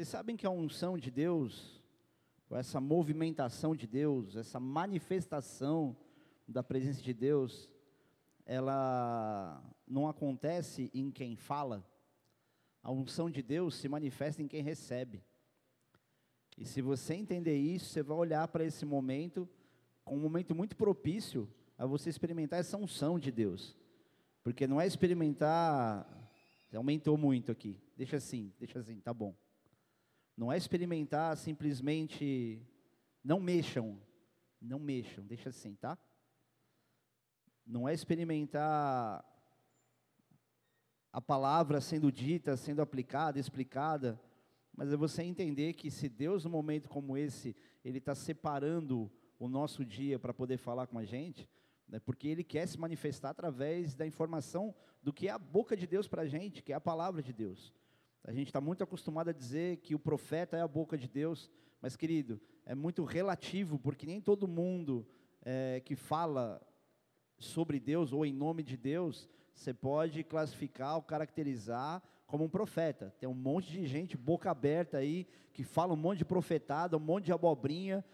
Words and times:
Vocês 0.00 0.08
sabem 0.08 0.34
que 0.34 0.46
a 0.46 0.50
unção 0.50 0.96
de 0.96 1.10
Deus, 1.10 1.78
essa 2.52 2.80
movimentação 2.80 3.76
de 3.76 3.86
Deus, 3.86 4.34
essa 4.34 4.58
manifestação 4.58 5.94
da 6.48 6.62
presença 6.62 7.02
de 7.02 7.12
Deus, 7.12 7.70
ela 8.46 9.62
não 9.86 10.08
acontece 10.08 10.90
em 10.94 11.10
quem 11.10 11.36
fala, 11.36 11.86
a 12.82 12.90
unção 12.90 13.28
de 13.28 13.42
Deus 13.42 13.74
se 13.74 13.90
manifesta 13.90 14.40
em 14.40 14.48
quem 14.48 14.62
recebe. 14.62 15.22
E 16.56 16.64
se 16.64 16.80
você 16.80 17.12
entender 17.12 17.58
isso, 17.58 17.90
você 17.90 18.02
vai 18.02 18.16
olhar 18.16 18.48
para 18.48 18.64
esse 18.64 18.86
momento 18.86 19.46
com 20.02 20.16
um 20.16 20.20
momento 20.20 20.54
muito 20.54 20.76
propício 20.76 21.46
a 21.76 21.84
você 21.84 22.08
experimentar 22.08 22.58
essa 22.58 22.78
unção 22.78 23.18
de 23.18 23.30
Deus. 23.30 23.76
Porque 24.42 24.66
não 24.66 24.80
é 24.80 24.86
experimentar, 24.86 26.08
aumentou 26.74 27.18
muito 27.18 27.52
aqui. 27.52 27.78
Deixa 27.98 28.16
assim, 28.16 28.50
deixa 28.58 28.78
assim, 28.78 28.98
tá 28.98 29.12
bom. 29.12 29.36
Não 30.40 30.50
é 30.50 30.56
experimentar 30.56 31.36
simplesmente 31.36 32.66
não 33.22 33.38
mexam, 33.38 34.00
não 34.58 34.78
mexam, 34.78 35.22
deixa 35.22 35.50
assim, 35.50 35.74
tá? 35.74 35.98
Não 37.66 37.86
é 37.86 37.92
experimentar 37.92 39.22
a 41.12 41.20
palavra 41.20 41.78
sendo 41.78 42.10
dita, 42.10 42.56
sendo 42.56 42.80
aplicada, 42.80 43.38
explicada, 43.38 44.18
mas 44.74 44.90
é 44.90 44.96
você 44.96 45.22
entender 45.22 45.74
que 45.74 45.90
se 45.90 46.08
Deus, 46.08 46.42
num 46.42 46.50
momento 46.50 46.88
como 46.88 47.18
esse, 47.18 47.54
Ele 47.84 47.98
está 47.98 48.14
separando 48.14 49.12
o 49.38 49.46
nosso 49.46 49.84
dia 49.84 50.18
para 50.18 50.32
poder 50.32 50.56
falar 50.56 50.86
com 50.86 50.98
a 50.98 51.04
gente, 51.04 51.46
né, 51.86 52.00
porque 52.00 52.28
Ele 52.28 52.42
quer 52.42 52.66
se 52.66 52.78
manifestar 52.78 53.28
através 53.28 53.94
da 53.94 54.06
informação 54.06 54.74
do 55.02 55.12
que 55.12 55.28
é 55.28 55.32
a 55.32 55.38
boca 55.38 55.76
de 55.76 55.86
Deus 55.86 56.08
para 56.08 56.22
a 56.22 56.26
gente, 56.26 56.62
que 56.62 56.72
é 56.72 56.76
a 56.76 56.80
palavra 56.80 57.22
de 57.22 57.34
Deus. 57.34 57.74
A 58.24 58.32
gente 58.32 58.48
está 58.48 58.60
muito 58.60 58.84
acostumado 58.84 59.30
a 59.30 59.32
dizer 59.32 59.78
que 59.78 59.94
o 59.94 59.98
profeta 59.98 60.56
é 60.56 60.60
a 60.60 60.68
boca 60.68 60.96
de 60.96 61.08
Deus, 61.08 61.50
mas 61.80 61.96
querido, 61.96 62.40
é 62.66 62.74
muito 62.74 63.04
relativo, 63.04 63.78
porque 63.78 64.06
nem 64.06 64.20
todo 64.20 64.46
mundo 64.46 65.06
é, 65.42 65.80
que 65.84 65.96
fala 65.96 66.60
sobre 67.38 67.80
Deus 67.80 68.12
ou 68.12 68.24
em 68.26 68.32
nome 68.32 68.62
de 68.62 68.76
Deus, 68.76 69.28
você 69.54 69.72
pode 69.72 70.22
classificar 70.22 70.96
ou 70.96 71.02
caracterizar 71.02 72.02
como 72.26 72.44
um 72.44 72.48
profeta. 72.48 73.14
Tem 73.18 73.28
um 73.28 73.34
monte 73.34 73.70
de 73.70 73.86
gente 73.86 74.16
boca 74.16 74.50
aberta 74.50 74.98
aí 74.98 75.26
que 75.52 75.64
fala 75.64 75.94
um 75.94 75.96
monte 75.96 76.18
de 76.18 76.24
profetada, 76.24 76.96
um 76.96 77.00
monte 77.00 77.26
de 77.26 77.32
abobrinha, 77.32 78.04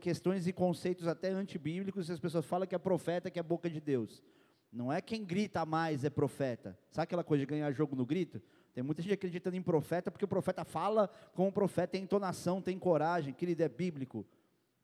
questões 0.00 0.46
e 0.46 0.52
conceitos 0.52 1.06
até 1.06 1.28
antibíblicos, 1.28 2.08
e 2.08 2.12
as 2.12 2.18
pessoas 2.18 2.44
falam 2.44 2.66
que 2.66 2.74
é 2.74 2.78
profeta, 2.78 3.30
que 3.30 3.38
é 3.38 3.42
boca 3.42 3.68
de 3.68 3.80
Deus. 3.80 4.22
Não 4.72 4.92
é 4.92 5.00
quem 5.00 5.24
grita 5.24 5.64
mais 5.64 6.04
é 6.04 6.10
profeta. 6.10 6.78
Sabe 6.90 7.04
aquela 7.04 7.24
coisa 7.24 7.44
de 7.44 7.50
ganhar 7.50 7.70
jogo 7.72 7.94
no 7.94 8.04
grito? 8.04 8.42
Tem 8.78 8.84
muita 8.84 9.02
gente 9.02 9.14
acreditando 9.14 9.56
em 9.56 9.60
profeta 9.60 10.08
porque 10.08 10.24
o 10.24 10.28
profeta 10.28 10.64
fala 10.64 11.10
como 11.34 11.48
um 11.48 11.50
profeta, 11.50 11.88
tem 11.88 12.04
entonação, 12.04 12.62
tem 12.62 12.78
coragem, 12.78 13.34
querido, 13.34 13.64
é 13.64 13.68
bíblico, 13.68 14.24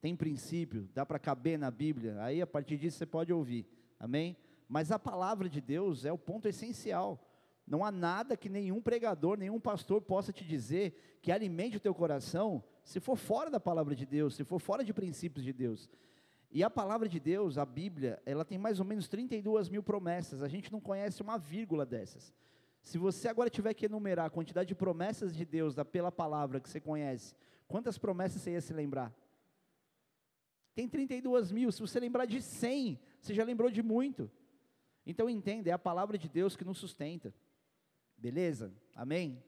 tem 0.01 0.13
princípio, 0.17 0.89
dá 0.93 1.05
para 1.05 1.17
caber 1.17 1.57
na 1.57 1.71
Bíblia. 1.71 2.21
Aí 2.21 2.41
a 2.41 2.45
partir 2.45 2.75
disso 2.75 2.97
você 2.97 3.05
pode 3.05 3.31
ouvir. 3.31 3.65
Amém? 3.97 4.35
Mas 4.67 4.91
a 4.91 4.99
palavra 4.99 5.47
de 5.47 5.61
Deus 5.61 6.03
é 6.03 6.11
o 6.11 6.17
ponto 6.17 6.45
essencial. 6.45 7.25
Não 7.65 7.85
há 7.85 7.89
nada 7.89 8.35
que 8.35 8.49
nenhum 8.49 8.81
pregador, 8.81 9.37
nenhum 9.37 9.61
pastor 9.61 10.01
possa 10.01 10.33
te 10.33 10.43
dizer 10.43 11.19
que 11.21 11.31
alimente 11.31 11.77
o 11.77 11.79
teu 11.79 11.95
coração 11.95 12.61
se 12.83 12.99
for 12.99 13.15
fora 13.15 13.49
da 13.49 13.61
palavra 13.61 13.95
de 13.95 14.05
Deus, 14.05 14.35
se 14.35 14.43
for 14.43 14.59
fora 14.59 14.83
de 14.83 14.91
princípios 14.93 15.45
de 15.45 15.53
Deus. 15.53 15.89
E 16.51 16.65
a 16.65 16.69
palavra 16.69 17.07
de 17.07 17.17
Deus, 17.17 17.57
a 17.57 17.65
Bíblia, 17.65 18.21
ela 18.25 18.43
tem 18.43 18.57
mais 18.57 18.77
ou 18.77 18.85
menos 18.85 19.07
32 19.07 19.69
mil 19.69 19.81
promessas, 19.81 20.43
a 20.43 20.49
gente 20.49 20.69
não 20.69 20.81
conhece 20.81 21.21
uma 21.21 21.37
vírgula 21.37 21.85
dessas. 21.85 22.33
Se 22.85 22.99
você 22.99 23.27
agora 23.27 23.49
tiver 23.49 23.73
que 23.73 23.87
enumerar 23.87 24.27
a 24.27 24.29
quantidade 24.29 24.67
de 24.67 24.75
promessas 24.75 25.35
de 25.35 25.43
Deus 25.43 25.73
pela 25.91 26.11
palavra 26.11 26.59
que 26.59 26.69
você 26.69 26.79
conhece, 26.79 27.33
quantas 27.67 27.97
promessas 27.97 28.43
você 28.43 28.51
ia 28.51 28.61
se 28.61 28.73
lembrar? 28.73 29.11
Tem 30.75 30.87
32 30.87 31.51
mil, 31.51 31.71
se 31.71 31.81
você 31.81 31.99
lembrar 31.99 32.25
de 32.25 32.39
100, 32.39 32.99
você 33.19 33.33
já 33.33 33.43
lembrou 33.43 33.71
de 33.71 33.81
muito. 33.81 34.29
Então 35.03 35.27
entenda, 35.27 35.67
é 35.67 35.73
a 35.73 35.79
palavra 35.79 36.15
de 36.15 36.29
Deus 36.29 36.55
que 36.55 36.63
nos 36.63 36.77
sustenta. 36.77 37.33
Beleza? 38.15 38.71
Amém? 38.93 39.43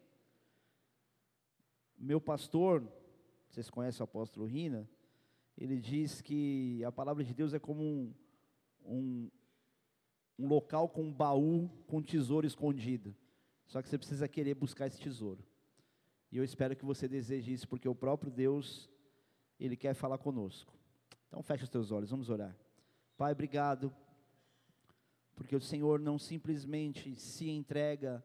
Meu 1.95 2.19
pastor, 2.19 2.91
vocês 3.47 3.69
conhecem 3.69 4.01
o 4.01 4.05
apóstolo 4.05 4.47
Rina, 4.47 4.89
ele 5.55 5.79
diz 5.79 6.21
que 6.23 6.83
a 6.83 6.91
palavra 6.91 7.23
de 7.23 7.35
Deus 7.35 7.53
é 7.53 7.59
como 7.59 7.83
um, 7.83 8.13
um, 8.83 9.31
um 10.39 10.47
local 10.47 10.89
com 10.89 11.03
um 11.03 11.13
baú 11.13 11.69
com 11.85 12.01
tesouro 12.01 12.47
escondido. 12.47 13.15
Só 13.67 13.81
que 13.81 13.89
você 13.89 13.97
precisa 13.97 14.27
querer 14.27 14.55
buscar 14.55 14.87
esse 14.87 14.99
tesouro. 14.99 15.43
E 16.31 16.37
eu 16.37 16.43
espero 16.43 16.75
que 16.75 16.85
você 16.85 17.07
deseje 17.07 17.53
isso, 17.53 17.67
porque 17.67 17.87
o 17.87 17.95
próprio 17.95 18.31
Deus, 18.31 18.89
Ele 19.59 19.75
quer 19.75 19.93
falar 19.93 20.17
conosco. 20.17 20.73
Então 21.27 21.43
fecha 21.43 21.63
os 21.63 21.69
teus 21.69 21.91
olhos, 21.91 22.09
vamos 22.09 22.29
orar. 22.29 22.55
Pai, 23.17 23.31
obrigado, 23.31 23.93
porque 25.35 25.55
o 25.55 25.61
Senhor 25.61 25.99
não 25.99 26.17
simplesmente 26.17 27.15
se 27.15 27.49
entrega 27.49 28.23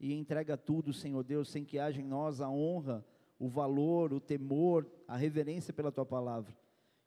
e 0.00 0.12
entrega 0.12 0.56
tudo, 0.56 0.92
Senhor 0.92 1.22
Deus, 1.22 1.48
sem 1.48 1.64
que 1.64 1.78
haja 1.78 2.00
em 2.00 2.04
nós 2.06 2.40
a 2.40 2.48
honra, 2.48 3.04
o 3.38 3.48
valor, 3.48 4.12
o 4.12 4.20
temor, 4.20 4.86
a 5.06 5.16
reverência 5.16 5.72
pela 5.72 5.92
tua 5.92 6.06
palavra. 6.06 6.56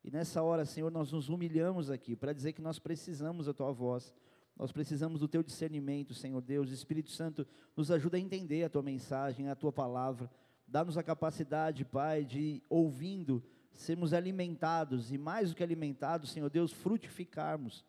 E 0.04 0.10
nessa 0.10 0.42
hora, 0.42 0.64
Senhor, 0.64 0.90
nós 0.90 1.12
nos 1.12 1.28
humilhamos 1.28 1.90
aqui 1.90 2.16
para 2.16 2.32
dizer 2.32 2.52
que 2.52 2.62
nós 2.62 2.78
precisamos 2.78 3.46
da 3.46 3.54
tua 3.54 3.72
voz. 3.72 4.12
Nós 4.56 4.70
precisamos 4.72 5.20
do 5.20 5.28
teu 5.28 5.42
discernimento, 5.42 6.14
Senhor 6.14 6.40
Deus. 6.40 6.70
Espírito 6.70 7.10
Santo, 7.10 7.46
nos 7.76 7.90
ajuda 7.90 8.16
a 8.16 8.20
entender 8.20 8.64
a 8.64 8.68
tua 8.68 8.82
mensagem, 8.82 9.48
a 9.48 9.54
tua 9.54 9.72
palavra. 9.72 10.30
Dá-nos 10.66 10.96
a 10.96 11.02
capacidade, 11.02 11.84
Pai, 11.84 12.24
de 12.24 12.62
ouvindo, 12.68 13.42
sermos 13.74 14.12
alimentados 14.12 15.10
e 15.12 15.18
mais 15.18 15.50
do 15.50 15.56
que 15.56 15.62
alimentados, 15.62 16.30
Senhor 16.30 16.48
Deus, 16.50 16.72
frutificarmos. 16.72 17.84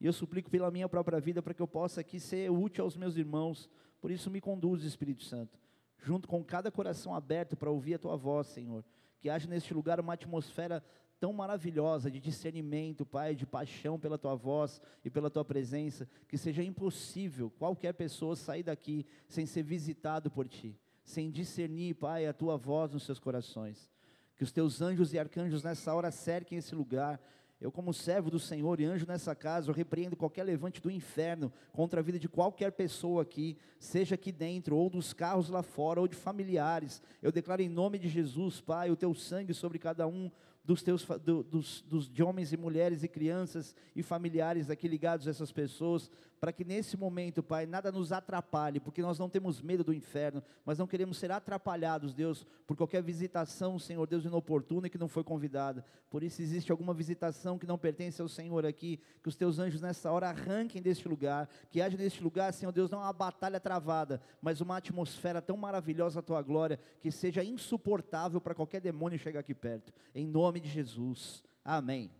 E 0.00 0.06
eu 0.06 0.12
suplico 0.12 0.50
pela 0.50 0.70
minha 0.70 0.88
própria 0.88 1.20
vida 1.20 1.42
para 1.42 1.54
que 1.54 1.62
eu 1.62 1.68
possa 1.68 2.00
aqui 2.00 2.20
ser 2.20 2.50
útil 2.50 2.84
aos 2.84 2.96
meus 2.96 3.16
irmãos. 3.16 3.68
Por 4.00 4.10
isso 4.10 4.30
me 4.30 4.40
conduz, 4.40 4.84
Espírito 4.84 5.24
Santo 5.24 5.58
junto 5.98 6.28
com 6.28 6.44
cada 6.44 6.70
coração 6.70 7.14
aberto 7.14 7.56
para 7.56 7.70
ouvir 7.70 7.94
a 7.94 7.98
tua 7.98 8.16
voz, 8.16 8.46
Senhor. 8.48 8.84
Que 9.20 9.28
haja 9.28 9.48
neste 9.48 9.74
lugar 9.74 9.98
uma 10.00 10.14
atmosfera 10.14 10.82
tão 11.20 11.32
maravilhosa 11.32 12.10
de 12.10 12.20
discernimento, 12.20 13.04
Pai, 13.04 13.34
de 13.34 13.46
paixão 13.46 13.98
pela 13.98 14.18
tua 14.18 14.34
voz 14.34 14.80
e 15.04 15.10
pela 15.10 15.30
tua 15.30 15.44
presença, 15.44 16.08
que 16.28 16.38
seja 16.38 16.62
impossível 16.62 17.50
qualquer 17.58 17.92
pessoa 17.94 18.36
sair 18.36 18.62
daqui 18.62 19.06
sem 19.28 19.46
ser 19.46 19.62
visitado 19.62 20.30
por 20.30 20.48
ti, 20.48 20.78
sem 21.04 21.30
discernir, 21.30 21.94
Pai, 21.94 22.26
a 22.26 22.32
tua 22.32 22.56
voz 22.56 22.92
nos 22.92 23.04
seus 23.04 23.18
corações. 23.18 23.90
Que 24.36 24.44
os 24.44 24.52
teus 24.52 24.80
anjos 24.80 25.12
e 25.12 25.18
arcanjos 25.18 25.62
nessa 25.62 25.92
hora 25.94 26.10
cerquem 26.10 26.58
esse 26.58 26.74
lugar 26.74 27.20
eu, 27.60 27.72
como 27.72 27.92
servo 27.92 28.30
do 28.30 28.38
Senhor 28.38 28.80
e 28.80 28.84
anjo 28.84 29.04
nessa 29.04 29.34
casa, 29.34 29.68
eu 29.68 29.74
repreendo 29.74 30.16
qualquer 30.16 30.44
levante 30.44 30.80
do 30.80 30.88
inferno 30.88 31.52
contra 31.72 31.98
a 31.98 32.02
vida 32.02 32.16
de 32.16 32.28
qualquer 32.28 32.70
pessoa 32.70 33.22
aqui, 33.22 33.56
seja 33.80 34.14
aqui 34.14 34.30
dentro, 34.30 34.76
ou 34.76 34.88
dos 34.88 35.12
carros 35.12 35.48
lá 35.48 35.60
fora, 35.60 36.00
ou 36.00 36.06
de 36.06 36.14
familiares. 36.14 37.02
Eu 37.20 37.32
declaro 37.32 37.60
em 37.60 37.68
nome 37.68 37.98
de 37.98 38.08
Jesus, 38.08 38.60
Pai, 38.60 38.92
o 38.92 38.96
teu 38.96 39.12
sangue 39.12 39.52
sobre 39.52 39.76
cada 39.76 40.06
um 40.06 40.30
dos 40.68 40.82
teus 40.82 41.02
do, 41.24 41.42
dos, 41.42 41.80
dos, 41.88 42.10
de 42.10 42.22
homens 42.22 42.52
e 42.52 42.56
mulheres 42.58 43.02
e 43.02 43.08
crianças 43.08 43.74
e 43.96 44.02
familiares 44.02 44.68
aqui 44.68 44.86
ligados 44.86 45.26
a 45.26 45.30
essas 45.30 45.50
pessoas, 45.50 46.10
para 46.38 46.52
que 46.52 46.62
nesse 46.62 46.94
momento, 46.94 47.42
Pai, 47.42 47.64
nada 47.64 47.90
nos 47.90 48.12
atrapalhe, 48.12 48.78
porque 48.78 49.00
nós 49.00 49.18
não 49.18 49.30
temos 49.30 49.62
medo 49.62 49.82
do 49.82 49.94
inferno, 49.94 50.42
mas 50.66 50.78
não 50.78 50.86
queremos 50.86 51.16
ser 51.16 51.32
atrapalhados, 51.32 52.12
Deus, 52.12 52.46
por 52.66 52.76
qualquer 52.76 53.02
visitação, 53.02 53.78
Senhor 53.78 54.06
Deus, 54.06 54.26
inoportuna 54.26 54.86
e 54.86 54.90
que 54.90 54.98
não 54.98 55.08
foi 55.08 55.24
convidada. 55.24 55.82
Por 56.10 56.22
isso 56.22 56.42
existe 56.42 56.70
alguma 56.70 56.92
visitação 56.92 57.58
que 57.58 57.66
não 57.66 57.78
pertence 57.78 58.20
ao 58.20 58.28
Senhor 58.28 58.66
aqui, 58.66 59.00
que 59.22 59.28
os 59.28 59.36
teus 59.36 59.58
anjos 59.58 59.80
nessa 59.80 60.12
hora 60.12 60.28
arranquem 60.28 60.82
deste 60.82 61.08
lugar, 61.08 61.48
que 61.70 61.80
haja 61.80 61.96
neste 61.96 62.22
lugar, 62.22 62.52
Senhor 62.52 62.72
Deus, 62.72 62.90
não 62.90 62.98
uma 62.98 63.12
batalha 63.12 63.58
travada, 63.58 64.20
mas 64.40 64.60
uma 64.60 64.76
atmosfera 64.76 65.40
tão 65.40 65.56
maravilhosa 65.56 66.20
a 66.20 66.22
tua 66.22 66.42
glória, 66.42 66.78
que 67.00 67.10
seja 67.10 67.42
insuportável 67.42 68.38
para 68.38 68.54
qualquer 68.54 68.82
demônio 68.82 69.18
chegar 69.18 69.40
aqui 69.40 69.54
perto. 69.54 69.92
Em 70.14 70.26
nome 70.26 70.57
de 70.60 70.68
Jesus. 70.68 71.42
Amém. 71.64 72.10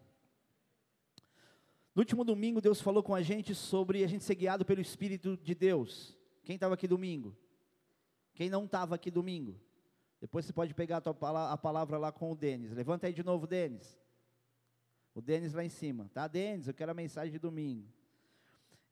No 1.94 2.02
último 2.02 2.24
domingo, 2.24 2.60
Deus 2.60 2.80
falou 2.80 3.02
com 3.02 3.14
a 3.14 3.22
gente 3.22 3.54
sobre 3.54 4.04
a 4.04 4.06
gente 4.06 4.22
ser 4.22 4.36
guiado 4.36 4.64
pelo 4.64 4.80
Espírito 4.80 5.36
de 5.36 5.54
Deus. 5.54 6.16
Quem 6.44 6.54
estava 6.54 6.74
aqui 6.74 6.86
domingo? 6.86 7.36
Quem 8.34 8.48
não 8.48 8.66
estava 8.66 8.94
aqui 8.94 9.10
domingo? 9.10 9.60
Depois 10.20 10.44
você 10.44 10.52
pode 10.52 10.74
pegar 10.74 11.02
a, 11.04 11.52
a 11.52 11.56
palavra 11.56 11.98
lá 11.98 12.12
com 12.12 12.30
o 12.30 12.36
Denis. 12.36 12.72
Levanta 12.72 13.06
aí 13.06 13.12
de 13.12 13.22
novo, 13.22 13.46
Denis. 13.46 13.98
O 15.14 15.20
Denis 15.20 15.52
lá 15.54 15.64
em 15.64 15.68
cima. 15.68 16.08
Tá, 16.14 16.28
Denis? 16.28 16.68
Eu 16.68 16.74
quero 16.74 16.92
a 16.92 16.94
mensagem 16.94 17.32
de 17.32 17.38
domingo. 17.38 17.86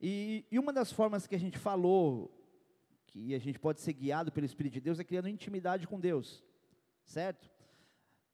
E, 0.00 0.44
e 0.50 0.58
uma 0.58 0.72
das 0.72 0.92
formas 0.92 1.26
que 1.26 1.34
a 1.34 1.38
gente 1.38 1.58
falou 1.58 2.32
que 3.06 3.34
a 3.34 3.38
gente 3.38 3.58
pode 3.58 3.80
ser 3.80 3.92
guiado 3.92 4.30
pelo 4.32 4.44
Espírito 4.44 4.74
de 4.74 4.80
Deus 4.80 4.98
é 4.98 5.04
criando 5.04 5.28
intimidade 5.28 5.86
com 5.86 5.98
Deus. 5.98 6.44
Certo? 7.04 7.48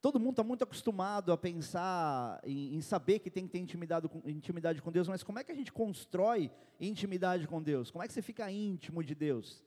Todo 0.03 0.21
mundo 0.21 0.33
está 0.33 0.45
muito 0.45 0.65
acostumado 0.65 1.33
a 1.33 1.39
pensar 1.39 2.39
em, 2.45 2.75
em, 2.75 2.83
saber 2.83 3.21
que 3.21 3.31
tem 3.31 3.47
que 3.47 3.53
ter 3.53 3.59
intimidade 3.61 4.09
com, 4.09 4.21
intimidade 4.29 4.83
com 4.83 4.93
Deus, 4.93 5.09
mas 5.09 5.23
como 5.23 5.39
é 5.39 5.45
que 5.45 5.53
a 5.53 5.55
gente 5.55 5.73
constrói 5.73 6.51
intimidade 6.79 7.49
com 7.49 7.63
Deus? 7.63 7.91
Como 7.91 8.05
é 8.05 8.07
que 8.07 8.13
você 8.13 8.21
fica 8.21 8.51
íntimo 8.51 9.03
de 9.03 9.15
Deus? 9.15 9.65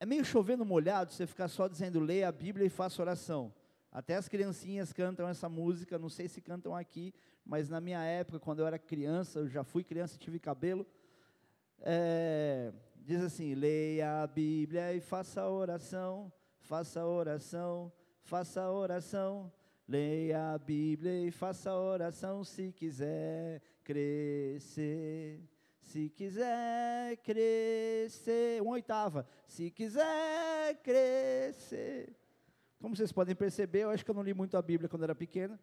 é 0.00 0.06
meio 0.06 0.24
chovendo 0.24 0.64
molhado 0.64 1.12
você 1.12 1.26
ficar 1.26 1.46
só 1.46 1.68
dizendo 1.68 2.00
leia 2.00 2.28
a 2.28 2.32
Bíblia 2.32 2.64
e 2.64 2.70
faça 2.70 3.02
oração. 3.02 3.52
Até 3.92 4.16
as 4.16 4.28
criancinhas 4.28 4.94
cantam 4.94 5.28
essa 5.28 5.46
música, 5.46 5.98
não 5.98 6.08
sei 6.08 6.26
se 6.26 6.40
cantam 6.40 6.74
aqui, 6.74 7.12
mas 7.44 7.68
na 7.68 7.82
minha 7.82 8.02
época, 8.02 8.40
quando 8.40 8.60
eu 8.60 8.66
era 8.66 8.78
criança, 8.78 9.40
eu 9.40 9.48
já 9.48 9.62
fui 9.62 9.84
criança 9.84 10.16
e 10.16 10.18
tive 10.18 10.38
cabelo, 10.38 10.86
é, 11.80 12.72
diz 12.96 13.20
assim: 13.20 13.54
leia 13.54 14.22
a 14.22 14.26
Bíblia 14.26 14.94
e 14.94 15.00
faça 15.00 15.46
oração, 15.46 16.32
faça 16.60 17.04
oração, 17.04 17.92
faça 18.30 18.70
oração. 18.70 19.52
Leia 19.88 20.54
a 20.54 20.58
Bíblia 20.58 21.26
e 21.26 21.32
faça 21.32 21.74
oração 21.74 22.44
se 22.44 22.70
quiser 22.70 23.60
crescer. 23.82 25.42
Se 25.82 26.08
quiser 26.10 27.16
crescer, 27.24 28.62
uma 28.62 28.70
oitava. 28.74 29.26
Se 29.48 29.68
quiser 29.72 30.80
crescer. 30.80 32.16
Como 32.78 32.94
vocês 32.94 33.10
podem 33.10 33.34
perceber, 33.34 33.80
eu 33.80 33.90
acho 33.90 34.04
que 34.04 34.10
eu 34.12 34.14
não 34.14 34.22
li 34.22 34.32
muito 34.32 34.56
a 34.56 34.62
Bíblia 34.62 34.88
quando 34.88 35.02
era 35.02 35.14
pequena. 35.14 35.58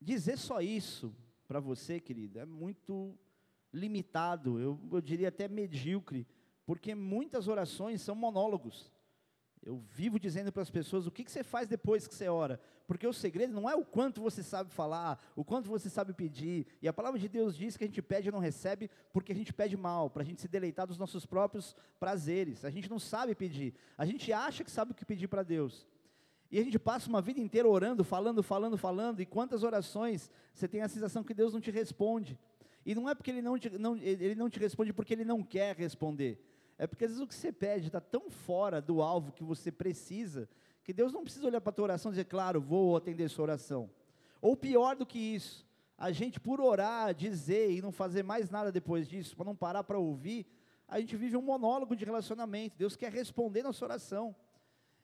Dizer 0.00 0.38
só 0.38 0.62
isso 0.62 1.14
para 1.46 1.60
você, 1.60 2.00
querida, 2.00 2.40
é 2.40 2.46
muito 2.46 3.14
limitado, 3.76 4.58
eu, 4.58 4.80
eu 4.90 5.00
diria 5.02 5.28
até 5.28 5.46
medíocre, 5.46 6.26
porque 6.66 6.94
muitas 6.94 7.46
orações 7.46 8.02
são 8.02 8.14
monólogos. 8.14 8.92
Eu 9.64 9.78
vivo 9.78 10.18
dizendo 10.20 10.52
para 10.52 10.62
as 10.62 10.70
pessoas 10.70 11.06
o 11.06 11.10
que, 11.10 11.24
que, 11.24 11.30
você 11.30 11.42
faz 11.42 11.66
depois 11.66 12.06
que 12.06 12.14
você 12.14 12.28
ora, 12.28 12.60
porque 12.86 13.06
o 13.06 13.12
segredo 13.12 13.52
não 13.52 13.68
é 13.68 13.74
o 13.74 13.84
quanto 13.84 14.20
você 14.20 14.42
sabe 14.42 14.70
falar, 14.70 15.20
o 15.34 15.44
quanto 15.44 15.68
você 15.68 15.90
sabe 15.90 16.12
pedir, 16.12 16.66
e 16.80 16.86
a 16.86 16.92
palavra 16.92 17.18
de 17.18 17.28
Deus 17.28 17.56
diz 17.56 17.76
que 17.76 17.82
a 17.82 17.86
gente 17.86 18.00
pede 18.00 18.28
e 18.28 18.32
não 18.32 18.38
recebe 18.38 18.88
porque 19.12 19.32
a 19.32 19.34
gente 19.34 19.52
pede 19.52 19.76
mal, 19.76 20.08
para 20.08 20.22
a 20.22 20.24
gente 20.24 20.40
se 20.40 20.46
deleitar 20.46 20.86
dos 20.86 20.98
nossos 20.98 21.26
próprios 21.26 21.74
prazeres, 21.98 22.64
a 22.64 22.70
gente 22.70 22.88
não 22.88 23.00
sabe 23.00 23.34
pedir, 23.34 23.74
a 23.98 24.06
gente 24.06 24.32
acha 24.32 24.62
que 24.62 24.70
sabe 24.70 24.92
o 24.92 24.94
que 24.94 25.04
pedir 25.04 25.26
para 25.26 25.42
Deus, 25.42 25.84
e 26.48 26.60
a 26.60 26.62
gente 26.62 26.78
passa 26.78 27.08
uma 27.08 27.20
vida 27.20 27.40
inteira 27.40 27.66
orando, 27.66 28.04
falando, 28.04 28.44
falando, 28.44 28.78
falando, 28.78 29.20
e 29.20 29.26
quantas 29.26 29.64
orações 29.64 30.30
você 30.54 30.68
tem 30.68 30.80
a 30.80 30.88
sensação 30.88 31.24
que 31.24 31.34
Deus 31.34 31.52
não 31.52 31.60
te 31.60 31.72
responde, 31.72 32.38
e 32.84 32.94
não 32.94 33.10
é 33.10 33.16
porque 33.16 33.32
Ele 33.32 33.42
não 33.42 33.58
te, 33.58 33.68
não, 33.70 33.96
ele 33.96 34.36
não 34.36 34.48
te 34.48 34.60
responde 34.60 34.92
porque 34.92 35.12
Ele 35.12 35.24
não 35.24 35.42
quer 35.42 35.74
responder, 35.74 36.40
é 36.78 36.86
porque 36.86 37.04
às 37.04 37.10
vezes 37.10 37.22
o 37.22 37.26
que 37.26 37.34
você 37.34 37.52
pede 37.52 37.86
está 37.86 38.00
tão 38.00 38.30
fora 38.30 38.80
do 38.80 39.00
alvo 39.00 39.32
que 39.32 39.42
você 39.42 39.72
precisa, 39.72 40.48
que 40.84 40.92
Deus 40.92 41.12
não 41.12 41.22
precisa 41.22 41.46
olhar 41.46 41.60
para 41.60 41.70
a 41.70 41.74
tua 41.74 41.84
oração 41.84 42.10
e 42.10 42.14
dizer, 42.14 42.26
claro, 42.26 42.60
vou 42.60 42.96
atender 42.96 43.28
sua 43.28 43.44
oração. 43.44 43.90
Ou 44.40 44.56
pior 44.56 44.94
do 44.94 45.06
que 45.06 45.18
isso, 45.18 45.66
a 45.96 46.12
gente 46.12 46.38
por 46.38 46.60
orar, 46.60 47.14
dizer 47.14 47.70
e 47.70 47.80
não 47.80 47.90
fazer 47.90 48.22
mais 48.22 48.50
nada 48.50 48.70
depois 48.70 49.08
disso, 49.08 49.34
para 49.34 49.46
não 49.46 49.56
parar 49.56 49.82
para 49.82 49.98
ouvir, 49.98 50.46
a 50.86 51.00
gente 51.00 51.16
vive 51.16 51.36
um 51.36 51.42
monólogo 51.42 51.96
de 51.96 52.04
relacionamento. 52.04 52.76
Deus 52.76 52.94
quer 52.94 53.10
responder 53.10 53.62
nossa 53.62 53.84
oração. 53.84 54.36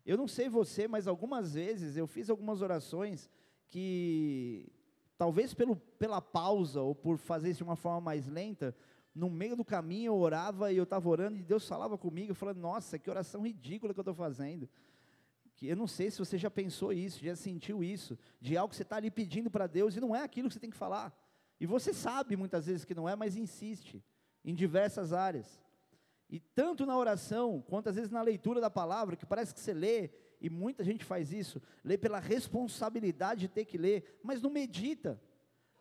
Eu 0.05 0.17
não 0.17 0.29
sei 0.29 0.49
você, 0.49 0.87
mas 0.87 1.09
algumas 1.09 1.55
vezes 1.55 1.97
eu 1.97 2.07
fiz 2.07 2.29
algumas 2.29 2.61
orações 2.61 3.31
que, 3.69 4.71
talvez 5.17 5.55
pelo, 5.55 5.77
pela 5.77 6.21
pausa 6.21 6.83
ou 6.83 6.95
por 6.95 7.17
fazer 7.17 7.51
isso 7.51 7.59
de 7.59 7.65
uma 7.65 7.77
forma 7.77 8.01
mais 8.01 8.29
lenta, 8.29 8.77
no 9.15 9.29
meio 9.29 9.55
do 9.55 9.65
caminho 9.65 10.11
eu 10.11 10.17
orava 10.17 10.73
e 10.73 10.77
eu 10.77 10.85
estava 10.85 11.09
orando 11.09 11.39
e 11.39 11.43
Deus 11.43 11.67
falava 11.67 11.99
comigo, 11.99 12.35
falando, 12.35 12.59
nossa, 12.59 12.99
que 12.99 13.11
oração 13.11 13.43
ridícula 13.43 13.93
que 13.93 14.01
eu 14.01 14.03
estou 14.03 14.15
fazendo. 14.15 14.69
Que 15.55 15.69
eu 15.69 15.77
não 15.77 15.87
sei 15.87 16.11
se 16.11 16.19
você 16.19 16.39
já 16.39 16.51
pensou 16.51 16.93
isso, 16.93 17.23
já 17.23 17.37
sentiu 17.37 17.85
isso, 17.85 18.19
de 18.41 18.57
algo 18.57 18.71
que 18.71 18.77
você 18.77 18.83
está 18.83 18.97
ali 18.97 19.11
pedindo 19.11 19.51
para 19.51 19.67
Deus 19.67 19.95
e 19.95 20.01
não 20.01 20.17
é 20.17 20.23
aquilo 20.23 20.49
que 20.49 20.55
você 20.55 20.61
tem 20.61 20.71
que 20.71 20.77
falar. 20.77 21.17
E 21.61 21.67
você 21.67 21.93
sabe 21.93 22.37
muitas 22.37 22.67
vezes 22.67 22.85
que 22.85 22.95
não 22.95 23.09
é, 23.09 23.15
mas 23.15 23.37
insiste 23.37 24.03
em 24.45 24.55
diversas 24.55 25.13
áreas. 25.13 25.63
E 26.29 26.41
tanto 26.41 26.87
na 26.87 26.97
oração, 26.97 27.63
quanto 27.69 27.91
às 27.91 27.97
vezes 27.97 28.11
na 28.11 28.23
leitura 28.23 28.61
da 28.61 28.71
palavra, 28.71 29.17
que 29.17 29.27
parece 29.27 29.53
que 29.53 29.61
você 29.61 29.75
lê, 29.75 30.11
e 30.41 30.49
muita 30.49 30.83
gente 30.83 31.05
faz 31.05 31.33
isso, 31.33 31.63
lê 31.85 31.97
pela 31.97 32.19
responsabilidade 32.19 33.43
de 33.43 33.49
ter 33.49 33.67
que 33.67 33.79
ler, 33.79 34.19
mas 34.23 34.41
não 34.41 34.51
medita. 34.51 35.21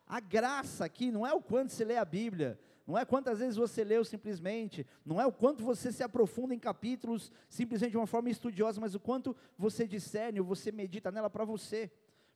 A 0.06 0.20
graça 0.20 0.84
aqui 0.84 1.10
não 1.10 1.26
é 1.26 1.32
o 1.32 1.40
quanto 1.40 1.72
você 1.72 1.84
lê 1.84 1.96
a 1.96 2.04
Bíblia, 2.04 2.60
não 2.86 2.98
é 2.98 3.04
quantas 3.04 3.38
vezes 3.38 3.56
você 3.56 3.84
leu 3.84 4.04
simplesmente, 4.04 4.86
não 5.04 5.20
é 5.20 5.26
o 5.26 5.32
quanto 5.32 5.62
você 5.62 5.92
se 5.92 6.02
aprofunda 6.02 6.54
em 6.54 6.58
capítulos 6.58 7.30
simplesmente 7.48 7.92
de 7.92 7.96
uma 7.96 8.06
forma 8.06 8.28
estudiosa, 8.28 8.80
mas 8.80 8.94
o 8.94 9.00
quanto 9.00 9.36
você 9.56 9.86
discerne, 9.86 10.40
ou 10.40 10.46
você 10.46 10.72
medita 10.72 11.10
nela 11.10 11.30
para 11.30 11.44
você. 11.44 11.90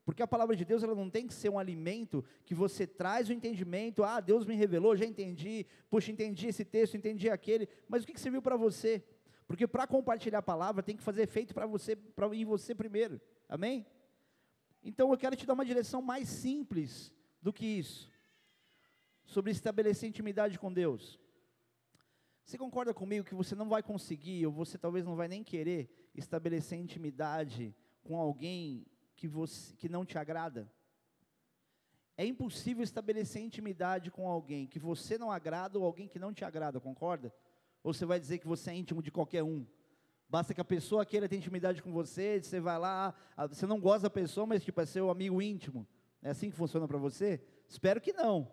Porque 0.05 0.23
a 0.23 0.27
palavra 0.27 0.55
de 0.55 0.65
Deus 0.65 0.85
ela 0.85 0.95
não 0.95 1.11
tem 1.11 1.27
que 1.27 1.35
ser 1.35 1.49
um 1.49 1.59
alimento 1.59 2.25
que 2.45 2.55
você 2.55 2.87
traz 2.87 3.29
o 3.29 3.33
entendimento, 3.33 4.05
ah, 4.05 4.21
Deus 4.21 4.47
me 4.47 4.55
revelou, 4.55 4.97
já 4.97 5.05
entendi, 5.05 5.67
puxa, 5.91 6.13
entendi 6.13 6.47
esse 6.47 6.65
texto, 6.65 6.97
entendi 6.97 7.29
aquele, 7.29 7.69
mas 7.89 8.05
o 8.05 8.07
que, 8.07 8.13
que 8.13 8.21
serviu 8.21 8.41
para 8.41 8.57
você? 8.57 9.03
Porque 9.49 9.67
para 9.67 9.85
compartilhar 9.85 10.39
a 10.39 10.43
palavra 10.43 10.83
tem 10.83 10.97
que 10.97 11.03
fazer 11.03 11.23
efeito 11.23 11.53
para 11.53 11.67
você, 11.67 11.97
para 11.97 12.33
em 12.35 12.45
você 12.45 12.73
primeiro, 12.73 13.21
amém? 13.49 13.85
Então 14.85 15.11
eu 15.11 15.19
quero 15.19 15.35
te 15.35 15.45
dar 15.45 15.55
uma 15.55 15.65
direção 15.65 16.01
mais 16.01 16.29
simples 16.29 17.13
do 17.43 17.53
que 17.53 17.67
isso 17.67 18.16
sobre 19.27 19.51
estabelecer 19.51 20.09
intimidade 20.09 20.59
com 20.59 20.73
Deus. 20.73 21.21
Você 22.45 22.57
concorda 22.57 22.95
comigo 22.95 23.27
que 23.27 23.35
você 23.35 23.55
não 23.55 23.69
vai 23.69 23.83
conseguir, 23.83 24.47
ou 24.47 24.53
você 24.53 24.79
talvez 24.79 25.05
não 25.05 25.17
vai 25.17 25.27
nem 25.27 25.43
querer, 25.43 26.11
estabelecer 26.15 26.79
intimidade 26.79 27.75
com 28.05 28.17
alguém 28.17 28.87
que, 29.17 29.27
você, 29.27 29.75
que 29.75 29.89
não 29.89 30.05
te 30.05 30.17
agrada? 30.17 30.71
É 32.17 32.25
impossível 32.25 32.85
estabelecer 32.85 33.43
intimidade 33.43 34.11
com 34.11 34.29
alguém 34.29 34.67
que 34.67 34.79
você 34.79 35.19
não 35.19 35.31
agrada 35.31 35.79
ou 35.79 35.85
alguém 35.85 36.09
que 36.09 36.19
não 36.19 36.33
te 36.33 36.45
agrada, 36.45 36.81
concorda? 36.81 37.35
Ou 37.83 37.93
você 37.93 38.07
vai 38.07 38.19
dizer 38.19 38.39
que 38.39 38.47
você 38.47 38.71
é 38.71 38.77
íntimo 38.77 39.03
de 39.03 39.11
qualquer 39.11 39.43
um? 39.43 39.67
Basta 40.29 40.55
que 40.55 40.61
a 40.61 40.65
pessoa 40.65 41.05
queira 41.05 41.29
ter 41.29 41.37
intimidade 41.37 41.83
com 41.83 41.93
você, 41.93 42.41
você 42.41 42.61
vai 42.61 42.79
lá, 42.79 43.15
você 43.49 43.67
não 43.67 43.81
gosta 43.81 44.03
da 44.03 44.11
pessoa, 44.11 44.47
mas 44.47 44.65
tipo, 44.65 44.81
é 44.81 44.87
seu 44.87 45.11
amigo 45.11 45.43
íntimo. 45.43 45.87
É 46.23 46.31
assim 46.31 46.49
que 46.49 46.57
funciona 46.57 46.89
para 46.89 46.99
você? 46.99 47.41
Espero 47.69 48.01
que 48.01 48.13
não. 48.13 48.51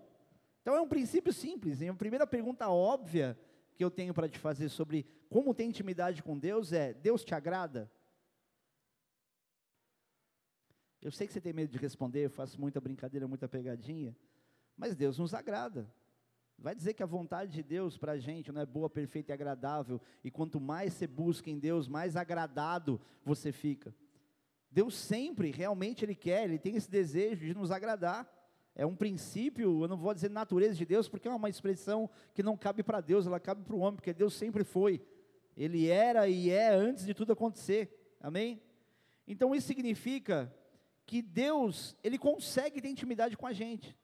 Então 0.63 0.73
é 0.73 0.81
um 0.81 0.87
princípio 0.87 1.33
simples. 1.33 1.81
E 1.81 1.89
a 1.89 1.93
primeira 1.93 2.25
pergunta 2.25 2.69
óbvia 2.69 3.37
que 3.75 3.83
eu 3.83 3.91
tenho 3.91 4.13
para 4.13 4.29
te 4.29 4.39
fazer 4.39 4.69
sobre 4.69 5.05
como 5.29 5.53
ter 5.53 5.65
intimidade 5.65 6.23
com 6.23 6.39
Deus 6.39 6.71
é: 6.71 6.93
Deus 6.93 7.21
te 7.23 7.35
agrada? 7.35 7.91
Eu 11.01 11.11
sei 11.11 11.27
que 11.27 11.33
você 11.33 11.41
tem 11.41 11.51
medo 11.51 11.69
de 11.69 11.77
responder, 11.77 12.23
eu 12.23 12.29
faço 12.29 12.59
muita 12.61 12.79
brincadeira, 12.79 13.27
muita 13.27 13.45
pegadinha, 13.45 14.15
mas 14.77 14.95
Deus 14.95 15.19
nos 15.19 15.33
agrada. 15.33 15.93
Vai 16.57 16.73
dizer 16.73 16.93
que 16.93 17.03
a 17.03 17.05
vontade 17.05 17.51
de 17.51 17.61
Deus 17.61 17.97
para 17.97 18.13
a 18.13 18.17
gente 18.17 18.53
não 18.53 18.61
é 18.61 18.65
boa, 18.65 18.89
perfeita 18.89 19.33
e 19.33 19.33
agradável, 19.33 19.99
e 20.23 20.31
quanto 20.31 20.61
mais 20.61 20.93
você 20.93 21.05
busca 21.05 21.49
em 21.49 21.59
Deus, 21.59 21.89
mais 21.89 22.15
agradado 22.15 23.01
você 23.21 23.51
fica. 23.51 23.93
Deus 24.71 24.95
sempre, 24.95 25.51
realmente 25.51 26.05
Ele 26.05 26.15
quer, 26.15 26.45
Ele 26.45 26.57
tem 26.57 26.77
esse 26.77 26.89
desejo 26.89 27.45
de 27.45 27.53
nos 27.53 27.69
agradar 27.69 28.25
é 28.75 28.85
um 28.85 28.95
princípio, 28.95 29.83
eu 29.83 29.87
não 29.87 29.97
vou 29.97 30.13
dizer 30.13 30.29
natureza 30.29 30.75
de 30.75 30.85
Deus, 30.85 31.07
porque 31.07 31.27
é 31.27 31.31
uma 31.31 31.49
expressão 31.49 32.09
que 32.33 32.41
não 32.41 32.57
cabe 32.57 32.81
para 32.81 33.01
Deus, 33.01 33.27
ela 33.27 33.39
cabe 33.39 33.63
para 33.63 33.75
o 33.75 33.79
homem, 33.79 33.95
porque 33.95 34.13
Deus 34.13 34.33
sempre 34.33 34.63
foi. 34.63 35.05
Ele 35.55 35.89
era 35.89 36.27
e 36.27 36.49
é 36.49 36.69
antes 36.69 37.05
de 37.05 37.13
tudo 37.13 37.33
acontecer. 37.33 38.15
Amém? 38.19 38.61
Então 39.27 39.53
isso 39.53 39.67
significa 39.67 40.53
que 41.05 41.21
Deus, 41.21 41.95
ele 42.03 42.17
consegue 42.17 42.81
ter 42.81 42.89
intimidade 42.89 43.37
com 43.37 43.45
a 43.45 43.53
gente. 43.53 43.95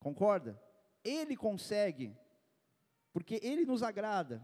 Concorda? 0.00 0.60
Ele 1.04 1.36
consegue, 1.36 2.16
porque 3.12 3.38
ele 3.42 3.64
nos 3.64 3.82
agrada. 3.82 4.42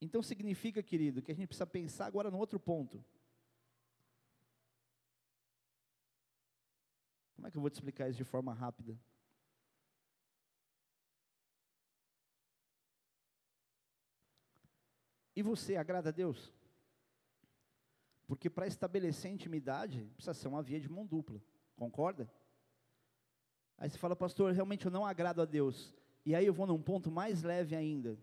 Então 0.00 0.22
significa, 0.22 0.82
querido, 0.82 1.22
que 1.22 1.32
a 1.32 1.34
gente 1.34 1.48
precisa 1.48 1.66
pensar 1.66 2.06
agora 2.06 2.30
no 2.30 2.38
outro 2.38 2.60
ponto. 2.60 3.04
Como 7.46 7.48
é 7.48 7.52
que 7.52 7.58
eu 7.58 7.60
vou 7.60 7.70
te 7.70 7.74
explicar 7.74 8.08
isso 8.08 8.18
de 8.18 8.24
forma 8.24 8.52
rápida? 8.52 8.98
E 15.36 15.42
você 15.42 15.76
agrada 15.76 16.08
a 16.08 16.12
Deus? 16.12 16.52
Porque 18.26 18.50
para 18.50 18.66
estabelecer 18.66 19.30
intimidade, 19.30 20.10
precisa 20.16 20.34
ser 20.34 20.48
uma 20.48 20.60
via 20.60 20.80
de 20.80 20.90
mão 20.90 21.06
dupla, 21.06 21.40
concorda? 21.76 22.28
Aí 23.78 23.88
você 23.88 23.96
fala, 23.96 24.16
pastor, 24.16 24.52
realmente 24.52 24.86
eu 24.86 24.90
não 24.90 25.06
agrado 25.06 25.40
a 25.40 25.44
Deus. 25.44 25.94
E 26.24 26.34
aí 26.34 26.46
eu 26.46 26.52
vou 26.52 26.66
num 26.66 26.82
ponto 26.82 27.12
mais 27.12 27.44
leve 27.44 27.76
ainda. 27.76 28.18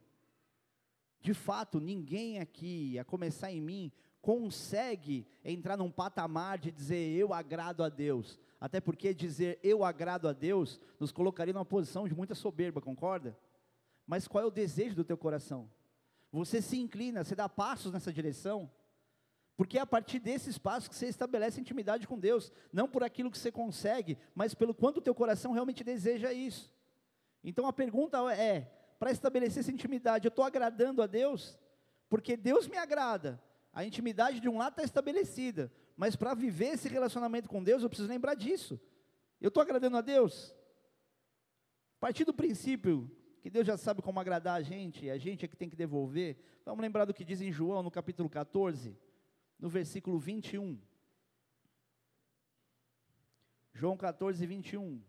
De 1.22 1.34
fato, 1.34 1.80
ninguém 1.80 2.40
aqui, 2.40 3.00
a 3.00 3.06
começar 3.06 3.50
em 3.50 3.62
mim, 3.62 3.90
consegue 4.24 5.28
entrar 5.44 5.76
num 5.76 5.92
patamar 5.92 6.58
de 6.58 6.72
dizer 6.72 7.12
eu 7.12 7.34
agrado 7.34 7.84
a 7.84 7.90
Deus. 7.90 8.40
Até 8.58 8.80
porque 8.80 9.14
dizer 9.14 9.60
eu 9.62 9.84
agrado 9.84 10.30
a 10.30 10.32
Deus 10.34 10.80
nos 10.98 11.12
colocaria 11.12 11.54
numa 11.54 11.66
posição 11.66 12.08
de 12.08 12.16
muita 12.16 12.34
soberba, 12.34 12.80
concorda? 12.80 13.38
Mas 14.08 14.26
qual 14.26 14.42
é 14.42 14.48
o 14.48 14.52
desejo 14.52 14.96
do 14.96 15.04
teu 15.04 15.18
coração? 15.18 15.70
Você 16.32 16.62
se 16.62 16.80
inclina, 16.80 17.26
você 17.26 17.36
dá 17.36 17.50
passos 17.50 17.92
nessa 17.92 18.14
direção? 18.14 18.72
Porque 19.58 19.78
é 19.78 19.82
a 19.82 19.86
partir 19.86 20.20
desses 20.20 20.58
passos 20.58 20.88
que 20.88 20.96
você 20.96 21.08
estabelece 21.08 21.60
intimidade 21.60 22.08
com 22.08 22.18
Deus, 22.18 22.50
não 22.72 22.88
por 22.88 23.04
aquilo 23.04 23.30
que 23.30 23.38
você 23.38 23.52
consegue, 23.52 24.18
mas 24.34 24.54
pelo 24.54 24.74
quanto 24.74 24.98
o 24.98 25.02
teu 25.02 25.14
coração 25.14 25.52
realmente 25.52 25.84
deseja 25.84 26.32
isso. 26.32 26.74
Então 27.44 27.68
a 27.68 27.74
pergunta 27.74 28.18
é: 28.34 28.62
para 28.98 29.12
estabelecer 29.12 29.60
essa 29.60 29.72
intimidade, 29.72 30.26
eu 30.26 30.30
estou 30.30 30.46
agradando 30.46 31.02
a 31.02 31.08
Deus? 31.08 31.60
Porque 32.08 32.38
Deus 32.38 32.70
me 32.70 32.78
agrada, 32.78 33.44
a 33.74 33.84
intimidade 33.84 34.40
de 34.40 34.48
um 34.48 34.58
lado 34.58 34.74
está 34.74 34.84
estabelecida, 34.84 35.72
mas 35.98 36.16
para 36.16 36.36
viver 36.36 36.74
esse 36.74 36.88
relacionamento 36.88 37.50
com 37.50 37.64
Deus, 37.64 37.82
eu 37.82 37.90
preciso 37.90 38.08
lembrar 38.08 38.36
disso. 38.36 38.80
Eu 39.42 39.48
estou 39.48 39.62
agradando 39.62 39.98
a 39.98 40.02
Deus? 40.02 40.56
A 41.98 42.00
partir 42.00 42.24
do 42.24 42.34
princípio 42.34 43.10
que 43.42 43.50
Deus 43.50 43.68
já 43.68 43.76
sabe 43.76 44.02
como 44.02 44.20
agradar 44.20 44.56
a 44.56 44.62
gente, 44.62 45.06
e 45.06 45.12
a 45.12 45.18
gente 45.18 45.44
é 45.44 45.48
que 45.50 45.56
tem 45.58 45.70
que 45.70 45.76
devolver, 45.76 46.38
vamos 46.64 46.82
lembrar 46.82 47.04
do 47.04 47.14
que 47.14 47.26
diz 47.26 47.42
em 47.42 47.52
João, 47.52 47.84
no 47.84 47.92
capítulo 47.92 48.30
14, 48.30 48.98
no 49.60 49.68
versículo 49.68 50.18
21. 50.18 50.80
João 53.74 53.98
14, 53.98 54.46
21. 54.46 55.02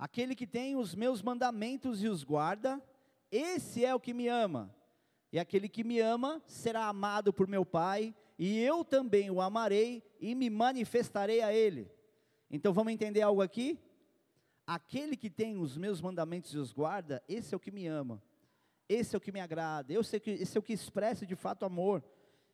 Aquele 0.00 0.34
que 0.34 0.46
tem 0.46 0.76
os 0.76 0.94
meus 0.94 1.20
mandamentos 1.20 2.02
e 2.02 2.08
os 2.08 2.24
guarda, 2.24 2.82
esse 3.30 3.84
é 3.84 3.94
o 3.94 4.00
que 4.00 4.14
me 4.14 4.28
ama. 4.28 4.74
E 5.30 5.38
aquele 5.38 5.68
que 5.68 5.84
me 5.84 6.00
ama 6.00 6.42
será 6.46 6.86
amado 6.86 7.34
por 7.34 7.46
meu 7.46 7.66
Pai, 7.66 8.14
e 8.38 8.58
eu 8.60 8.82
também 8.82 9.30
o 9.30 9.42
amarei 9.42 10.02
e 10.18 10.34
me 10.34 10.48
manifestarei 10.48 11.42
a 11.42 11.52
ele. 11.52 11.86
Então 12.50 12.72
vamos 12.72 12.94
entender 12.94 13.20
algo 13.20 13.42
aqui? 13.42 13.78
Aquele 14.66 15.18
que 15.18 15.28
tem 15.28 15.58
os 15.58 15.76
meus 15.76 16.00
mandamentos 16.00 16.54
e 16.54 16.56
os 16.56 16.72
guarda, 16.72 17.22
esse 17.28 17.52
é 17.52 17.56
o 17.58 17.60
que 17.60 17.70
me 17.70 17.86
ama. 17.86 18.22
Esse 18.88 19.14
é 19.14 19.18
o 19.18 19.20
que 19.20 19.30
me 19.30 19.38
agrada. 19.38 19.92
Eu 19.92 20.02
sei 20.02 20.18
que 20.18 20.30
esse 20.30 20.56
é 20.56 20.60
o 20.60 20.62
que 20.62 20.72
expressa 20.72 21.26
de 21.26 21.36
fato 21.36 21.66
amor. 21.66 22.02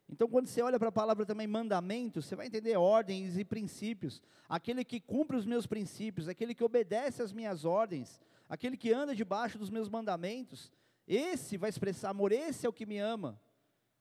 Então, 0.08 0.28
quando 0.28 0.46
você 0.46 0.62
olha 0.62 0.78
para 0.78 0.88
a 0.88 0.92
palavra 0.92 1.26
também 1.26 1.46
mandamentos, 1.46 2.26
você 2.26 2.36
vai 2.36 2.46
entender 2.46 2.76
ordens 2.76 3.36
e 3.36 3.44
princípios. 3.44 4.22
Aquele 4.48 4.84
que 4.84 5.00
cumpre 5.00 5.36
os 5.36 5.44
meus 5.44 5.66
princípios, 5.66 6.28
aquele 6.28 6.54
que 6.54 6.62
obedece 6.62 7.22
às 7.22 7.32
minhas 7.32 7.64
ordens, 7.64 8.20
aquele 8.48 8.76
que 8.76 8.92
anda 8.92 9.14
debaixo 9.14 9.58
dos 9.58 9.68
meus 9.68 9.88
mandamentos, 9.88 10.72
esse 11.08 11.56
vai 11.56 11.70
expressar 11.70 12.10
amor, 12.10 12.30
esse 12.32 12.66
é 12.66 12.68
o 12.68 12.72
que 12.72 12.86
me 12.86 12.98
ama. 12.98 13.40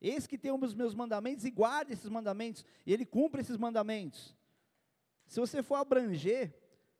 Esse 0.00 0.28
que 0.28 0.38
tem 0.38 0.52
os 0.52 0.74
meus 0.74 0.94
mandamentos 0.94 1.44
e 1.44 1.50
guarda 1.50 1.92
esses 1.92 2.08
mandamentos, 2.08 2.64
e 2.84 2.92
ele 2.92 3.04
cumpre 3.04 3.40
esses 3.40 3.56
mandamentos. 3.56 4.36
Se 5.26 5.40
você 5.40 5.62
for 5.62 5.76
abranger, 5.76 6.54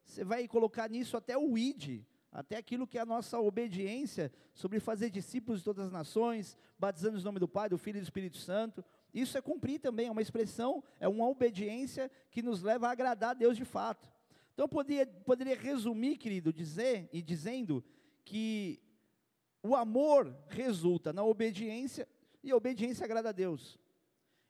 você 0.04 0.24
vai 0.24 0.48
colocar 0.48 0.88
nisso 0.88 1.16
até 1.16 1.36
o 1.36 1.56
id, 1.56 2.04
até 2.36 2.58
aquilo 2.58 2.86
que 2.86 2.98
é 2.98 3.00
a 3.00 3.06
nossa 3.06 3.40
obediência 3.40 4.30
sobre 4.52 4.78
fazer 4.78 5.08
discípulos 5.08 5.60
de 5.60 5.64
todas 5.64 5.86
as 5.86 5.90
nações, 5.90 6.54
batizando 6.78 7.18
em 7.18 7.22
nome 7.22 7.40
do 7.40 7.48
Pai, 7.48 7.66
do 7.66 7.78
Filho 7.78 7.96
e 7.96 8.00
do 8.00 8.04
Espírito 8.04 8.36
Santo. 8.36 8.84
Isso 9.14 9.38
é 9.38 9.40
cumprir 9.40 9.80
também, 9.80 10.08
é 10.08 10.10
uma 10.10 10.20
expressão, 10.20 10.84
é 11.00 11.08
uma 11.08 11.26
obediência 11.26 12.10
que 12.30 12.42
nos 12.42 12.62
leva 12.62 12.88
a 12.88 12.90
agradar 12.90 13.30
a 13.30 13.34
Deus 13.34 13.56
de 13.56 13.64
fato. 13.64 14.12
Então, 14.52 14.68
poderia, 14.68 15.06
poderia 15.06 15.56
resumir, 15.56 16.18
querido, 16.18 16.52
dizer 16.52 17.08
e 17.10 17.22
dizendo 17.22 17.82
que 18.22 18.82
o 19.62 19.74
amor 19.74 20.36
resulta 20.50 21.14
na 21.14 21.24
obediência 21.24 22.06
e 22.44 22.50
a 22.50 22.56
obediência 22.56 23.06
agrada 23.06 23.30
a 23.30 23.32
Deus. 23.32 23.78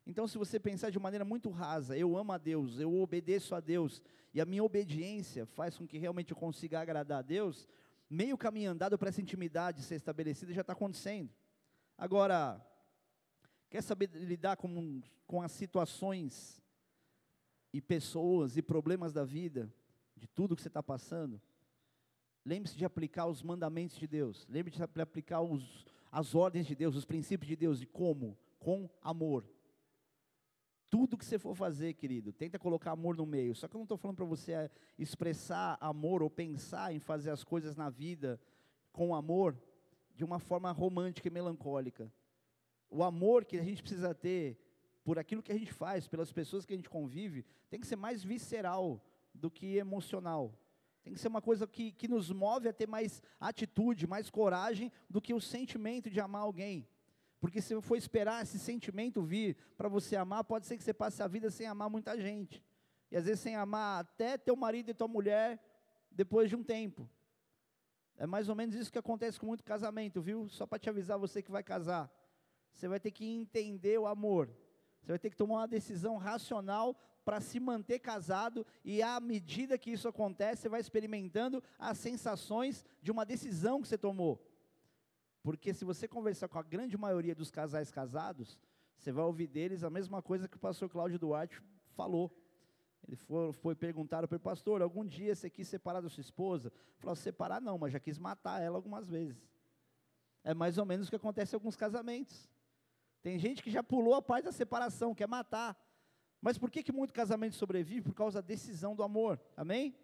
Então, 0.07 0.25
se 0.25 0.37
você 0.37 0.57
pensar 0.57 0.89
de 0.89 0.97
maneira 0.97 1.25
muito 1.25 1.49
rasa, 1.49 1.97
eu 1.97 2.15
amo 2.15 2.31
a 2.31 2.37
Deus, 2.37 2.79
eu 2.79 2.97
obedeço 2.97 3.53
a 3.53 3.59
Deus, 3.59 4.01
e 4.33 4.39
a 4.39 4.45
minha 4.45 4.63
obediência 4.63 5.45
faz 5.45 5.77
com 5.77 5.85
que 5.85 5.97
realmente 5.97 6.31
eu 6.31 6.37
consiga 6.37 6.79
agradar 6.79 7.19
a 7.19 7.21
Deus, 7.21 7.67
meio 8.09 8.37
caminho 8.37 8.71
andado 8.71 8.97
para 8.97 9.09
essa 9.09 9.19
intimidade 9.19 9.83
ser 9.83 9.95
estabelecida 9.95 10.53
já 10.53 10.61
está 10.61 10.71
acontecendo. 10.71 11.29
Agora, 11.97 12.65
quer 13.69 13.83
saber 13.83 14.09
lidar 14.13 14.55
com, 14.55 15.01
com 15.25 15.41
as 15.41 15.51
situações 15.51 16.63
e 17.73 17.81
pessoas 17.81 18.55
e 18.55 18.61
problemas 18.61 19.11
da 19.11 19.25
vida, 19.25 19.69
de 20.15 20.25
tudo 20.25 20.55
que 20.55 20.61
você 20.61 20.69
está 20.69 20.81
passando? 20.81 21.41
Lembre-se 22.45 22.77
de 22.77 22.85
aplicar 22.85 23.25
os 23.25 23.43
mandamentos 23.43 23.97
de 23.97 24.07
Deus. 24.07 24.47
Lembre-se 24.47 24.77
de 24.77 25.01
aplicar 25.01 25.41
os, 25.41 25.85
as 26.09 26.33
ordens 26.33 26.65
de 26.65 26.75
Deus, 26.75 26.95
os 26.95 27.03
princípios 27.03 27.49
de 27.49 27.57
Deus. 27.57 27.81
E 27.81 27.85
como? 27.85 28.37
Com 28.57 28.89
amor. 29.01 29.43
Tudo 30.89 31.17
que 31.17 31.25
você 31.25 31.37
for 31.37 31.53
fazer, 31.53 31.93
querido, 31.93 32.31
tenta 32.31 32.57
colocar 32.57 32.91
amor 32.91 33.17
no 33.17 33.25
meio. 33.25 33.53
Só 33.53 33.67
que 33.67 33.75
eu 33.75 33.79
não 33.79 33.83
estou 33.83 33.97
falando 33.97 34.17
para 34.17 34.25
você 34.25 34.53
é, 34.53 34.71
expressar 34.97 35.77
amor 35.81 36.23
ou 36.23 36.29
pensar 36.29 36.93
em 36.93 36.99
fazer 36.99 37.29
as 37.29 37.43
coisas 37.43 37.75
na 37.75 37.89
vida 37.89 38.39
com 38.91 39.13
amor 39.13 39.57
de 40.15 40.23
uma 40.23 40.39
forma 40.39 40.71
romântica 40.71 41.27
e 41.27 41.31
melancólica. 41.31 42.11
O 42.89 43.03
amor 43.03 43.45
que 43.45 43.57
a 43.57 43.63
gente 43.63 43.81
precisa 43.81 44.15
ter 44.15 44.57
por 45.03 45.19
aquilo 45.19 45.43
que 45.43 45.51
a 45.51 45.57
gente 45.57 45.71
faz, 45.71 46.07
pelas 46.07 46.31
pessoas 46.31 46.65
que 46.65 46.73
a 46.73 46.75
gente 46.75 46.89
convive, 46.89 47.45
tem 47.69 47.79
que 47.79 47.87
ser 47.87 47.95
mais 47.95 48.23
visceral 48.23 49.01
do 49.33 49.51
que 49.51 49.77
emocional. 49.77 50.57
Tem 51.03 51.13
que 51.13 51.19
ser 51.19 51.27
uma 51.27 51.41
coisa 51.41 51.65
que, 51.65 51.91
que 51.93 52.07
nos 52.07 52.31
move 52.31 52.67
a 52.67 52.73
ter 52.73 52.87
mais 52.87 53.21
atitude, 53.39 54.07
mais 54.07 54.29
coragem 54.29 54.91
do 55.09 55.21
que 55.21 55.33
o 55.33 55.39
sentimento 55.39 56.09
de 56.09 56.19
amar 56.19 56.41
alguém. 56.41 56.85
Porque 57.39 57.61
se 57.61 57.79
for 57.81 57.95
esperar 57.95 58.43
esse 58.43 58.57
sentimento 58.57 59.21
vir 59.21 59.55
para 59.77 59.87
você 59.87 60.15
amar, 60.15 60.43
pode 60.43 60.65
ser 60.65 60.77
que 60.77 60.83
você 60.83 60.93
passe 60.93 61.21
a 61.21 61.27
vida 61.27 61.51
sem 61.51 61.67
amar 61.67 61.89
muita 61.89 62.19
gente. 62.19 62.63
E 63.11 63.17
às 63.17 63.25
vezes 63.25 63.39
sem 63.39 63.55
amar 63.55 64.01
até 64.01 64.37
teu 64.37 64.55
marido 64.55 64.89
e 64.89 64.93
tua 64.93 65.07
mulher 65.07 65.59
depois 66.11 66.49
de 66.49 66.55
um 66.55 66.63
tempo. 66.63 67.09
É 68.17 68.25
mais 68.25 68.49
ou 68.49 68.55
menos 68.55 68.73
isso 68.75 68.91
que 68.91 68.97
acontece 68.97 69.39
com 69.39 69.45
muito 69.45 69.63
casamento, 69.63 70.21
viu? 70.21 70.49
Só 70.49 70.65
para 70.65 70.79
te 70.79 70.89
avisar 70.89 71.19
você 71.19 71.41
que 71.41 71.51
vai 71.51 71.63
casar. 71.63 72.11
Você 72.73 72.87
vai 72.87 72.99
ter 72.99 73.11
que 73.11 73.25
entender 73.25 73.99
o 73.99 74.07
amor. 74.07 74.49
Você 75.01 75.11
vai 75.11 75.19
ter 75.19 75.29
que 75.29 75.37
tomar 75.37 75.57
uma 75.57 75.67
decisão 75.67 76.17
racional 76.17 76.99
para 77.23 77.41
se 77.41 77.59
manter 77.59 77.99
casado, 77.99 78.65
e 78.85 79.03
à 79.03 79.19
medida 79.19 79.77
que 79.77 79.91
isso 79.91 80.07
acontece, 80.07 80.61
você 80.61 80.69
vai 80.69 80.79
experimentando 80.79 81.61
as 81.77 81.97
sensações 81.97 82.85
de 83.01 83.11
uma 83.11 83.25
decisão 83.25 83.81
que 83.81 83.87
você 83.89 83.97
tomou. 83.97 84.41
Porque 85.43 85.73
se 85.73 85.85
você 85.85 86.07
conversar 86.07 86.47
com 86.47 86.59
a 86.59 86.63
grande 86.63 86.97
maioria 86.97 87.33
dos 87.33 87.49
casais 87.49 87.91
casados, 87.91 88.57
você 88.97 89.11
vai 89.11 89.23
ouvir 89.23 89.47
deles 89.47 89.83
a 89.83 89.89
mesma 89.89 90.21
coisa 90.21 90.47
que 90.47 90.57
o 90.57 90.59
pastor 90.59 90.89
Cláudio 90.89 91.19
Duarte 91.19 91.61
falou. 91.95 92.35
Ele 93.07 93.15
foi, 93.15 93.53
foi 93.53 93.75
perguntar 93.75 94.27
para 94.27 94.35
o 94.35 94.39
pastor, 94.39 94.81
algum 94.81 95.05
dia 95.05 95.35
você 95.35 95.49
quis 95.49 95.67
separar 95.67 96.01
da 96.01 96.09
sua 96.09 96.21
esposa? 96.21 96.67
Ele 96.69 96.99
falou, 96.99 97.15
separar 97.15 97.61
não, 97.61 97.77
mas 97.77 97.93
já 97.93 97.99
quis 97.99 98.17
matar 98.17 98.61
ela 98.61 98.75
algumas 98.77 99.07
vezes. 99.07 99.49
É 100.43 100.53
mais 100.53 100.77
ou 100.77 100.85
menos 100.85 101.07
o 101.07 101.09
que 101.09 101.15
acontece 101.15 101.55
em 101.55 101.57
alguns 101.57 101.75
casamentos. 101.75 102.49
Tem 103.21 103.37
gente 103.39 103.61
que 103.61 103.71
já 103.71 103.83
pulou 103.83 104.15
a 104.15 104.21
parte 104.21 104.45
da 104.45 104.51
separação, 104.51 105.15
quer 105.15 105.27
matar. 105.27 105.77
Mas 106.41 106.57
por 106.57 106.69
que, 106.69 106.83
que 106.83 106.91
muito 106.91 107.13
casamento 107.13 107.55
sobrevive? 107.55 108.09
Por 108.09 108.13
causa 108.15 108.41
da 108.41 108.47
decisão 108.47 108.95
do 108.95 109.03
amor. 109.03 109.39
Amém? 109.55 109.95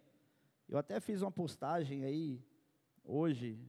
Eu 0.68 0.78
até 0.78 1.00
fiz 1.00 1.22
uma 1.22 1.32
postagem 1.32 2.04
aí, 2.04 2.44
hoje, 3.04 3.60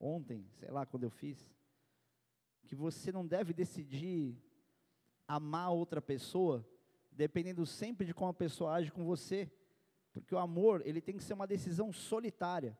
ontem, 0.00 0.46
sei 0.58 0.70
lá 0.70 0.86
quando 0.86 1.04
eu 1.04 1.10
fiz, 1.10 1.48
que 2.64 2.74
você 2.74 3.12
não 3.12 3.26
deve 3.26 3.52
decidir 3.52 4.36
amar 5.28 5.70
outra 5.70 6.00
pessoa 6.00 6.66
dependendo 7.12 7.66
sempre 7.66 8.06
de 8.06 8.14
como 8.14 8.30
a 8.30 8.34
pessoa 8.34 8.72
age 8.72 8.90
com 8.90 9.04
você. 9.04 9.50
Porque 10.12 10.34
o 10.34 10.38
amor, 10.38 10.82
ele 10.86 11.00
tem 11.00 11.16
que 11.16 11.22
ser 11.22 11.34
uma 11.34 11.46
decisão 11.46 11.92
solitária. 11.92 12.78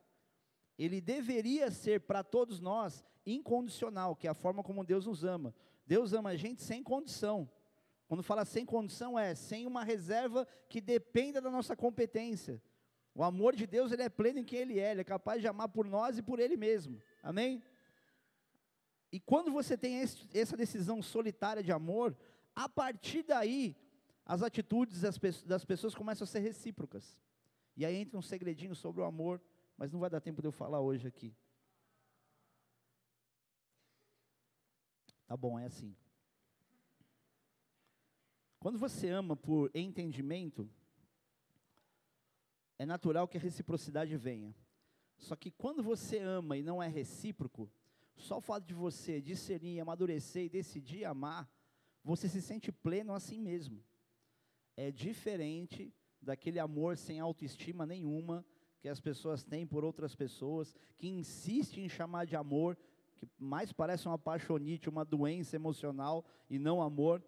Ele 0.79 1.00
deveria 1.00 1.71
ser 1.71 2.00
para 2.00 2.25
todos 2.25 2.59
nós 2.59 3.05
incondicional, 3.27 4.17
que 4.17 4.27
é 4.27 4.31
a 4.31 4.35
forma 4.35 4.62
como 4.62 4.85
Deus 4.85 5.07
nos 5.07 5.25
ama. 5.25 5.55
Deus 5.87 6.12
ama 6.12 6.31
a 6.31 6.37
gente 6.37 6.62
sem 6.62 6.83
condição. 6.83 7.50
Quando 8.09 8.23
fala 8.23 8.45
sem 8.45 8.65
condição, 8.65 9.19
é 9.19 9.35
sem 9.35 9.67
uma 9.67 9.85
reserva 9.85 10.47
que 10.69 10.81
dependa 10.81 11.41
da 11.41 11.50
nossa 11.50 11.77
competência. 11.77 12.61
O 13.14 13.25
amor 13.25 13.57
de 13.57 13.67
Deus, 13.67 13.93
ele 13.93 14.02
é 14.02 14.09
pleno 14.09 14.38
em 14.38 14.45
quem 14.45 14.61
ele 14.61 14.79
é, 14.79 14.93
ele 14.93 15.00
é 15.00 15.05
capaz 15.05 15.40
de 15.40 15.49
amar 15.49 15.69
por 15.69 15.87
nós 15.87 16.19
e 16.19 16.23
por 16.23 16.38
ele 16.38 16.57
mesmo. 16.57 17.00
Amém? 17.23 17.62
E 19.12 19.19
quando 19.19 19.50
você 19.50 19.76
tem 19.76 20.00
esse, 20.00 20.29
essa 20.33 20.57
decisão 20.57 21.02
solitária 21.02 21.62
de 21.62 21.73
amor, 21.73 22.17
a 22.55 22.69
partir 22.69 23.23
daí, 23.25 23.76
as 24.25 24.43
atitudes 24.43 25.00
das, 25.00 25.19
das 25.45 25.64
pessoas 25.64 25.95
começam 25.95 26.25
a 26.25 26.29
ser 26.29 26.38
recíprocas. 26.38 27.19
E 27.76 27.85
aí 27.85 27.97
entra 27.97 28.19
um 28.19 28.23
segredinho 28.23 28.75
sobre 28.75 29.00
o 29.00 29.05
amor, 29.05 29.40
mas 29.76 29.90
não 29.90 29.99
vai 29.99 30.11
dar 30.11 30.21
tempo 30.21 30.40
de 30.40 30.47
eu 30.47 30.52
falar 30.52 30.81
hoje 30.81 31.09
aqui. 31.09 31.35
Tá 35.26 35.37
bom, 35.37 35.59
é 35.59 35.64
assim. 35.64 35.97
Quando 38.61 38.79
você 38.79 39.09
ama 39.09 39.35
por 39.35 39.71
entendimento, 39.75 40.71
é 42.81 42.87
natural 42.87 43.29
que 43.29 43.37
a 43.37 43.41
reciprocidade 43.41 44.17
venha. 44.17 44.57
Só 45.19 45.37
que 45.37 45.51
quando 45.51 45.83
você 45.83 46.19
ama 46.19 46.57
e 46.57 46.63
não 46.63 46.83
é 46.83 46.89
recíproco, 46.89 47.71
só 48.17 48.39
o 48.39 48.41
fato 48.41 48.65
de 48.65 48.73
você 48.73 49.21
discernir, 49.21 49.81
amadurecer 49.81 50.45
e 50.45 50.49
decidir 50.49 51.05
amar, 51.05 51.47
você 52.03 52.27
se 52.27 52.41
sente 52.41 52.73
pleno 52.73 53.13
assim 53.13 53.39
mesmo. 53.39 53.85
É 54.79 54.91
diferente 54.91 55.93
daquele 56.23 56.59
amor 56.59 56.97
sem 56.97 57.21
autoestima 57.21 57.85
nenhuma 57.85 58.47
que 58.81 58.89
as 58.89 58.99
pessoas 58.99 59.45
têm 59.45 59.67
por 59.67 59.85
outras 59.85 60.15
pessoas, 60.15 60.75
que 60.97 61.07
insiste 61.07 61.83
em 61.83 61.89
chamar 61.89 62.25
de 62.25 62.35
amor, 62.35 62.79
que 63.15 63.29
mais 63.39 63.75
parece 63.75 64.07
uma 64.07 64.15
apaixonite, 64.15 64.89
uma 64.89 65.05
doença 65.05 65.55
emocional 65.55 66.25
e 66.49 66.59
não 66.59 66.81
amor. 66.81 67.23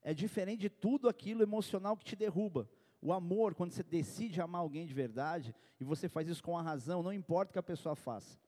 é 0.00 0.14
diferente 0.14 0.60
de 0.60 0.70
tudo 0.70 1.10
aquilo 1.10 1.42
emocional 1.42 1.94
que 1.94 2.06
te 2.06 2.16
derruba. 2.16 2.66
O 3.02 3.12
amor, 3.12 3.52
quando 3.56 3.72
você 3.72 3.82
decide 3.82 4.40
amar 4.40 4.60
alguém 4.60 4.86
de 4.86 4.94
verdade, 4.94 5.52
e 5.80 5.84
você 5.84 6.08
faz 6.08 6.28
isso 6.28 6.42
com 6.42 6.56
a 6.56 6.62
razão, 6.62 7.02
não 7.02 7.12
importa 7.12 7.50
o 7.50 7.52
que 7.52 7.58
a 7.58 7.62
pessoa 7.62 7.96
faça, 7.96 8.38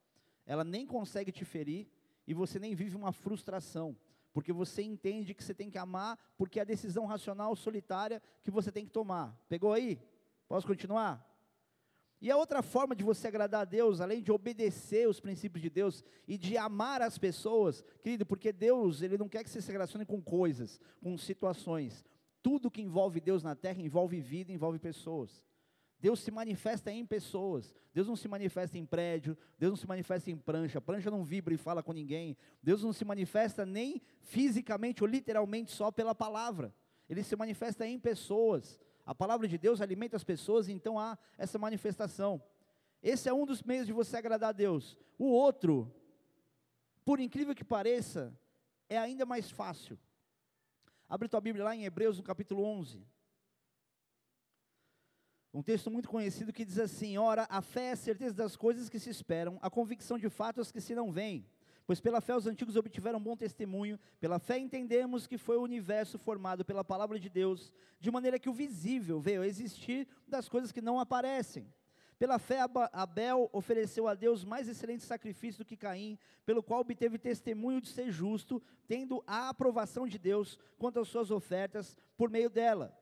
ela 0.47 0.63
nem 0.63 0.87
consegue 0.87 1.33
te 1.33 1.45
ferir 1.45 1.89
e 2.25 2.33
você 2.33 2.61
nem 2.61 2.73
vive 2.73 2.95
uma 2.95 3.11
frustração, 3.13 3.97
porque 4.33 4.53
você 4.53 4.81
entende 4.83 5.35
que 5.35 5.43
você 5.43 5.53
tem 5.53 5.69
que 5.69 5.77
amar, 5.77 6.17
porque 6.39 6.61
é 6.61 6.63
a 6.63 6.65
decisão 6.65 7.05
racional 7.05 7.57
solitária 7.57 8.23
que 8.45 8.51
você 8.51 8.71
tem 8.71 8.85
que 8.85 8.93
tomar. 8.93 9.37
Pegou 9.49 9.73
aí? 9.73 10.01
Posso 10.47 10.67
continuar? 10.69 11.29
E 12.21 12.31
a 12.31 12.37
outra 12.37 12.63
forma 12.63 12.95
de 12.95 13.05
você 13.05 13.29
agradar 13.29 13.63
a 13.63 13.65
Deus, 13.67 14.01
além 14.01 14.23
de 14.23 14.33
obedecer 14.33 15.09
os 15.09 15.21
princípios 15.21 15.61
de 15.61 15.69
Deus 15.69 16.03
e 16.27 16.39
de 16.39 16.57
amar 16.57 17.03
as 17.03 17.19
pessoas, 17.19 17.85
querido, 18.03 18.25
porque 18.25 18.53
Deus, 18.53 19.03
Ele 19.03 19.19
não 19.19 19.29
quer 19.29 19.43
que 19.43 19.51
você 19.51 19.61
se 19.61 19.71
relacione 19.71 20.07
com 20.07 20.23
coisas, 20.23 20.81
com 21.03 21.19
situações. 21.19 22.05
Tudo 22.45 22.71
que 22.71 22.83
envolve 22.83 23.23
Deus 23.23 23.43
na 23.43 23.55
terra 23.55 23.81
envolve 23.81 24.21
vida, 24.21 24.53
envolve 24.53 24.79
pessoas. 24.79 25.43
Deus 25.99 26.21
se 26.21 26.31
manifesta 26.31 26.93
em 26.93 27.07
pessoas. 27.07 27.75
Deus 27.95 28.07
não 28.07 28.15
se 28.15 28.29
manifesta 28.29 28.77
em 28.77 28.85
prédio, 28.85 29.35
Deus 29.59 29.71
não 29.71 29.77
se 29.79 29.87
manifesta 29.87 30.31
em 30.31 30.37
prancha. 30.37 30.79
Prancha 30.79 31.11
não 31.11 31.25
vibra 31.25 31.55
e 31.55 31.57
fala 31.57 31.83
com 31.83 31.95
ninguém. 31.95 32.37
Deus 32.63 32.83
não 32.83 32.93
se 32.93 33.03
manifesta 33.03 33.65
nem 33.65 34.03
fisicamente 34.21 35.03
ou 35.03 35.09
literalmente 35.09 35.73
só 35.73 35.91
pela 35.91 36.15
palavra. 36.15 36.75
Ele 37.09 37.23
se 37.23 37.35
manifesta 37.35 37.87
em 37.87 37.99
pessoas. 37.99 38.79
A 39.07 39.15
palavra 39.15 39.49
de 39.49 39.57
Deus 39.57 39.81
alimenta 39.81 40.15
as 40.15 40.23
pessoas, 40.23 40.69
então 40.69 40.99
há 40.99 41.17
essa 41.39 41.59
manifestação. 41.59 42.43
Esse 43.03 43.27
é 43.27 43.33
um 43.33 43.47
dos 43.47 43.63
meios 43.63 43.87
de 43.87 43.93
você 43.95 44.19
agradar 44.19 44.51
a 44.51 44.53
Deus. 44.53 44.99
O 45.19 45.31
outro, 45.31 45.91
por 47.07 47.21
incrível 47.21 47.55
que 47.55 47.65
pareça, 47.65 48.39
é 48.87 48.99
ainda 48.99 49.25
mais 49.25 49.51
fácil. 49.51 49.99
Abre 51.09 51.29
tua 51.29 51.41
Bíblia 51.41 51.65
lá 51.65 51.77
em 51.77 51.85
Hebreus, 51.85 52.17
no 52.17 52.23
capítulo 52.23 52.65
11. 52.65 53.05
Um 55.53 55.63
texto 55.63 55.91
muito 55.91 56.09
conhecido 56.09 56.53
que 56.53 56.65
diz 56.65 56.79
assim: 56.79 57.17
Ora, 57.17 57.47
a 57.49 57.63
fé 57.63 57.87
é 57.87 57.93
a 57.93 57.97
certeza 57.97 58.35
das 58.35 58.57
coisas 58.57 58.89
que 58.89 58.99
se 58.99 59.11
esperam, 59.11 59.59
a 59.63 59.71
convicção 59.71 60.19
de 60.19 60.29
fatos 60.29 60.73
que 60.73 60.81
se 60.81 60.95
não 60.95 61.13
veem. 61.13 61.47
Pois 61.87 62.01
pela 62.01 62.21
fé 62.21 62.35
os 62.35 62.47
antigos 62.47 62.77
obtiveram 62.77 63.23
bom 63.23 63.37
testemunho, 63.37 64.01
pela 64.19 64.39
fé 64.39 64.59
entendemos 64.59 65.27
que 65.27 65.37
foi 65.37 65.59
o 65.59 65.63
universo 65.63 66.19
formado 66.19 66.65
pela 66.65 66.83
palavra 66.83 67.21
de 67.21 67.29
Deus, 67.29 67.73
de 68.01 68.11
maneira 68.11 68.39
que 68.39 68.49
o 68.49 68.55
visível 68.55 69.21
veio 69.21 69.43
a 69.43 69.47
existir 69.47 70.09
das 70.27 70.49
coisas 70.49 70.73
que 70.73 70.81
não 70.81 70.99
aparecem. 70.99 71.71
Pela 72.19 72.39
fé, 72.39 72.61
Abel 72.93 73.51
ofereceu 73.53 74.07
a 74.07 74.15
Deus 74.15 74.45
mais 74.45 74.69
excelente 74.69 75.03
sacrifício 75.03 75.65
do 75.65 75.67
que 75.67 75.77
Caim, 75.77 76.19
pelo 76.47 76.63
qual 76.63 76.81
obteve 76.81 77.19
testemunho 77.19 77.81
de 77.81 77.89
ser 77.89 78.11
justo, 78.11 78.63
tendo 78.87 79.23
a 79.27 79.49
aprovação 79.49 80.07
de 80.07 80.19
Deus 80.19 80.59
quanto 80.79 81.01
às 81.01 81.09
suas 81.09 81.31
ofertas 81.31 81.97
por 82.17 82.31
meio 82.31 82.49
dela, 82.49 82.97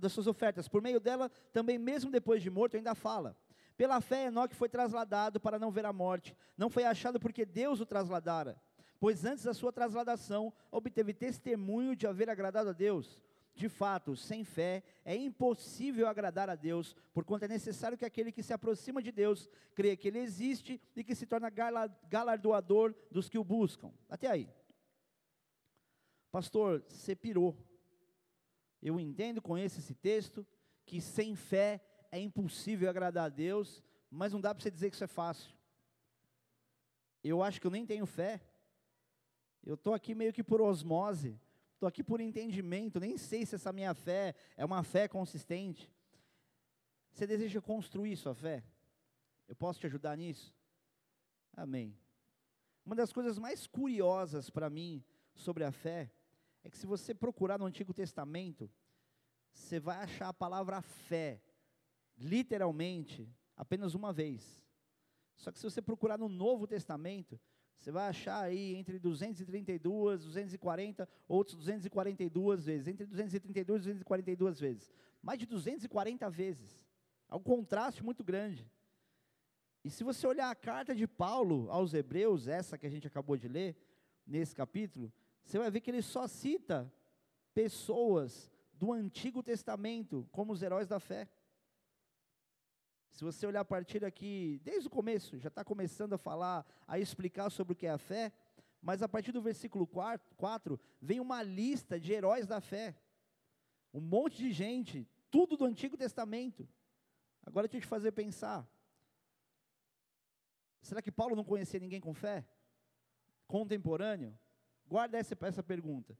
das 0.00 0.12
suas 0.12 0.26
ofertas. 0.26 0.68
Por 0.68 0.82
meio 0.82 0.98
dela, 0.98 1.30
também 1.52 1.78
mesmo 1.78 2.10
depois 2.10 2.42
de 2.42 2.50
morto, 2.50 2.76
ainda 2.76 2.94
fala. 2.94 3.36
Pela 3.76 4.00
fé, 4.00 4.26
Enoque 4.26 4.54
foi 4.54 4.68
trasladado 4.68 5.40
para 5.40 5.58
não 5.58 5.70
ver 5.70 5.86
a 5.86 5.92
morte. 5.92 6.36
Não 6.56 6.68
foi 6.68 6.84
achado 6.84 7.18
porque 7.18 7.46
Deus 7.46 7.80
o 7.80 7.86
trasladara. 7.86 8.60
Pois 8.98 9.24
antes 9.24 9.44
da 9.44 9.54
sua 9.54 9.72
trasladação, 9.72 10.52
obteve 10.70 11.14
testemunho 11.14 11.96
de 11.96 12.06
haver 12.06 12.28
agradado 12.28 12.68
a 12.68 12.72
Deus. 12.74 13.22
De 13.60 13.68
fato, 13.68 14.16
sem 14.16 14.42
fé 14.42 14.82
é 15.04 15.14
impossível 15.14 16.08
agradar 16.08 16.48
a 16.48 16.54
Deus, 16.54 16.96
porquanto 17.12 17.44
é 17.44 17.48
necessário 17.48 17.98
que 17.98 18.06
aquele 18.06 18.32
que 18.32 18.42
se 18.42 18.54
aproxima 18.54 19.02
de 19.02 19.12
Deus 19.12 19.50
creia 19.74 19.94
que 19.94 20.08
Ele 20.08 20.18
existe 20.18 20.80
e 20.96 21.04
que 21.04 21.14
se 21.14 21.26
torna 21.26 21.50
galardoador 21.50 22.94
dos 23.10 23.28
que 23.28 23.36
o 23.36 23.44
buscam. 23.44 23.92
Até 24.08 24.28
aí. 24.28 24.48
Pastor, 26.32 26.82
você 26.88 27.14
pirou. 27.14 27.54
Eu 28.80 28.98
entendo, 28.98 29.42
conheço 29.42 29.78
esse 29.78 29.94
texto, 29.94 30.46
que 30.86 30.98
sem 30.98 31.36
fé 31.36 31.84
é 32.10 32.18
impossível 32.18 32.88
agradar 32.88 33.26
a 33.26 33.28
Deus, 33.28 33.84
mas 34.10 34.32
não 34.32 34.40
dá 34.40 34.54
para 34.54 34.62
você 34.62 34.70
dizer 34.70 34.88
que 34.88 34.94
isso 34.94 35.04
é 35.04 35.06
fácil. 35.06 35.52
Eu 37.22 37.42
acho 37.42 37.60
que 37.60 37.66
eu 37.66 37.70
nem 37.70 37.84
tenho 37.84 38.06
fé. 38.06 38.40
Eu 39.62 39.74
estou 39.74 39.92
aqui 39.92 40.14
meio 40.14 40.32
que 40.32 40.42
por 40.42 40.62
osmose 40.62 41.38
estou 41.80 41.88
aqui 41.88 42.04
por 42.04 42.20
entendimento, 42.20 43.00
nem 43.00 43.16
sei 43.16 43.46
se 43.46 43.54
essa 43.54 43.72
minha 43.72 43.94
fé 43.94 44.34
é 44.54 44.62
uma 44.66 44.82
fé 44.82 45.08
consistente. 45.08 45.90
Você 47.10 47.26
deseja 47.26 47.58
construir 47.58 48.18
sua 48.18 48.34
fé? 48.34 48.62
Eu 49.48 49.56
posso 49.56 49.80
te 49.80 49.86
ajudar 49.86 50.14
nisso? 50.14 50.54
Amém. 51.56 51.96
Uma 52.84 52.94
das 52.94 53.14
coisas 53.14 53.38
mais 53.38 53.66
curiosas 53.66 54.50
para 54.50 54.68
mim 54.68 55.02
sobre 55.34 55.64
a 55.64 55.72
fé 55.72 56.12
é 56.62 56.68
que 56.68 56.76
se 56.76 56.86
você 56.86 57.14
procurar 57.14 57.58
no 57.58 57.64
Antigo 57.64 57.94
Testamento, 57.94 58.70
você 59.50 59.80
vai 59.80 59.96
achar 59.96 60.28
a 60.28 60.34
palavra 60.34 60.82
fé, 60.82 61.40
literalmente, 62.18 63.26
apenas 63.56 63.94
uma 63.94 64.12
vez. 64.12 64.62
Só 65.34 65.50
que 65.50 65.58
se 65.58 65.64
você 65.64 65.80
procurar 65.80 66.18
no 66.18 66.28
Novo 66.28 66.66
Testamento, 66.66 67.40
você 67.80 67.90
vai 67.90 68.08
achar 68.08 68.42
aí 68.42 68.74
entre 68.74 68.98
232, 68.98 70.24
240, 70.24 71.08
outros 71.26 71.56
242 71.56 72.66
vezes, 72.66 72.86
entre 72.86 73.06
232 73.06 73.80
e 73.80 73.84
242 73.84 74.60
vezes. 74.60 74.92
Mais 75.22 75.38
de 75.38 75.46
240 75.46 76.28
vezes. 76.28 76.86
Há 77.26 77.38
um 77.38 77.42
contraste 77.42 78.04
muito 78.04 78.22
grande. 78.22 78.70
E 79.82 79.88
se 79.88 80.04
você 80.04 80.26
olhar 80.26 80.50
a 80.50 80.54
carta 80.54 80.94
de 80.94 81.06
Paulo 81.06 81.70
aos 81.70 81.94
Hebreus, 81.94 82.46
essa 82.46 82.76
que 82.76 82.86
a 82.86 82.90
gente 82.90 83.06
acabou 83.06 83.34
de 83.34 83.48
ler, 83.48 83.74
nesse 84.26 84.54
capítulo, 84.54 85.10
você 85.42 85.58
vai 85.58 85.70
ver 85.70 85.80
que 85.80 85.90
ele 85.90 86.02
só 86.02 86.28
cita 86.28 86.92
pessoas 87.54 88.52
do 88.74 88.92
Antigo 88.92 89.42
Testamento 89.42 90.28
como 90.30 90.52
os 90.52 90.62
heróis 90.62 90.86
da 90.86 91.00
fé. 91.00 91.26
Se 93.10 93.24
você 93.24 93.46
olhar 93.46 93.60
a 93.60 93.64
partir 93.64 94.04
aqui, 94.04 94.60
desde 94.62 94.86
o 94.86 94.90
começo, 94.90 95.38
já 95.38 95.48
está 95.48 95.64
começando 95.64 96.12
a 96.12 96.18
falar, 96.18 96.64
a 96.86 96.98
explicar 96.98 97.50
sobre 97.50 97.72
o 97.72 97.76
que 97.76 97.86
é 97.86 97.90
a 97.90 97.98
fé, 97.98 98.32
mas 98.80 99.02
a 99.02 99.08
partir 99.08 99.32
do 99.32 99.42
versículo 99.42 99.86
4, 99.86 100.80
vem 101.00 101.20
uma 101.20 101.42
lista 101.42 102.00
de 102.00 102.12
heróis 102.12 102.46
da 102.46 102.60
fé. 102.60 102.96
Um 103.92 104.00
monte 104.00 104.38
de 104.38 104.52
gente, 104.52 105.06
tudo 105.30 105.56
do 105.56 105.64
Antigo 105.64 105.96
Testamento. 105.96 106.68
Agora 107.44 107.66
deixa 107.66 107.78
eu 107.78 107.82
te 107.82 107.88
fazer 107.88 108.12
pensar. 108.12 108.66
Será 110.80 111.02
que 111.02 111.12
Paulo 111.12 111.36
não 111.36 111.44
conhecia 111.44 111.78
ninguém 111.78 112.00
com 112.00 112.14
fé? 112.14 112.46
Contemporâneo? 113.46 114.38
Guarda 114.86 115.18
essa, 115.18 115.36
essa 115.42 115.62
pergunta. 115.62 116.16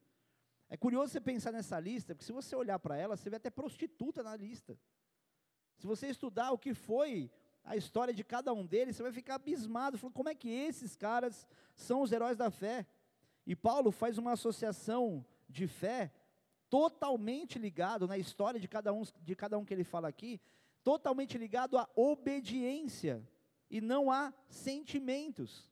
É 0.68 0.76
curioso 0.76 1.12
você 1.12 1.20
pensar 1.20 1.50
nessa 1.50 1.80
lista, 1.80 2.14
porque 2.14 2.26
se 2.26 2.32
você 2.32 2.54
olhar 2.54 2.78
para 2.78 2.96
ela, 2.96 3.16
você 3.16 3.30
vê 3.30 3.36
até 3.36 3.50
prostituta 3.50 4.22
na 4.22 4.36
lista. 4.36 4.78
Se 5.80 5.86
você 5.86 6.08
estudar 6.08 6.52
o 6.52 6.58
que 6.58 6.74
foi 6.74 7.30
a 7.64 7.74
história 7.74 8.12
de 8.12 8.22
cada 8.22 8.52
um 8.52 8.66
deles, 8.66 8.96
você 8.96 9.02
vai 9.02 9.12
ficar 9.12 9.36
abismado, 9.36 9.96
falando 9.96 10.12
como 10.12 10.28
é 10.28 10.34
que 10.34 10.50
esses 10.50 10.94
caras 10.94 11.48
são 11.74 12.02
os 12.02 12.12
heróis 12.12 12.36
da 12.36 12.50
fé. 12.50 12.86
E 13.46 13.56
Paulo 13.56 13.90
faz 13.90 14.18
uma 14.18 14.32
associação 14.32 15.24
de 15.48 15.66
fé 15.66 16.12
totalmente 16.68 17.58
ligado 17.58 18.06
na 18.06 18.18
história 18.18 18.60
de 18.60 18.68
cada 18.68 18.92
um, 18.92 19.04
de 19.22 19.34
cada 19.34 19.56
um 19.56 19.64
que 19.64 19.72
ele 19.72 19.82
fala 19.82 20.06
aqui, 20.06 20.38
totalmente 20.84 21.38
ligado 21.38 21.78
à 21.78 21.88
obediência 21.96 23.26
e 23.70 23.80
não 23.80 24.12
a 24.12 24.34
sentimentos. 24.50 25.66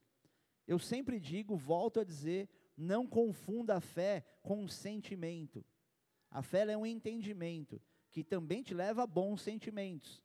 Eu 0.67 0.79
sempre 0.79 1.21
digo, 1.21 1.55
volto 1.55 2.01
a 2.01 2.05
dizer, 2.05 2.49
não 2.75 3.07
confunda 3.07 3.77
a 3.77 3.81
fé 3.81 4.25
com 4.43 4.63
um 4.63 4.69
sentimento. 4.69 5.63
A 6.31 6.41
fé 6.41 6.67
é 6.67 6.77
um 6.79 6.87
entendimento 6.87 7.79
que 8.11 8.25
também 8.25 8.63
te 8.63 8.75
leva 8.75 9.03
a 9.03 9.07
bons 9.07 9.43
sentimentos. 9.43 10.23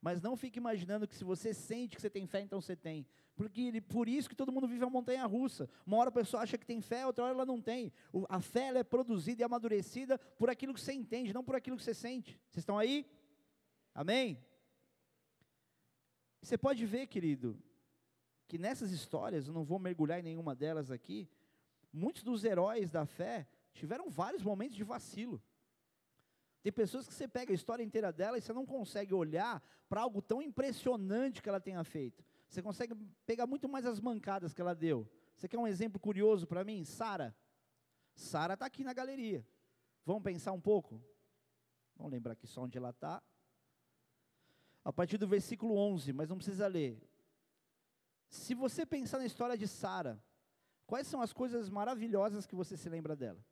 Mas 0.00 0.20
não 0.20 0.36
fique 0.36 0.58
imaginando 0.58 1.06
que 1.06 1.14
se 1.14 1.22
você 1.22 1.54
sente 1.54 1.94
que 1.94 2.02
você 2.02 2.10
tem 2.10 2.26
fé, 2.26 2.40
então 2.40 2.60
você 2.60 2.74
tem. 2.74 3.06
Porque 3.36 3.80
por 3.80 4.08
isso 4.08 4.28
que 4.28 4.34
todo 4.34 4.52
mundo 4.52 4.66
vive 4.66 4.84
uma 4.84 4.90
montanha 4.90 5.24
russa. 5.26 5.68
Uma 5.86 5.96
hora 5.98 6.08
a 6.08 6.12
pessoa 6.12 6.42
acha 6.42 6.58
que 6.58 6.66
tem 6.66 6.80
fé, 6.80 7.06
outra 7.06 7.24
hora 7.24 7.34
ela 7.34 7.46
não 7.46 7.60
tem. 7.60 7.92
O, 8.12 8.26
a 8.28 8.40
fé 8.40 8.76
é 8.76 8.82
produzida 8.82 9.42
e 9.42 9.44
amadurecida 9.44 10.18
por 10.18 10.50
aquilo 10.50 10.74
que 10.74 10.80
você 10.80 10.92
entende, 10.92 11.32
não 11.32 11.44
por 11.44 11.54
aquilo 11.54 11.76
que 11.76 11.82
você 11.82 11.94
sente. 11.94 12.32
Vocês 12.50 12.62
estão 12.62 12.78
aí? 12.78 13.06
Amém? 13.94 14.38
Você 16.42 16.58
pode 16.58 16.84
ver, 16.84 17.06
querido, 17.06 17.56
que 18.48 18.58
nessas 18.58 18.90
histórias, 18.90 19.46
eu 19.46 19.54
não 19.54 19.64
vou 19.64 19.78
mergulhar 19.78 20.18
em 20.18 20.22
nenhuma 20.22 20.54
delas 20.54 20.90
aqui, 20.90 21.28
muitos 21.92 22.22
dos 22.22 22.44
heróis 22.44 22.90
da 22.90 23.06
fé 23.06 23.46
tiveram 23.72 24.10
vários 24.10 24.42
momentos 24.42 24.76
de 24.76 24.84
vacilo. 24.84 25.40
Tem 26.62 26.72
pessoas 26.72 27.08
que 27.08 27.12
você 27.12 27.26
pega 27.26 27.52
a 27.52 27.54
história 27.54 27.82
inteira 27.82 28.12
dela 28.12 28.38
e 28.38 28.40
você 28.40 28.52
não 28.52 28.64
consegue 28.64 29.12
olhar 29.12 29.60
para 29.88 30.00
algo 30.00 30.22
tão 30.22 30.40
impressionante 30.40 31.42
que 31.42 31.48
ela 31.48 31.60
tenha 31.60 31.82
feito. 31.82 32.24
Você 32.48 32.62
consegue 32.62 32.94
pegar 33.26 33.46
muito 33.46 33.68
mais 33.68 33.84
as 33.84 34.00
mancadas 34.00 34.54
que 34.54 34.60
ela 34.60 34.74
deu. 34.74 35.08
Você 35.34 35.48
quer 35.48 35.58
um 35.58 35.66
exemplo 35.66 35.98
curioso 35.98 36.46
para 36.46 36.62
mim? 36.62 36.84
Sara. 36.84 37.34
Sara 38.14 38.54
está 38.54 38.66
aqui 38.66 38.84
na 38.84 38.92
galeria. 38.92 39.44
Vamos 40.06 40.22
pensar 40.22 40.52
um 40.52 40.60
pouco? 40.60 41.02
Vamos 41.96 42.12
lembrar 42.12 42.32
aqui 42.32 42.46
só 42.46 42.62
onde 42.62 42.78
ela 42.78 42.90
está. 42.90 43.20
A 44.84 44.92
partir 44.92 45.18
do 45.18 45.26
versículo 45.26 45.76
11, 45.76 46.12
mas 46.12 46.28
não 46.28 46.36
precisa 46.36 46.66
ler. 46.68 47.00
Se 48.28 48.54
você 48.54 48.86
pensar 48.86 49.18
na 49.18 49.26
história 49.26 49.58
de 49.58 49.66
Sara, 49.66 50.22
quais 50.86 51.06
são 51.08 51.20
as 51.20 51.32
coisas 51.32 51.68
maravilhosas 51.68 52.46
que 52.46 52.54
você 52.54 52.76
se 52.76 52.88
lembra 52.88 53.16
dela? 53.16 53.44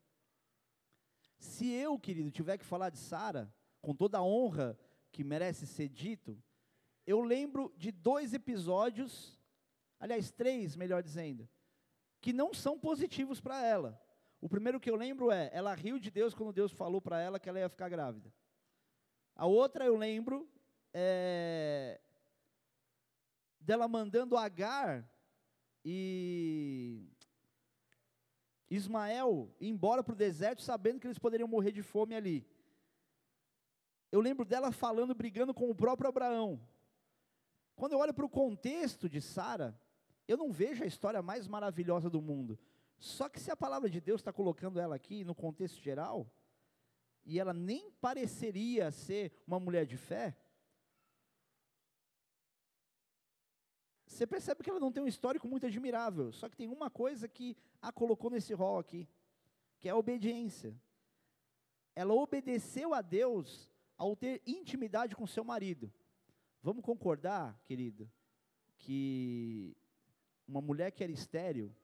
Se 1.41 1.67
eu, 1.67 1.97
querido, 1.97 2.29
tiver 2.29 2.55
que 2.55 2.63
falar 2.63 2.91
de 2.91 2.99
Sara, 2.99 3.51
com 3.81 3.95
toda 3.95 4.19
a 4.19 4.23
honra 4.23 4.77
que 5.11 5.23
merece 5.23 5.65
ser 5.65 5.89
dito, 5.89 6.41
eu 7.05 7.19
lembro 7.21 7.73
de 7.75 7.91
dois 7.91 8.31
episódios, 8.31 9.41
aliás, 9.99 10.29
três, 10.29 10.75
melhor 10.75 11.01
dizendo, 11.01 11.49
que 12.21 12.31
não 12.31 12.53
são 12.53 12.77
positivos 12.77 13.41
para 13.41 13.59
ela. 13.65 13.99
O 14.39 14.47
primeiro 14.47 14.79
que 14.79 14.89
eu 14.89 14.95
lembro 14.95 15.31
é, 15.31 15.49
ela 15.51 15.73
riu 15.73 15.97
de 15.97 16.11
Deus 16.11 16.35
quando 16.35 16.53
Deus 16.53 16.71
falou 16.71 17.01
para 17.01 17.19
ela 17.19 17.39
que 17.39 17.49
ela 17.49 17.59
ia 17.59 17.69
ficar 17.69 17.89
grávida. 17.89 18.31
A 19.35 19.47
outra 19.47 19.83
eu 19.83 19.97
lembro 19.97 20.47
é, 20.93 21.99
dela 23.59 23.87
mandando 23.87 24.37
Agar 24.37 25.09
e 25.83 27.09
Ismael 28.71 29.53
embora 29.59 30.01
para 30.01 30.13
o 30.13 30.17
deserto, 30.17 30.61
sabendo 30.61 30.99
que 30.99 31.07
eles 31.07 31.19
poderiam 31.19 31.47
morrer 31.47 31.71
de 31.71 31.83
fome 31.83 32.15
ali. 32.15 32.47
Eu 34.11 34.21
lembro 34.21 34.45
dela 34.45 34.71
falando, 34.71 35.13
brigando 35.13 35.53
com 35.53 35.69
o 35.69 35.75
próprio 35.75 36.09
Abraão. 36.09 36.59
Quando 37.75 37.93
eu 37.93 37.99
olho 37.99 38.13
para 38.13 38.25
o 38.25 38.29
contexto 38.29 39.09
de 39.09 39.21
Sara, 39.21 39.79
eu 40.27 40.37
não 40.37 40.51
vejo 40.51 40.83
a 40.83 40.87
história 40.87 41.21
mais 41.21 41.47
maravilhosa 41.47 42.09
do 42.09 42.21
mundo. 42.21 42.57
Só 42.97 43.27
que 43.27 43.39
se 43.39 43.51
a 43.51 43.57
palavra 43.57 43.89
de 43.89 43.99
Deus 43.99 44.21
está 44.21 44.31
colocando 44.31 44.79
ela 44.79 44.95
aqui 44.95 45.23
no 45.23 45.35
contexto 45.35 45.81
geral, 45.81 46.31
e 47.25 47.39
ela 47.39 47.53
nem 47.53 47.91
pareceria 47.91 48.91
ser 48.91 49.31
uma 49.45 49.59
mulher 49.59 49.85
de 49.85 49.97
fé, 49.97 50.35
você 54.21 54.27
percebe 54.27 54.63
que 54.63 54.69
ela 54.69 54.79
não 54.79 54.91
tem 54.91 55.01
um 55.01 55.07
histórico 55.07 55.47
muito 55.47 55.65
admirável. 55.65 56.31
Só 56.31 56.47
que 56.47 56.55
tem 56.55 56.67
uma 56.67 56.91
coisa 56.91 57.27
que 57.27 57.57
a 57.81 57.91
colocou 57.91 58.29
nesse 58.29 58.53
rol 58.53 58.77
aqui, 58.77 59.09
que 59.79 59.87
é 59.87 59.91
a 59.91 59.95
obediência. 59.95 60.75
Ela 61.95 62.13
obedeceu 62.13 62.93
a 62.93 63.01
Deus 63.01 63.67
ao 63.97 64.15
ter 64.15 64.39
intimidade 64.45 65.15
com 65.15 65.25
seu 65.25 65.43
marido. 65.43 65.91
Vamos 66.61 66.83
concordar, 66.83 67.59
querido, 67.65 68.07
que 68.77 69.75
uma 70.47 70.61
mulher 70.61 70.91
que 70.91 71.03
era 71.03 71.11
estéril, 71.11 71.75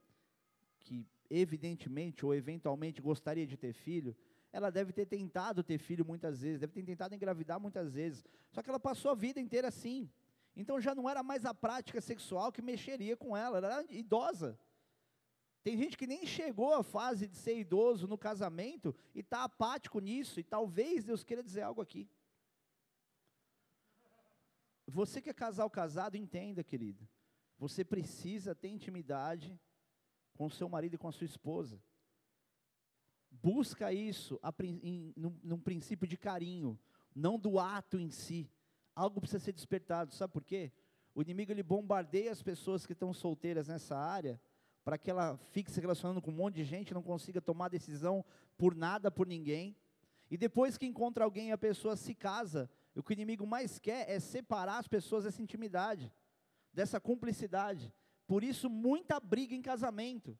que 0.78 1.04
evidentemente 1.28 2.24
ou 2.24 2.32
eventualmente 2.32 3.02
gostaria 3.02 3.48
de 3.48 3.56
ter 3.56 3.72
filho, 3.72 4.16
ela 4.52 4.70
deve 4.70 4.92
ter 4.92 5.06
tentado 5.06 5.64
ter 5.64 5.78
filho 5.78 6.04
muitas 6.04 6.40
vezes, 6.42 6.60
deve 6.60 6.72
ter 6.72 6.84
tentado 6.84 7.16
engravidar 7.16 7.58
muitas 7.58 7.92
vezes. 7.92 8.24
Só 8.52 8.62
que 8.62 8.70
ela 8.70 8.78
passou 8.78 9.10
a 9.10 9.14
vida 9.16 9.40
inteira 9.40 9.66
assim. 9.66 10.08
Então 10.58 10.80
já 10.80 10.92
não 10.92 11.08
era 11.08 11.22
mais 11.22 11.44
a 11.44 11.54
prática 11.54 12.00
sexual 12.00 12.50
que 12.50 12.60
mexeria 12.60 13.16
com 13.16 13.36
ela, 13.36 13.58
ela 13.58 13.74
era 13.74 13.92
idosa. 13.92 14.58
Tem 15.62 15.78
gente 15.78 15.96
que 15.96 16.04
nem 16.04 16.26
chegou 16.26 16.74
à 16.74 16.82
fase 16.82 17.28
de 17.28 17.36
ser 17.36 17.56
idoso 17.56 18.08
no 18.08 18.18
casamento 18.18 18.92
e 19.14 19.20
está 19.20 19.44
apático 19.44 20.00
nisso, 20.00 20.40
e 20.40 20.42
talvez 20.42 21.04
Deus 21.04 21.22
queira 21.22 21.44
dizer 21.44 21.62
algo 21.62 21.80
aqui. 21.80 22.10
Você 24.84 25.22
que 25.22 25.30
é 25.30 25.34
casal 25.34 25.70
casado, 25.70 26.16
entenda, 26.16 26.64
querido. 26.64 27.08
Você 27.56 27.84
precisa 27.84 28.52
ter 28.52 28.68
intimidade 28.68 29.56
com 30.34 30.46
o 30.46 30.50
seu 30.50 30.68
marido 30.68 30.94
e 30.94 30.98
com 30.98 31.06
a 31.06 31.12
sua 31.12 31.26
esposa. 31.26 31.80
Busca 33.30 33.92
isso 33.92 34.40
a, 34.42 34.52
em, 34.64 35.12
num, 35.16 35.38
num 35.44 35.60
princípio 35.60 36.08
de 36.08 36.16
carinho, 36.16 36.76
não 37.14 37.38
do 37.38 37.60
ato 37.60 37.96
em 37.96 38.10
si. 38.10 38.50
Algo 38.98 39.20
precisa 39.20 39.38
ser 39.38 39.52
despertado, 39.52 40.12
sabe 40.12 40.32
por 40.32 40.42
quê? 40.42 40.72
O 41.14 41.22
inimigo 41.22 41.52
ele 41.52 41.62
bombardeia 41.62 42.32
as 42.32 42.42
pessoas 42.42 42.84
que 42.84 42.94
estão 42.94 43.12
solteiras 43.12 43.68
nessa 43.68 43.96
área, 43.96 44.40
para 44.82 44.98
que 44.98 45.08
ela 45.08 45.36
fique 45.52 45.70
se 45.70 45.80
relacionando 45.80 46.20
com 46.20 46.32
um 46.32 46.34
monte 46.34 46.56
de 46.56 46.64
gente, 46.64 46.92
não 46.92 47.00
consiga 47.00 47.40
tomar 47.40 47.68
decisão 47.68 48.24
por 48.56 48.74
nada, 48.74 49.08
por 49.08 49.24
ninguém. 49.24 49.76
E 50.28 50.36
depois 50.36 50.76
que 50.76 50.84
encontra 50.84 51.22
alguém, 51.22 51.52
a 51.52 51.56
pessoa 51.56 51.94
se 51.94 52.12
casa. 52.12 52.68
O 52.92 53.00
que 53.00 53.12
o 53.12 53.14
inimigo 53.14 53.46
mais 53.46 53.78
quer 53.78 54.10
é 54.10 54.18
separar 54.18 54.78
as 54.78 54.88
pessoas 54.88 55.22
dessa 55.22 55.40
intimidade, 55.40 56.12
dessa 56.72 56.98
cumplicidade. 56.98 57.94
Por 58.26 58.42
isso, 58.42 58.68
muita 58.68 59.20
briga 59.20 59.54
em 59.54 59.62
casamento. 59.62 60.36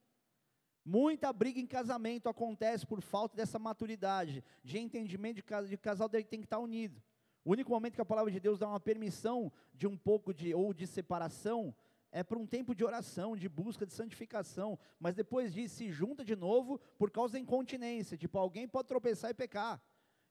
Muita 0.85 1.33
briga 1.33 1.61
em 1.61 1.67
casamento 1.67 2.29
acontece 2.29 2.85
por 2.85 3.01
falta 3.03 3.37
dessa 3.37 3.57
maturidade, 3.57 4.43
de 4.65 4.79
entendimento 4.81 5.37
de, 5.37 5.45
casa, 5.45 5.69
de 5.69 5.77
casal 5.79 6.09
tem 6.09 6.25
que 6.25 6.39
estar 6.39 6.59
unido. 6.59 7.01
O 7.49 7.53
único 7.53 7.71
momento 7.71 7.95
que 7.95 8.01
a 8.03 8.05
palavra 8.05 8.31
de 8.31 8.39
Deus 8.39 8.59
dá 8.59 8.69
uma 8.69 8.79
permissão 8.79 9.51
de 9.73 9.87
um 9.87 9.97
pouco 9.97 10.35
de 10.35 10.53
ou 10.53 10.75
de 10.75 10.87
separação 10.87 11.75
é 12.13 12.23
para 12.23 12.39
um 12.39 12.47
tempo 12.47 12.75
de 12.75 12.85
oração, 12.85 13.35
de 13.35 13.49
busca 13.49 13.87
de 13.87 13.95
santificação, 13.95 14.79
mas 15.01 15.15
depois 15.15 15.55
disso 15.55 15.77
se 15.77 15.91
junta 15.91 16.23
de 16.23 16.37
novo 16.37 16.79
por 16.99 17.11
causa 17.11 17.33
da 17.33 17.39
incontinência, 17.39 18.19
tipo 18.19 18.37
alguém 18.37 18.69
pode 18.69 18.89
tropeçar 18.89 19.31
e 19.31 19.35
pecar. 19.35 19.81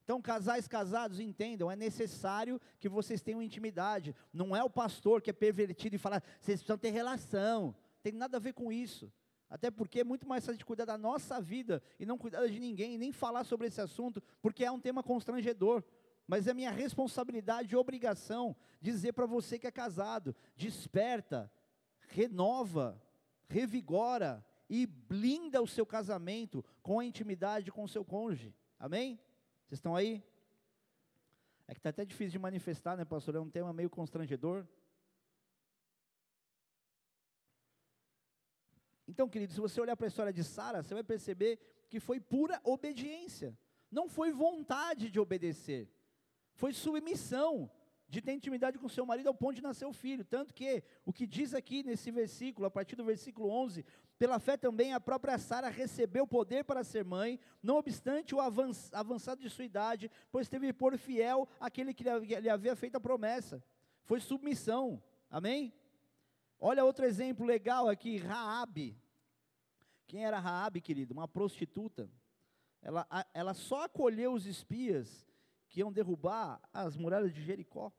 Então, 0.03 0.21
casais 0.21 0.67
casados, 0.67 1.19
entendam, 1.19 1.71
é 1.71 1.75
necessário 1.75 2.62
que 2.80 2.88
vocês 2.88 3.19
tenham 3.19 3.41
intimidade. 3.41 4.15
Não 4.32 4.56
é 4.56 4.63
o 4.63 4.69
pastor 4.69 5.19
que 5.19 5.32
é 5.32 5.34
pervertido 5.34 5.95
e 5.95 5.97
fala, 5.97 6.21
vocês 6.39 6.60
precisam 6.60 6.77
ter 6.77 6.91
relação. 6.91 7.75
Tem 8.03 8.13
nada 8.13 8.38
a 8.38 8.39
ver 8.39 8.53
com 8.53 8.71
isso. 8.71 9.12
Até 9.49 9.71
porque 9.71 10.01
é 10.01 10.03
muito 10.03 10.27
mais 10.27 10.45
fácil 10.45 10.60
de 10.60 10.65
cuidar 10.65 10.86
da 10.86 10.99
nossa 10.99 11.41
vida 11.41 11.82
e 11.99 12.06
não 12.06 12.17
cuidar 12.17 12.45
de 12.45 12.60
ninguém, 12.60 12.95
nem 12.97 13.12
falar 13.12 13.43
sobre 13.43 13.65
esse 13.65 13.82
assunto, 13.82 14.21
porque 14.39 14.63
é 14.63 14.71
um 14.71 14.80
tema 14.80 15.01
constrangedor. 15.01 15.84
Mas 16.27 16.45
é 16.45 16.53
minha 16.53 16.71
responsabilidade 16.71 17.73
e 17.73 17.77
obrigação 17.77 18.55
dizer 18.81 19.13
para 19.13 19.25
você 19.25 19.57
que 19.57 19.65
é 19.65 19.71
casado: 19.71 20.35
desperta, 20.55 21.49
renova, 22.09 23.01
revigora 23.47 24.45
e 24.69 24.85
blinda 24.85 25.61
o 25.61 25.67
seu 25.67 25.85
casamento 25.85 26.63
com 26.81 26.99
a 26.99 27.05
intimidade 27.05 27.71
com 27.71 27.83
o 27.83 27.87
seu 27.87 28.03
cônjuge. 28.03 28.53
Amém? 28.77 29.17
Vocês 29.65 29.79
estão 29.79 29.95
aí? 29.95 30.21
É 31.65 31.73
que 31.73 31.79
está 31.79 31.89
até 31.89 32.05
difícil 32.05 32.33
de 32.33 32.39
manifestar, 32.39 32.97
né, 32.97 33.05
pastor? 33.05 33.35
É 33.35 33.39
um 33.39 33.49
tema 33.49 33.71
meio 33.73 33.89
constrangedor. 33.89 34.65
Então, 39.07 39.29
querido, 39.29 39.53
se 39.53 39.59
você 39.59 39.79
olhar 39.79 39.95
para 39.95 40.07
a 40.07 40.09
história 40.09 40.33
de 40.33 40.43
Sara, 40.43 40.83
você 40.83 40.93
vai 40.93 41.03
perceber 41.03 41.85
que 41.89 41.99
foi 41.99 42.19
pura 42.19 42.59
obediência. 42.63 43.57
Não 43.89 44.09
foi 44.09 44.31
vontade 44.31 45.09
de 45.09 45.19
obedecer. 45.19 45.89
Foi 46.58 46.74
submissão 46.74 47.70
de 48.10 48.20
ter 48.20 48.32
intimidade 48.32 48.80
com 48.80 48.89
seu 48.89 49.06
marido 49.06 49.28
ao 49.28 49.34
ponto 49.34 49.56
de 49.56 49.62
nascer 49.62 49.86
o 49.86 49.93
filho. 49.93 50.26
Tanto 50.26 50.56
que 50.56 50.84
o 51.06 51.13
que 51.13 51.28
diz 51.28 51.54
aqui 51.54 51.84
nesse 51.84 52.10
versículo, 52.10 52.65
a 52.65 52.72
partir 52.72 52.96
do 52.96 53.06
versículo 53.06 53.48
11, 53.50 53.86
pela 54.17 54.39
fé 54.39 54.58
também 54.58 54.91
a 54.91 55.00
própria 55.00 55.38
Sara 55.38 55.70
recebeu 55.70 56.26
poder 56.26 56.63
para 56.63 56.84
ser 56.84 57.06
mãe, 57.06 57.39
não 57.62 57.78
obstante 57.78 58.34
o 58.34 58.39
avançado 58.41 59.39
de 59.39 59.50
sua 59.52 59.65
idade, 59.65 60.10
pois 60.32 60.50
teve 60.50 60.74
por 60.74 60.98
fiel 60.98 61.48
aquele 61.60 61.93
que 61.93 62.04
lhe 62.04 62.50
havia 62.50 62.76
feito 62.76 62.96
a 62.96 63.00
promessa. 63.00 63.63
Foi 64.04 64.20
submissão. 64.20 65.02
Amém? 65.30 65.72
Olha 66.60 66.84
outro 66.84 67.06
exemplo 67.06 67.46
legal 67.46 67.88
aqui, 67.88 68.17
Raabe. 68.17 68.98
Quem 70.08 70.26
era 70.26 70.39
Raabe, 70.39 70.82
querido? 70.82 71.13
Uma 71.13 71.28
prostituta. 71.28 72.10
Ela, 72.82 73.06
ela 73.32 73.54
só 73.54 73.84
acolheu 73.84 74.34
os 74.34 74.48
espias 74.48 75.28
que 75.69 75.80
iam 75.80 75.91
derrubar 75.91 76.62
as 76.71 76.95
muralhas 76.95 77.34
de 77.34 77.43
Jericó. 77.43 77.91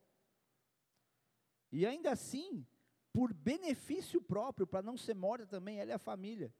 E 1.70 1.84
ainda 1.84 2.10
assim, 2.10 2.66
por 3.12 3.32
benefício 3.32 4.20
próprio, 4.20 4.66
para 4.66 4.82
não 4.82 4.96
ser 4.96 5.14
morta 5.14 5.46
também, 5.46 5.78
ela 5.78 5.90
e 5.90 5.94
a 5.94 5.98
família. 5.98 6.54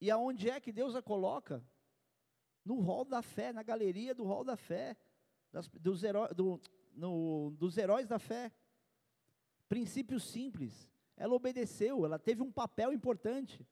E 0.00 0.10
aonde 0.10 0.48
é 0.48 0.60
que 0.60 0.72
Deus 0.72 0.94
a 0.94 1.02
coloca? 1.02 1.64
No 2.64 2.80
rol 2.80 3.04
da 3.04 3.22
fé, 3.22 3.52
na 3.52 3.62
galeria 3.62 4.14
do 4.14 4.24
rol 4.24 4.44
da 4.44 4.56
fé, 4.56 4.96
das, 5.52 5.68
dos, 5.68 6.02
do, 6.34 6.60
no, 6.92 7.50
dos 7.58 7.76
heróis 7.76 8.06
da 8.06 8.18
fé. 8.18 8.52
Princípio 9.68 10.18
simples. 10.18 10.90
Ela 11.16 11.34
obedeceu, 11.34 12.04
ela 12.04 12.18
teve 12.18 12.42
um 12.42 12.50
papel 12.50 12.92
importante. 12.92 13.66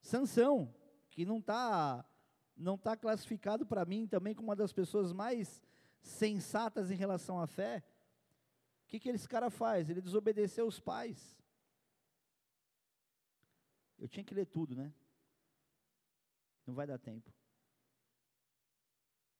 Sansão, 0.00 0.72
que 1.10 1.24
não 1.24 1.38
está 1.38 2.04
não 2.56 2.76
está 2.76 2.96
classificado 2.96 3.66
para 3.66 3.84
mim 3.84 4.06
também 4.06 4.34
como 4.34 4.48
uma 4.48 4.56
das 4.56 4.72
pessoas 4.72 5.12
mais 5.12 5.62
sensatas 6.00 6.90
em 6.90 6.94
relação 6.94 7.38
à 7.38 7.46
fé, 7.46 7.84
o 8.84 8.88
que, 8.88 9.00
que 9.00 9.08
esse 9.08 9.28
cara 9.28 9.50
faz? 9.50 9.90
Ele 9.90 10.00
desobedeceu 10.00 10.66
os 10.66 10.78
pais. 10.78 11.36
Eu 13.98 14.08
tinha 14.08 14.24
que 14.24 14.34
ler 14.34 14.46
tudo, 14.46 14.74
né? 14.74 14.94
Não 16.64 16.74
vai 16.74 16.86
dar 16.86 16.98
tempo. 16.98 17.32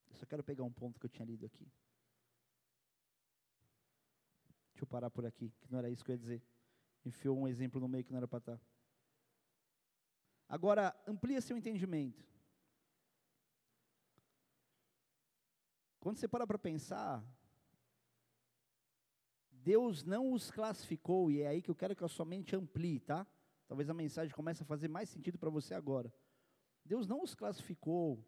Eu 0.09 0.15
só 0.15 0.25
quero 0.25 0.43
pegar 0.43 0.63
um 0.63 0.71
ponto 0.71 0.99
que 0.99 1.05
eu 1.05 1.09
tinha 1.09 1.25
lido 1.25 1.45
aqui. 1.45 1.71
Deixa 4.71 4.83
eu 4.83 4.87
parar 4.87 5.09
por 5.09 5.25
aqui, 5.25 5.49
que 5.61 5.71
não 5.71 5.79
era 5.79 5.89
isso 5.89 6.03
que 6.03 6.11
eu 6.11 6.15
ia 6.15 6.19
dizer. 6.19 6.43
Enfiou 7.05 7.37
um 7.37 7.47
exemplo 7.47 7.79
no 7.79 7.87
meio 7.87 8.03
que 8.03 8.11
não 8.11 8.17
era 8.17 8.27
para 8.27 8.39
estar. 8.39 8.57
Tá. 8.57 8.63
Agora, 10.49 10.95
amplia 11.07 11.41
seu 11.41 11.57
entendimento. 11.57 12.36
Quando 16.07 16.19
você 16.19 16.27
para 16.29 16.47
para 16.47 16.57
pensar, 16.57 17.21
Deus 19.51 20.05
não 20.05 20.31
os 20.31 20.49
classificou, 20.49 21.29
e 21.29 21.41
é 21.41 21.47
aí 21.49 21.61
que 21.61 21.69
eu 21.69 21.75
quero 21.75 21.93
que 21.97 22.03
a 22.05 22.07
sua 22.07 22.23
mente 22.23 22.55
amplie, 22.55 23.01
tá? 23.01 23.27
Talvez 23.67 23.89
a 23.89 23.93
mensagem 23.93 24.33
comece 24.33 24.63
a 24.63 24.65
fazer 24.65 24.87
mais 24.87 25.09
sentido 25.09 25.37
para 25.37 25.49
você 25.49 25.73
agora. 25.73 26.09
Deus 26.85 27.09
não 27.09 27.21
os 27.21 27.35
classificou 27.35 28.25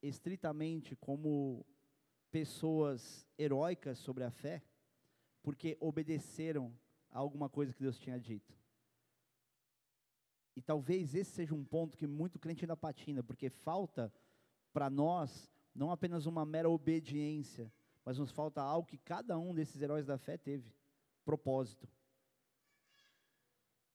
estritamente 0.00 0.94
como 0.94 1.66
pessoas 2.30 3.26
heróicas 3.36 3.98
sobre 3.98 4.22
a 4.22 4.30
fé, 4.30 4.62
porque 5.42 5.76
obedeceram 5.80 6.72
a 7.10 7.18
alguma 7.18 7.48
coisa 7.48 7.74
que 7.74 7.82
Deus 7.82 7.98
tinha 7.98 8.20
dito. 8.20 8.56
E 10.54 10.62
talvez 10.62 11.16
esse 11.16 11.32
seja 11.32 11.56
um 11.56 11.64
ponto 11.64 11.96
que 11.96 12.06
muito 12.06 12.38
crente 12.38 12.64
ainda 12.64 12.76
patina, 12.76 13.20
porque 13.20 13.50
falta 13.50 14.14
para 14.72 14.88
nós 14.88 15.50
não 15.80 15.90
apenas 15.90 16.26
uma 16.26 16.44
mera 16.44 16.68
obediência, 16.68 17.72
mas 18.04 18.18
nos 18.18 18.30
falta 18.30 18.60
algo 18.60 18.86
que 18.86 18.98
cada 18.98 19.38
um 19.38 19.54
desses 19.54 19.80
heróis 19.80 20.04
da 20.04 20.18
fé 20.18 20.36
teve: 20.36 20.74
propósito. 21.24 21.88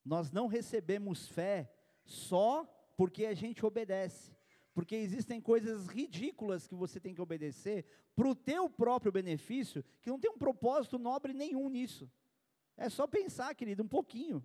Nós 0.04 0.32
não 0.32 0.48
recebemos 0.48 1.28
fé 1.28 1.72
só 2.04 2.66
porque 2.98 3.28
a 3.28 3.36
gente 3.36 3.64
obedece. 3.64 4.36
Porque 4.74 4.96
existem 4.96 5.40
coisas 5.40 5.86
ridículas 5.86 6.68
que 6.68 6.74
você 6.74 7.00
tem 7.00 7.14
que 7.14 7.22
obedecer 7.22 7.86
para 8.16 8.28
o 8.28 8.36
teu 8.36 8.68
próprio 8.68 9.12
benefício, 9.12 9.86
que 10.02 10.10
não 10.10 10.20
tem 10.20 10.32
um 10.32 10.40
propósito 10.40 10.98
nobre 10.98 11.34
nenhum 11.34 11.70
nisso. 11.70 12.12
É 12.76 12.90
só 12.90 13.06
pensar, 13.06 13.54
querido, 13.54 13.84
um 13.84 13.88
pouquinho. 13.88 14.44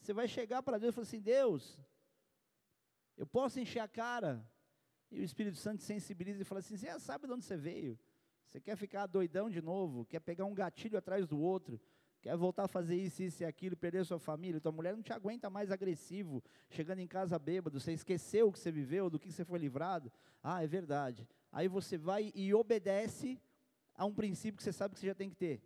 Você 0.00 0.14
vai 0.14 0.26
chegar 0.26 0.62
para 0.62 0.78
Deus 0.78 0.92
e 0.92 0.94
falar 0.94 1.06
assim: 1.06 1.20
Deus, 1.20 1.78
eu 3.18 3.26
posso 3.26 3.60
encher 3.60 3.80
a 3.80 3.86
cara. 3.86 4.50
E 5.12 5.20
o 5.20 5.22
Espírito 5.22 5.58
Santo 5.58 5.82
sensibiliza 5.82 6.40
e 6.40 6.44
fala 6.44 6.60
assim: 6.60 6.76
Você 6.76 6.98
sabe 6.98 7.26
de 7.26 7.32
onde 7.32 7.44
você 7.44 7.56
veio. 7.56 7.98
Você 8.48 8.60
quer 8.60 8.76
ficar 8.76 9.06
doidão 9.06 9.48
de 9.48 9.62
novo, 9.62 10.04
quer 10.06 10.20
pegar 10.20 10.44
um 10.44 10.54
gatilho 10.54 10.98
atrás 10.98 11.26
do 11.26 11.38
outro, 11.38 11.80
quer 12.20 12.36
voltar 12.36 12.64
a 12.64 12.68
fazer 12.68 12.96
isso, 12.96 13.22
isso 13.22 13.42
e 13.42 13.46
aquilo, 13.46 13.76
perder 13.76 14.04
sua 14.04 14.18
família, 14.18 14.60
tua 14.60 14.72
mulher 14.72 14.94
não 14.94 15.02
te 15.02 15.12
aguenta 15.12 15.48
mais 15.48 15.70
agressivo, 15.70 16.42
chegando 16.68 17.00
em 17.00 17.06
casa 17.06 17.38
bêbado, 17.38 17.80
você 17.80 17.92
esqueceu 17.92 18.48
o 18.48 18.52
que 18.52 18.58
você 18.58 18.70
viveu, 18.70 19.08
do 19.08 19.18
que 19.18 19.32
você 19.32 19.44
foi 19.44 19.58
livrado. 19.58 20.12
Ah, 20.42 20.62
é 20.62 20.66
verdade. 20.66 21.26
Aí 21.50 21.66
você 21.66 21.96
vai 21.96 22.30
e 22.34 22.52
obedece 22.52 23.40
a 23.94 24.04
um 24.04 24.14
princípio 24.14 24.56
que 24.56 24.62
você 24.62 24.72
sabe 24.72 24.94
que 24.94 25.00
você 25.00 25.06
já 25.06 25.14
tem 25.14 25.30
que 25.30 25.36
ter. 25.36 25.62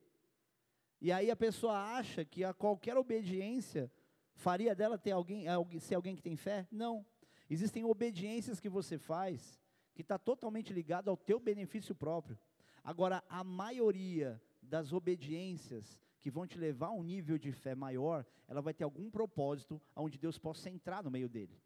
E 1.00 1.12
aí 1.12 1.30
a 1.30 1.36
pessoa 1.36 1.74
acha 1.96 2.24
que 2.24 2.44
a 2.44 2.54
qualquer 2.54 2.96
obediência 2.96 3.90
faria 4.34 4.74
dela 4.74 4.96
ter 4.96 5.10
alguém, 5.10 5.46
ser 5.80 5.94
alguém 5.94 6.14
que 6.14 6.22
tem 6.22 6.36
fé? 6.36 6.66
Não. 6.70 7.04
Existem 7.48 7.84
obediências 7.84 8.60
que 8.60 8.68
você 8.68 8.98
faz 8.98 9.60
que 9.94 10.02
está 10.02 10.18
totalmente 10.18 10.72
ligado 10.72 11.08
ao 11.08 11.16
teu 11.16 11.40
benefício 11.40 11.94
próprio. 11.94 12.38
Agora, 12.84 13.24
a 13.28 13.42
maioria 13.42 14.40
das 14.60 14.92
obediências 14.92 15.98
que 16.20 16.30
vão 16.30 16.46
te 16.46 16.58
levar 16.58 16.88
a 16.88 16.92
um 16.92 17.02
nível 17.02 17.38
de 17.38 17.52
fé 17.52 17.74
maior, 17.74 18.26
ela 18.48 18.60
vai 18.60 18.74
ter 18.74 18.84
algum 18.84 19.10
propósito 19.10 19.80
onde 19.94 20.18
Deus 20.18 20.38
possa 20.38 20.68
entrar 20.68 21.02
no 21.02 21.10
meio 21.10 21.28
dele. 21.28 21.60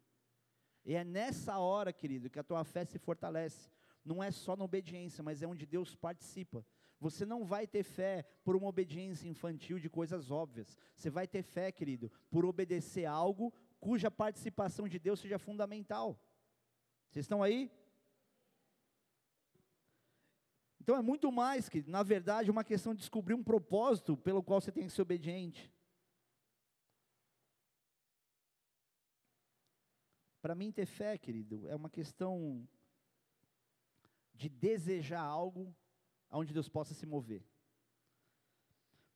E 0.85 0.95
é 0.95 1.03
nessa 1.03 1.57
hora, 1.57 1.91
querido, 1.91 2.29
que 2.29 2.39
a 2.39 2.43
tua 2.43 2.63
fé 2.63 2.85
se 2.85 2.97
fortalece. 2.97 3.69
Não 4.03 4.23
é 4.23 4.31
só 4.31 4.55
na 4.55 4.63
obediência, 4.63 5.23
mas 5.23 5.41
é 5.41 5.47
onde 5.47 5.65
Deus 5.65 5.95
participa. 5.95 6.65
Você 6.99 7.25
não 7.25 7.43
vai 7.43 7.65
ter 7.65 7.83
fé 7.83 8.23
por 8.43 8.55
uma 8.55 8.67
obediência 8.67 9.27
infantil 9.27 9.79
de 9.79 9.89
coisas 9.89 10.29
óbvias. 10.29 10.77
Você 10.95 11.09
vai 11.09 11.27
ter 11.27 11.41
fé, 11.41 11.71
querido, 11.71 12.11
por 12.29 12.45
obedecer 12.45 13.05
algo 13.05 13.51
cuja 13.81 14.09
participação 14.09 14.87
de 14.87 14.97
Deus 14.99 15.19
seja 15.19 15.37
fundamental. 15.37 16.17
Vocês 17.09 17.25
estão 17.25 17.43
aí? 17.43 17.69
Então 20.79 20.95
é 20.95 21.01
muito 21.01 21.31
mais 21.31 21.67
que, 21.67 21.81
na 21.87 22.03
verdade, 22.03 22.49
uma 22.49 22.63
questão 22.63 22.93
de 22.93 22.99
descobrir 22.99 23.33
um 23.33 23.43
propósito 23.43 24.15
pelo 24.15 24.41
qual 24.41 24.61
você 24.61 24.71
tem 24.71 24.85
que 24.85 24.93
ser 24.93 25.01
obediente. 25.01 25.73
Para 30.41 30.55
mim, 30.55 30.71
ter 30.71 30.85
fé, 30.85 31.17
querido, 31.17 31.67
é 31.67 31.75
uma 31.75 31.89
questão 31.89 32.67
de 34.33 34.49
desejar 34.49 35.21
algo 35.21 35.75
aonde 36.29 36.53
Deus 36.53 36.69
possa 36.69 36.93
se 36.93 37.05
mover. 37.05 37.43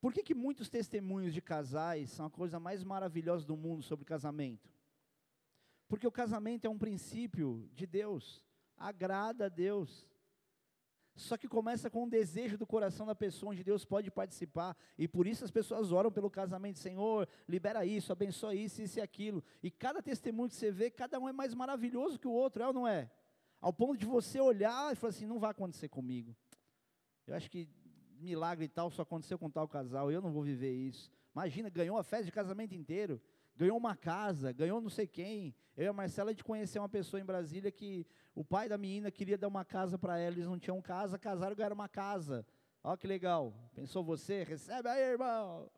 Por 0.06 0.12
que, 0.12 0.22
que 0.22 0.36
muitos 0.36 0.68
testemunhos 0.68 1.34
de 1.34 1.42
casais 1.42 2.10
são 2.10 2.26
a 2.26 2.30
coisa 2.30 2.60
mais 2.60 2.84
maravilhosa 2.84 3.44
do 3.44 3.56
mundo 3.56 3.82
sobre 3.82 4.04
casamento? 4.04 4.70
Porque 5.88 6.06
o 6.06 6.12
casamento 6.12 6.64
é 6.64 6.70
um 6.70 6.78
princípio 6.78 7.68
de 7.74 7.88
Deus, 7.88 8.46
agrada 8.76 9.46
a 9.46 9.48
Deus. 9.48 10.06
Só 11.16 11.36
que 11.36 11.48
começa 11.48 11.90
com 11.90 12.04
um 12.04 12.08
desejo 12.08 12.56
do 12.56 12.64
coração 12.64 13.04
da 13.04 13.16
pessoa, 13.16 13.50
onde 13.50 13.64
Deus 13.64 13.84
pode 13.84 14.08
participar, 14.08 14.76
e 14.96 15.08
por 15.08 15.26
isso 15.26 15.44
as 15.44 15.50
pessoas 15.50 15.90
oram 15.90 16.12
pelo 16.12 16.30
casamento, 16.30 16.78
Senhor, 16.78 17.28
libera 17.48 17.84
isso, 17.84 18.12
abençoa 18.12 18.54
isso, 18.54 18.80
isso 18.80 19.00
e 19.00 19.02
aquilo. 19.02 19.42
E 19.60 19.72
cada 19.72 20.00
testemunho 20.00 20.48
que 20.48 20.54
você 20.54 20.70
vê, 20.70 20.88
cada 20.88 21.18
um 21.18 21.28
é 21.28 21.32
mais 21.32 21.52
maravilhoso 21.52 22.16
que 22.16 22.28
o 22.28 22.32
outro, 22.32 22.62
é 22.62 22.68
ou 22.68 22.72
não 22.72 22.86
é? 22.86 23.10
Ao 23.60 23.72
ponto 23.72 23.98
de 23.98 24.06
você 24.06 24.40
olhar 24.40 24.92
e 24.92 24.94
falar 24.94 25.10
assim: 25.10 25.26
não 25.26 25.40
vai 25.40 25.50
acontecer 25.50 25.88
comigo. 25.88 26.32
Eu 27.26 27.34
acho 27.34 27.50
que 27.50 27.68
milagre 28.18 28.64
e 28.64 28.68
tal 28.68 28.90
só 28.90 29.02
aconteceu 29.02 29.38
com 29.38 29.50
tal 29.50 29.68
casal, 29.68 30.10
eu 30.10 30.20
não 30.20 30.32
vou 30.32 30.42
viver 30.42 30.72
isso. 30.72 31.10
Imagina, 31.34 31.68
ganhou 31.68 31.98
a 31.98 32.02
festa 32.02 32.24
de 32.24 32.32
casamento 32.32 32.74
inteiro, 32.74 33.20
ganhou 33.56 33.76
uma 33.76 33.96
casa, 33.96 34.52
ganhou 34.52 34.80
não 34.80 34.88
sei 34.88 35.06
quem. 35.06 35.54
Eu 35.76 35.84
e 35.84 35.88
a 35.88 35.92
Marcela 35.92 36.34
de 36.34 36.42
conhecer 36.42 36.78
uma 36.78 36.88
pessoa 36.88 37.20
em 37.20 37.24
Brasília 37.24 37.70
que 37.70 38.06
o 38.34 38.44
pai 38.44 38.68
da 38.68 38.78
menina 38.78 39.10
queria 39.10 39.36
dar 39.36 39.48
uma 39.48 39.64
casa 39.64 39.98
para 39.98 40.18
ela, 40.18 40.34
eles 40.36 40.46
não 40.46 40.58
tinham 40.58 40.80
casa, 40.80 41.18
casaram 41.18 41.52
e 41.52 41.56
ganharam 41.56 41.74
uma 41.74 41.88
casa. 41.88 42.46
Olha 42.82 42.96
que 42.96 43.06
legal. 43.06 43.52
Pensou 43.74 44.04
você? 44.04 44.44
Recebe 44.44 44.88
aí, 44.88 45.02
irmão. 45.02 45.70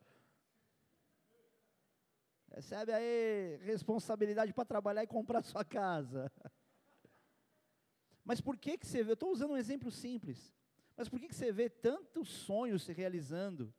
Recebe 2.55 2.93
aí 2.93 3.59
responsabilidade 3.63 4.53
para 4.53 4.65
trabalhar 4.65 5.03
e 5.03 5.07
comprar 5.07 5.43
sua 5.43 5.65
casa. 5.65 6.31
Mas 8.25 8.41
por 8.41 8.57
que 8.57 8.77
que 8.77 8.87
você 8.87 9.03
vê? 9.03 9.13
Eu 9.13 9.15
estou 9.15 9.33
usando 9.33 9.53
um 9.53 9.57
exemplo 9.57 9.91
simples. 9.91 10.55
Mas 10.99 11.09
por 11.09 11.21
que, 11.21 11.33
você 11.33 11.53
vê 11.53 11.71
tantos 11.71 12.29
sonhos 12.29 12.83
se 12.83 12.93
realizando 12.93 13.73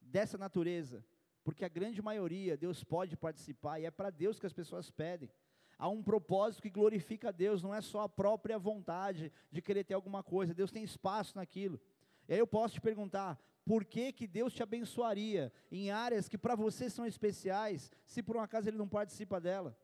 dessa 0.00 0.38
natureza? 0.38 1.04
Porque 1.42 1.64
a 1.64 1.68
grande 1.68 2.00
maioria, 2.00 2.56
Deus 2.56 2.84
pode 2.84 3.16
participar 3.16 3.80
e 3.80 3.86
é 3.86 3.90
para 3.90 4.08
Deus 4.08 4.38
que 4.38 4.46
as 4.46 4.52
pessoas 4.52 4.88
pedem. 4.88 5.28
Há 5.76 5.88
um 5.88 6.00
propósito 6.00 6.62
que 6.62 6.70
glorifica 6.70 7.30
a 7.30 7.32
Deus, 7.32 7.60
não 7.60 7.74
é 7.74 7.80
só 7.80 8.02
a 8.02 8.08
própria 8.08 8.56
vontade 8.56 9.32
de 9.50 9.60
querer 9.60 9.82
ter 9.82 9.94
alguma 9.94 10.22
coisa, 10.22 10.54
Deus 10.54 10.70
tem 10.70 10.84
espaço 10.84 11.36
naquilo. 11.36 11.80
E 12.28 12.34
aí 12.34 12.38
eu 12.38 12.46
posso 12.46 12.74
te 12.74 12.80
perguntar, 12.80 13.36
por 13.64 13.84
que, 13.84 14.12
que 14.12 14.28
Deus 14.28 14.52
te 14.52 14.62
abençoaria 14.62 15.52
em 15.72 15.90
áreas 15.90 16.28
que 16.28 16.38
para 16.38 16.54
você 16.54 16.88
são 16.88 17.04
especiais, 17.04 17.90
se 18.06 18.22
por 18.22 18.36
um 18.36 18.40
acaso 18.40 18.68
Ele 18.68 18.78
não 18.78 18.88
participa 18.88 19.40
dela? 19.40 19.76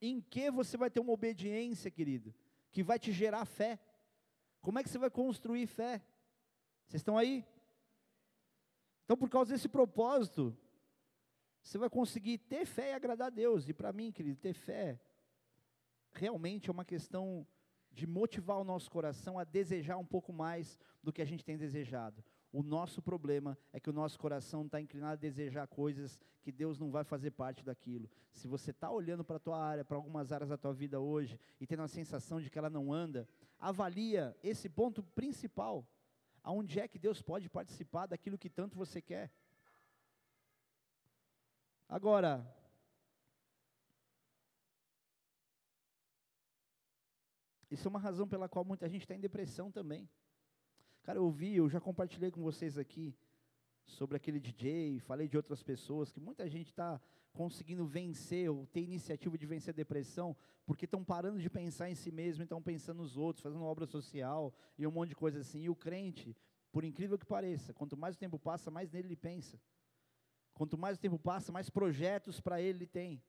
Em 0.00 0.20
que 0.20 0.48
você 0.48 0.76
vai 0.76 0.90
ter 0.90 1.00
uma 1.00 1.12
obediência, 1.12 1.90
querido, 1.90 2.32
que 2.70 2.84
vai 2.84 3.00
te 3.00 3.10
gerar 3.10 3.44
fé? 3.46 3.80
Como 4.60 4.78
é 4.78 4.84
que 4.84 4.88
você 4.88 4.98
vai 4.98 5.10
construir 5.10 5.66
fé? 5.66 6.00
Vocês 6.90 7.02
estão 7.02 7.16
aí? 7.16 7.46
Então, 9.04 9.16
por 9.16 9.30
causa 9.30 9.52
desse 9.52 9.68
propósito, 9.68 10.56
você 11.62 11.78
vai 11.78 11.88
conseguir 11.88 12.38
ter 12.38 12.66
fé 12.66 12.90
e 12.90 12.94
agradar 12.94 13.28
a 13.28 13.30
Deus. 13.30 13.68
E 13.68 13.72
para 13.72 13.92
mim, 13.92 14.10
querido, 14.10 14.40
ter 14.40 14.54
fé 14.54 15.00
realmente 16.10 16.68
é 16.68 16.72
uma 16.72 16.84
questão 16.84 17.46
de 17.92 18.08
motivar 18.08 18.58
o 18.58 18.64
nosso 18.64 18.90
coração 18.90 19.38
a 19.38 19.44
desejar 19.44 19.98
um 19.98 20.04
pouco 20.04 20.32
mais 20.32 20.76
do 21.00 21.12
que 21.12 21.22
a 21.22 21.24
gente 21.24 21.44
tem 21.44 21.56
desejado. 21.56 22.24
O 22.52 22.60
nosso 22.60 23.00
problema 23.00 23.56
é 23.72 23.78
que 23.78 23.88
o 23.88 23.92
nosso 23.92 24.18
coração 24.18 24.66
está 24.66 24.80
inclinado 24.80 25.12
a 25.12 25.16
desejar 25.16 25.68
coisas 25.68 26.18
que 26.42 26.50
Deus 26.50 26.76
não 26.76 26.90
vai 26.90 27.04
fazer 27.04 27.30
parte 27.30 27.64
daquilo. 27.64 28.10
Se 28.32 28.48
você 28.48 28.72
está 28.72 28.90
olhando 28.90 29.24
para 29.24 29.36
a 29.36 29.40
tua 29.40 29.64
área, 29.64 29.84
para 29.84 29.96
algumas 29.96 30.32
áreas 30.32 30.50
da 30.50 30.56
tua 30.56 30.74
vida 30.74 30.98
hoje, 30.98 31.38
e 31.60 31.68
tendo 31.68 31.84
a 31.84 31.88
sensação 31.88 32.40
de 32.40 32.50
que 32.50 32.58
ela 32.58 32.68
não 32.68 32.92
anda, 32.92 33.28
avalia 33.60 34.36
esse 34.42 34.68
ponto 34.68 35.04
principal 35.04 35.86
aonde 36.42 36.80
é 36.80 36.88
que 36.88 36.98
Deus 36.98 37.20
pode 37.22 37.48
participar 37.48 38.06
daquilo 38.06 38.38
que 38.38 38.48
tanto 38.48 38.76
você 38.76 39.00
quer. 39.00 39.30
Agora, 41.88 42.46
isso 47.70 47.86
é 47.86 47.90
uma 47.90 47.98
razão 47.98 48.28
pela 48.28 48.48
qual 48.48 48.64
muita 48.64 48.88
gente 48.88 49.02
está 49.02 49.14
em 49.14 49.20
depressão 49.20 49.70
também. 49.70 50.08
Cara, 51.02 51.18
eu 51.18 51.30
vi, 51.30 51.56
eu 51.56 51.68
já 51.68 51.80
compartilhei 51.80 52.30
com 52.30 52.42
vocês 52.42 52.78
aqui 52.78 53.16
sobre 53.84 54.16
aquele 54.16 54.38
DJ, 54.38 55.00
falei 55.00 55.28
de 55.28 55.36
outras 55.36 55.62
pessoas, 55.62 56.12
que 56.12 56.20
muita 56.20 56.48
gente 56.48 56.68
está 56.68 57.00
conseguindo 57.32 57.86
vencer 57.86 58.50
ou 58.50 58.66
ter 58.66 58.80
iniciativa 58.80 59.36
de 59.38 59.46
vencer 59.46 59.72
a 59.72 59.76
depressão, 59.76 60.36
porque 60.66 60.84
estão 60.84 61.04
parando 61.04 61.38
de 61.38 61.48
pensar 61.48 61.88
em 61.90 61.94
si 61.94 62.10
mesmo 62.10 62.42
estão 62.42 62.62
pensando 62.62 62.98
nos 62.98 63.16
outros, 63.16 63.42
fazendo 63.42 63.64
obra 63.64 63.86
social 63.86 64.54
e 64.78 64.86
um 64.86 64.90
monte 64.90 65.10
de 65.10 65.16
coisa 65.16 65.40
assim. 65.40 65.62
E 65.62 65.70
o 65.70 65.74
crente, 65.74 66.36
por 66.72 66.84
incrível 66.84 67.18
que 67.18 67.26
pareça, 67.26 67.72
quanto 67.72 67.96
mais 67.96 68.16
o 68.16 68.18
tempo 68.18 68.38
passa, 68.38 68.70
mais 68.70 68.90
nele 68.90 69.08
ele 69.08 69.16
pensa. 69.16 69.60
Quanto 70.54 70.76
mais 70.76 70.96
o 70.96 71.00
tempo 71.00 71.18
passa, 71.18 71.50
mais 71.50 71.70
projetos 71.70 72.40
para 72.40 72.60
ele 72.60 72.78
ele 72.78 72.86
tem. 72.86 73.22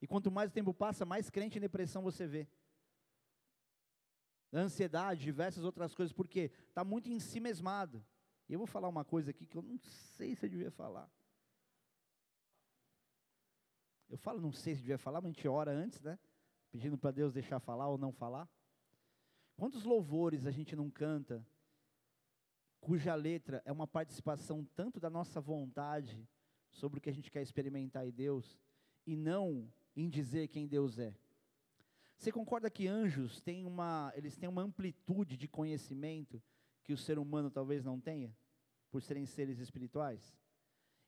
E 0.00 0.06
quanto 0.06 0.30
mais 0.30 0.50
o 0.50 0.54
tempo 0.54 0.72
passa, 0.74 1.04
mais 1.04 1.30
crente 1.30 1.58
em 1.58 1.60
depressão 1.60 2.02
você 2.02 2.26
vê. 2.26 2.48
Ansiedade, 4.52 5.22
diversas 5.22 5.64
outras 5.64 5.94
coisas, 5.94 6.12
porque 6.12 6.50
está 6.68 6.84
muito 6.84 7.10
em 7.10 7.18
si 7.18 7.40
mesmado. 7.40 8.04
E 8.48 8.52
eu 8.52 8.58
vou 8.58 8.66
falar 8.66 8.88
uma 8.88 9.04
coisa 9.04 9.30
aqui 9.30 9.46
que 9.46 9.56
eu 9.56 9.62
não 9.62 9.78
sei 10.16 10.36
se 10.36 10.46
eu 10.46 10.50
devia 10.50 10.70
falar. 10.70 11.10
Eu 14.08 14.16
falo, 14.16 14.40
não 14.40 14.52
sei 14.52 14.74
se 14.74 14.80
devia 14.80 14.98
falar, 14.98 15.20
mas 15.20 15.30
a 15.30 15.34
gente 15.34 15.48
ora 15.48 15.72
antes, 15.72 16.00
né? 16.02 16.18
Pedindo 16.70 16.96
para 16.96 17.10
Deus 17.10 17.32
deixar 17.32 17.58
falar 17.58 17.88
ou 17.88 17.98
não 17.98 18.12
falar. 18.12 18.48
Quantos 19.56 19.84
louvores 19.84 20.46
a 20.46 20.50
gente 20.50 20.76
não 20.76 20.90
canta, 20.90 21.44
cuja 22.80 23.14
letra 23.14 23.62
é 23.64 23.72
uma 23.72 23.86
participação 23.86 24.64
tanto 24.74 25.00
da 25.00 25.10
nossa 25.10 25.40
vontade 25.40 26.28
sobre 26.70 26.98
o 26.98 27.02
que 27.02 27.10
a 27.10 27.12
gente 27.12 27.30
quer 27.30 27.42
experimentar 27.42 28.06
em 28.06 28.12
Deus, 28.12 28.58
e 29.06 29.16
não 29.16 29.72
em 29.96 30.08
dizer 30.08 30.48
quem 30.48 30.66
Deus 30.66 30.98
é? 30.98 31.16
Você 32.18 32.30
concorda 32.30 32.70
que 32.70 32.86
anjos 32.86 33.40
têm 33.40 33.64
uma, 33.64 34.12
eles 34.14 34.36
têm 34.36 34.48
uma 34.48 34.62
amplitude 34.62 35.36
de 35.36 35.48
conhecimento 35.48 36.42
que 36.82 36.92
o 36.92 36.98
ser 36.98 37.18
humano 37.18 37.50
talvez 37.50 37.84
não 37.84 38.00
tenha, 38.00 38.34
por 38.90 39.02
serem 39.02 39.26
seres 39.26 39.58
espirituais? 39.58 40.36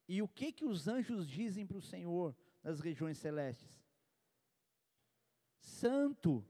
E 0.06 0.22
o 0.22 0.28
que 0.28 0.52
que 0.52 0.64
os 0.64 0.88
anjos 0.88 1.28
dizem 1.28 1.66
para 1.66 1.76
o 1.76 1.82
Senhor 1.82 2.34
nas 2.62 2.80
regiões 2.80 3.18
celestes? 3.18 3.68
Santo, 5.58 6.44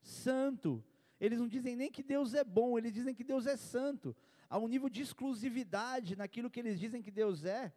santo. 0.00 0.84
Eles 1.20 1.38
não 1.38 1.48
dizem 1.48 1.76
nem 1.76 1.90
que 1.90 2.02
Deus 2.02 2.34
é 2.34 2.42
bom, 2.42 2.78
eles 2.78 2.92
dizem 2.92 3.14
que 3.14 3.24
Deus 3.24 3.46
é 3.46 3.56
santo. 3.56 4.16
Há 4.48 4.58
um 4.58 4.68
nível 4.68 4.88
de 4.88 5.02
exclusividade 5.02 6.16
naquilo 6.16 6.50
que 6.50 6.60
eles 6.60 6.78
dizem 6.78 7.02
que 7.02 7.10
Deus 7.10 7.44
é, 7.44 7.72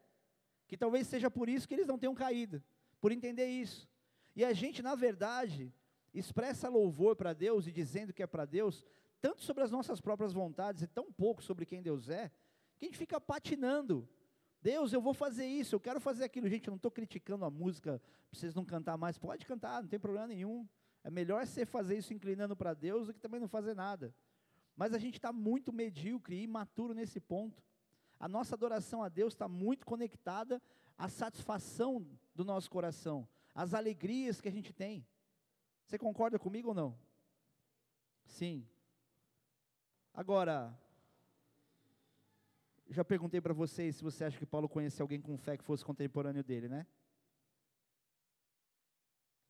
que 0.67 0.77
talvez 0.77 1.07
seja 1.07 1.29
por 1.29 1.49
isso 1.49 1.67
que 1.67 1.73
eles 1.73 1.87
não 1.87 1.99
tenham 1.99 2.15
caído, 2.15 2.63
por 2.99 3.11
entender 3.11 3.47
isso. 3.47 3.87
E 4.35 4.43
a 4.43 4.53
gente, 4.53 4.81
na 4.81 4.95
verdade, 4.95 5.71
expressa 6.13 6.69
louvor 6.69 7.15
para 7.15 7.33
Deus 7.33 7.67
e 7.67 7.71
dizendo 7.71 8.13
que 8.13 8.23
é 8.23 8.27
para 8.27 8.45
Deus, 8.45 8.85
tanto 9.21 9.43
sobre 9.43 9.63
as 9.63 9.71
nossas 9.71 10.01
próprias 10.01 10.33
vontades 10.33 10.81
e 10.81 10.87
tão 10.87 11.11
pouco 11.11 11.43
sobre 11.43 11.65
quem 11.65 11.81
Deus 11.81 12.09
é, 12.09 12.31
que 12.77 12.85
a 12.85 12.87
gente 12.87 12.97
fica 12.97 13.21
patinando. 13.21 14.07
Deus, 14.63 14.93
eu 14.93 15.01
vou 15.01 15.13
fazer 15.13 15.45
isso, 15.45 15.75
eu 15.75 15.79
quero 15.79 15.99
fazer 15.99 16.23
aquilo. 16.23 16.47
Gente, 16.47 16.69
eu 16.69 16.71
não 16.71 16.77
estou 16.77 16.89
criticando 16.89 17.43
a 17.43 17.51
música, 17.51 17.99
para 18.29 18.39
vocês 18.39 18.55
não 18.55 18.63
cantar 18.63 18.97
mais. 18.97 19.17
Pode 19.17 19.45
cantar, 19.45 19.81
não 19.81 19.89
tem 19.89 19.99
problema 19.99 20.27
nenhum. 20.27 20.65
É 21.03 21.11
melhor 21.11 21.45
você 21.45 21.65
fazer 21.65 21.97
isso 21.97 22.13
inclinando 22.13 22.55
para 22.55 22.73
Deus 22.73 23.07
do 23.07 23.13
que 23.13 23.19
também 23.19 23.41
não 23.41 23.47
fazer 23.49 23.75
nada. 23.75 24.15
Mas 24.73 24.93
a 24.93 24.97
gente 24.97 25.15
está 25.15 25.33
muito 25.33 25.73
medíocre 25.73 26.37
e 26.37 26.43
imaturo 26.43 26.93
nesse 26.93 27.19
ponto. 27.19 27.61
A 28.17 28.29
nossa 28.29 28.55
adoração 28.55 29.03
a 29.03 29.09
Deus 29.09 29.33
está 29.33 29.49
muito 29.49 29.85
conectada 29.85 30.61
à 30.97 31.09
satisfação 31.09 32.07
do 32.33 32.45
nosso 32.45 32.71
coração, 32.71 33.27
às 33.53 33.73
alegrias 33.73 34.39
que 34.39 34.47
a 34.47 34.51
gente 34.51 34.71
tem. 34.71 35.05
Você 35.85 35.97
concorda 35.97 36.39
comigo 36.39 36.69
ou 36.69 36.73
não? 36.73 36.97
Sim. 38.23 38.65
Agora, 40.13 40.73
já 42.93 43.03
perguntei 43.03 43.41
para 43.41 43.53
vocês 43.53 43.95
se 43.95 44.03
você 44.03 44.23
acha 44.23 44.37
que 44.37 44.45
Paulo 44.45 44.69
conhecia 44.69 45.03
alguém 45.03 45.19
com 45.19 45.37
fé 45.37 45.57
que 45.57 45.63
fosse 45.63 45.83
contemporâneo 45.83 46.43
dele, 46.43 46.69
né? 46.69 46.85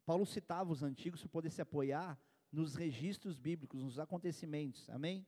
Paulo 0.05 0.25
citava 0.25 0.71
os 0.71 0.83
antigos 0.83 1.21
para 1.21 1.29
poder 1.29 1.49
se 1.49 1.61
apoiar 1.61 2.19
nos 2.51 2.75
registros 2.75 3.37
bíblicos, 3.37 3.83
nos 3.83 3.99
acontecimentos, 3.99 4.89
amém? 4.89 5.25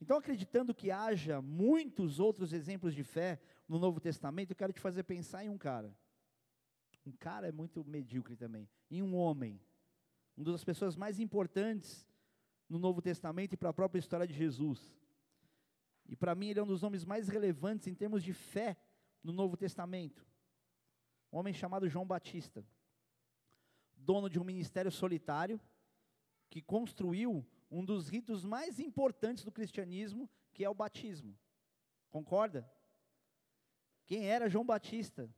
Então, 0.00 0.16
acreditando 0.16 0.74
que 0.74 0.90
haja 0.90 1.42
muitos 1.42 2.18
outros 2.18 2.52
exemplos 2.52 2.94
de 2.94 3.04
fé 3.04 3.40
no 3.68 3.78
Novo 3.78 4.00
Testamento, 4.00 4.50
eu 4.50 4.56
quero 4.56 4.72
te 4.72 4.80
fazer 4.80 5.02
pensar 5.02 5.44
em 5.44 5.50
um 5.50 5.58
cara. 5.58 5.94
Um 7.04 7.12
cara 7.12 7.48
é 7.48 7.52
muito 7.52 7.84
medíocre 7.84 8.36
também. 8.36 8.68
Em 8.90 9.02
um 9.02 9.14
homem. 9.14 9.60
Uma 10.36 10.52
das 10.52 10.64
pessoas 10.64 10.96
mais 10.96 11.20
importantes 11.20 12.06
no 12.68 12.78
Novo 12.78 13.02
Testamento 13.02 13.52
e 13.52 13.56
para 13.56 13.68
a 13.68 13.74
própria 13.74 13.98
história 13.98 14.26
de 14.26 14.34
Jesus. 14.34 14.99
E 16.10 16.16
para 16.16 16.34
mim 16.34 16.48
ele 16.48 16.58
é 16.58 16.62
um 16.62 16.66
dos 16.66 16.82
nomes 16.82 17.04
mais 17.04 17.28
relevantes 17.28 17.86
em 17.86 17.94
termos 17.94 18.24
de 18.24 18.32
fé 18.34 18.76
no 19.22 19.32
Novo 19.32 19.56
Testamento. 19.56 20.26
Um 21.32 21.38
homem 21.38 21.54
chamado 21.54 21.88
João 21.88 22.04
Batista, 22.04 22.66
dono 23.94 24.28
de 24.28 24.36
um 24.36 24.42
ministério 24.42 24.90
solitário, 24.90 25.60
que 26.50 26.60
construiu 26.60 27.46
um 27.70 27.84
dos 27.84 28.08
ritos 28.08 28.44
mais 28.44 28.80
importantes 28.80 29.44
do 29.44 29.52
cristianismo, 29.52 30.28
que 30.52 30.64
é 30.64 30.68
o 30.68 30.74
batismo. 30.74 31.38
Concorda? 32.10 32.68
Quem 34.04 34.26
era 34.28 34.50
João 34.50 34.66
Batista? 34.66 35.32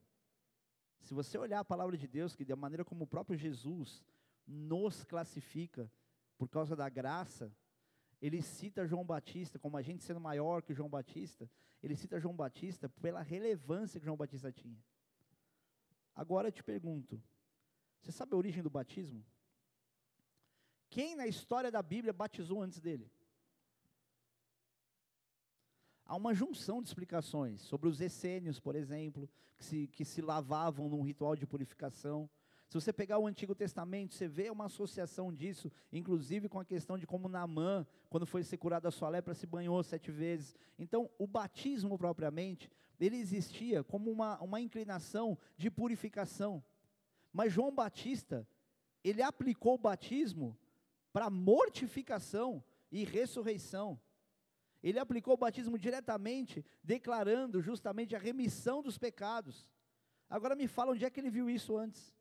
Se 1.00 1.12
você 1.12 1.36
olhar 1.36 1.60
a 1.60 1.64
palavra 1.64 1.98
de 1.98 2.08
Deus, 2.08 2.34
que 2.34 2.46
da 2.46 2.56
maneira 2.56 2.82
como 2.82 3.04
o 3.04 3.06
próprio 3.06 3.36
Jesus 3.36 4.02
nos 4.46 5.04
classifica 5.04 5.92
por 6.38 6.48
causa 6.48 6.74
da 6.74 6.88
graça, 6.88 7.54
ele 8.22 8.40
cita 8.40 8.86
João 8.86 9.04
Batista, 9.04 9.58
como 9.58 9.76
a 9.76 9.82
gente 9.82 10.04
sendo 10.04 10.20
maior 10.20 10.62
que 10.62 10.72
João 10.72 10.88
Batista, 10.88 11.50
ele 11.82 11.96
cita 11.96 12.20
João 12.20 12.34
Batista 12.34 12.88
pela 12.88 13.20
relevância 13.20 13.98
que 13.98 14.06
João 14.06 14.16
Batista 14.16 14.52
tinha. 14.52 14.78
Agora 16.14 16.46
eu 16.48 16.52
te 16.52 16.62
pergunto, 16.62 17.20
você 18.00 18.12
sabe 18.12 18.32
a 18.32 18.36
origem 18.36 18.62
do 18.62 18.70
batismo? 18.70 19.24
Quem 20.88 21.16
na 21.16 21.26
história 21.26 21.70
da 21.70 21.82
Bíblia 21.82 22.12
batizou 22.12 22.62
antes 22.62 22.80
dele? 22.80 23.10
Há 26.04 26.14
uma 26.14 26.34
junção 26.34 26.80
de 26.80 26.88
explicações 26.88 27.60
sobre 27.62 27.88
os 27.88 28.00
essênios, 28.00 28.60
por 28.60 28.76
exemplo, 28.76 29.28
que 29.56 29.64
se, 29.64 29.86
que 29.88 30.04
se 30.04 30.20
lavavam 30.20 30.88
num 30.88 31.02
ritual 31.02 31.34
de 31.34 31.46
purificação. 31.46 32.30
Se 32.72 32.80
você 32.80 32.90
pegar 32.90 33.18
o 33.18 33.26
Antigo 33.26 33.54
Testamento, 33.54 34.14
você 34.14 34.26
vê 34.26 34.48
uma 34.48 34.64
associação 34.64 35.30
disso, 35.30 35.70
inclusive 35.92 36.48
com 36.48 36.58
a 36.58 36.64
questão 36.64 36.96
de 36.96 37.06
como 37.06 37.28
Naamã, 37.28 37.86
quando 38.08 38.24
foi 38.24 38.42
ser 38.42 38.56
curado 38.56 38.84
da 38.84 38.90
sua 38.90 39.10
lepra, 39.10 39.34
se 39.34 39.46
banhou 39.46 39.82
sete 39.82 40.10
vezes. 40.10 40.56
Então, 40.78 41.10
o 41.18 41.26
batismo 41.26 41.98
propriamente, 41.98 42.70
ele 42.98 43.18
existia 43.18 43.84
como 43.84 44.10
uma, 44.10 44.40
uma 44.40 44.58
inclinação 44.58 45.38
de 45.54 45.70
purificação. 45.70 46.64
Mas 47.30 47.52
João 47.52 47.74
Batista, 47.74 48.48
ele 49.04 49.20
aplicou 49.20 49.74
o 49.74 49.78
batismo 49.78 50.58
para 51.12 51.28
mortificação 51.28 52.64
e 52.90 53.04
ressurreição. 53.04 54.00
Ele 54.82 54.98
aplicou 54.98 55.34
o 55.34 55.36
batismo 55.36 55.76
diretamente, 55.76 56.64
declarando 56.82 57.60
justamente 57.60 58.16
a 58.16 58.18
remissão 58.18 58.82
dos 58.82 58.96
pecados. 58.96 59.68
Agora 60.26 60.54
me 60.54 60.66
fala 60.66 60.92
onde 60.92 61.04
é 61.04 61.10
que 61.10 61.20
ele 61.20 61.28
viu 61.28 61.50
isso 61.50 61.76
antes. 61.76 62.14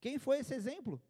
Quem 0.00 0.18
foi 0.18 0.38
esse 0.38 0.54
exemplo? 0.54 1.00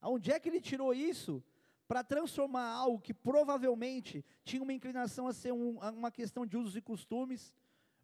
Aonde 0.00 0.32
é 0.32 0.40
que 0.40 0.48
ele 0.48 0.60
tirou 0.60 0.92
isso 0.94 1.42
para 1.86 2.02
transformar 2.02 2.68
algo 2.68 3.00
que 3.00 3.12
provavelmente 3.12 4.24
tinha 4.44 4.62
uma 4.62 4.72
inclinação 4.72 5.26
a 5.26 5.32
ser 5.32 5.52
um, 5.52 5.78
uma 5.78 6.10
questão 6.10 6.46
de 6.46 6.56
usos 6.56 6.74
e 6.76 6.80
costumes, 6.80 7.54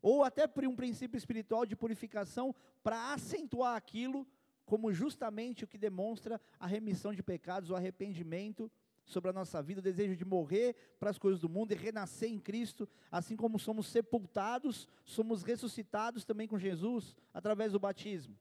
ou 0.02 0.22
até 0.22 0.46
por 0.46 0.64
um 0.66 0.76
princípio 0.76 1.16
espiritual 1.16 1.64
de 1.64 1.74
purificação, 1.74 2.54
para 2.82 3.12
acentuar 3.12 3.76
aquilo 3.76 4.26
como 4.64 4.92
justamente 4.92 5.64
o 5.64 5.66
que 5.66 5.78
demonstra 5.78 6.38
a 6.60 6.66
remissão 6.66 7.14
de 7.14 7.22
pecados, 7.22 7.70
o 7.70 7.74
arrependimento 7.74 8.70
sobre 9.06 9.30
a 9.30 9.32
nossa 9.32 9.62
vida, 9.62 9.80
o 9.80 9.82
desejo 9.82 10.14
de 10.14 10.24
morrer 10.24 10.76
para 11.00 11.08
as 11.08 11.18
coisas 11.18 11.40
do 11.40 11.48
mundo 11.48 11.72
e 11.72 11.74
renascer 11.74 12.30
em 12.30 12.38
Cristo, 12.38 12.86
assim 13.10 13.34
como 13.34 13.58
somos 13.58 13.86
sepultados, 13.86 14.86
somos 15.02 15.42
ressuscitados 15.42 16.26
também 16.26 16.46
com 16.46 16.58
Jesus 16.58 17.16
através 17.32 17.72
do 17.72 17.80
batismo. 17.80 18.36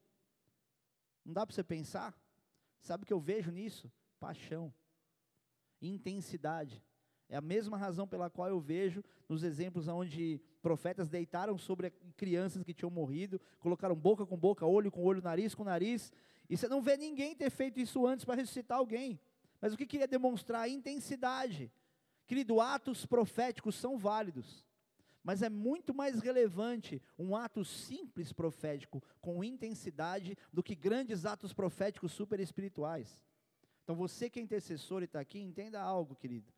Não 1.28 1.34
dá 1.34 1.46
para 1.46 1.54
você 1.54 1.62
pensar? 1.62 2.18
Sabe 2.80 3.04
o 3.04 3.06
que 3.06 3.12
eu 3.12 3.20
vejo 3.20 3.50
nisso? 3.50 3.92
Paixão, 4.18 4.72
intensidade. 5.82 6.82
É 7.28 7.36
a 7.36 7.40
mesma 7.42 7.76
razão 7.76 8.08
pela 8.08 8.30
qual 8.30 8.48
eu 8.48 8.58
vejo 8.58 9.04
nos 9.28 9.42
exemplos 9.42 9.88
onde 9.88 10.40
profetas 10.62 11.10
deitaram 11.10 11.58
sobre 11.58 11.90
crianças 12.16 12.64
que 12.64 12.72
tinham 12.72 12.90
morrido, 12.90 13.38
colocaram 13.58 13.94
boca 13.94 14.24
com 14.24 14.38
boca, 14.38 14.64
olho 14.64 14.90
com 14.90 15.04
olho, 15.04 15.20
nariz 15.20 15.54
com 15.54 15.64
nariz, 15.64 16.10
e 16.48 16.56
você 16.56 16.66
não 16.66 16.80
vê 16.80 16.96
ninguém 16.96 17.36
ter 17.36 17.50
feito 17.50 17.78
isso 17.78 18.06
antes 18.06 18.24
para 18.24 18.36
ressuscitar 18.36 18.78
alguém. 18.78 19.20
Mas 19.60 19.74
o 19.74 19.76
que 19.76 19.84
queria 19.84 20.08
demonstrar? 20.08 20.66
Intensidade. 20.66 21.70
Querido, 22.26 22.58
atos 22.58 23.04
proféticos 23.04 23.74
são 23.74 23.98
válidos. 23.98 24.64
Mas 25.28 25.42
é 25.42 25.50
muito 25.50 25.92
mais 25.92 26.20
relevante 26.20 27.02
um 27.18 27.36
ato 27.36 27.62
simples 27.62 28.32
profético 28.32 29.02
com 29.20 29.44
intensidade 29.44 30.34
do 30.50 30.62
que 30.62 30.74
grandes 30.74 31.26
atos 31.26 31.52
proféticos 31.52 32.12
super 32.12 32.40
espirituais. 32.40 33.20
Então 33.84 33.94
você 33.94 34.30
que 34.30 34.40
é 34.40 34.42
intercessor 34.42 35.02
e 35.02 35.04
está 35.04 35.20
aqui, 35.20 35.38
entenda 35.38 35.82
algo, 35.82 36.16
querido. 36.16 36.50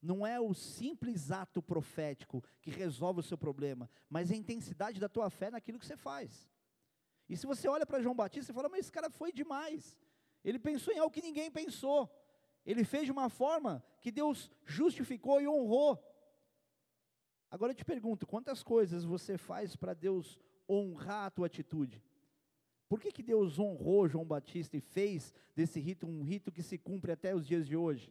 Não 0.00 0.24
é 0.24 0.38
o 0.38 0.54
simples 0.54 1.32
ato 1.32 1.60
profético 1.60 2.44
que 2.60 2.70
resolve 2.70 3.18
o 3.18 3.24
seu 3.24 3.36
problema, 3.36 3.90
mas 4.08 4.30
a 4.30 4.36
intensidade 4.36 5.00
da 5.00 5.08
tua 5.08 5.28
fé 5.28 5.50
naquilo 5.50 5.80
que 5.80 5.86
você 5.86 5.96
faz. 5.96 6.48
E 7.28 7.36
se 7.36 7.44
você 7.44 7.66
olha 7.66 7.84
para 7.84 8.00
João 8.00 8.14
Batista 8.14 8.52
e 8.52 8.54
fala, 8.54 8.68
mas 8.68 8.82
esse 8.82 8.92
cara 8.92 9.10
foi 9.10 9.32
demais. 9.32 9.98
Ele 10.44 10.60
pensou 10.60 10.94
em 10.94 10.98
algo 11.00 11.12
que 11.12 11.22
ninguém 11.22 11.50
pensou. 11.50 12.08
Ele 12.64 12.84
fez 12.84 13.04
de 13.04 13.10
uma 13.10 13.28
forma 13.28 13.84
que 14.00 14.12
Deus 14.12 14.48
justificou 14.64 15.40
e 15.40 15.48
honrou. 15.48 16.11
Agora 17.52 17.72
eu 17.72 17.76
te 17.76 17.84
pergunto, 17.84 18.26
quantas 18.26 18.62
coisas 18.62 19.04
você 19.04 19.36
faz 19.36 19.76
para 19.76 19.92
Deus 19.92 20.40
honrar 20.66 21.26
a 21.26 21.30
tua 21.30 21.48
atitude? 21.48 22.02
Por 22.88 22.98
que, 22.98 23.12
que 23.12 23.22
Deus 23.22 23.58
honrou 23.58 24.08
João 24.08 24.24
Batista 24.24 24.74
e 24.74 24.80
fez 24.80 25.34
desse 25.54 25.78
rito 25.78 26.06
um 26.06 26.22
rito 26.22 26.50
que 26.50 26.62
se 26.62 26.78
cumpre 26.78 27.12
até 27.12 27.34
os 27.34 27.46
dias 27.46 27.66
de 27.66 27.76
hoje? 27.76 28.10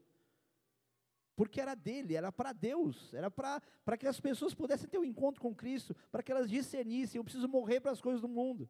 Porque 1.36 1.60
era 1.60 1.74
dele, 1.74 2.14
era 2.14 2.32
para 2.32 2.54
Deus, 2.54 3.12
era 3.16 3.32
para 3.32 3.98
que 3.98 4.06
as 4.06 4.20
pessoas 4.20 4.54
pudessem 4.54 4.88
ter 4.88 5.00
um 5.00 5.04
encontro 5.04 5.42
com 5.42 5.56
Cristo, 5.56 5.96
para 6.12 6.22
que 6.22 6.32
elas 6.32 6.48
discernissem, 6.48 7.18
eu 7.18 7.24
preciso 7.24 7.48
morrer 7.48 7.80
para 7.80 7.90
as 7.90 8.00
coisas 8.00 8.22
do 8.22 8.28
mundo. 8.28 8.70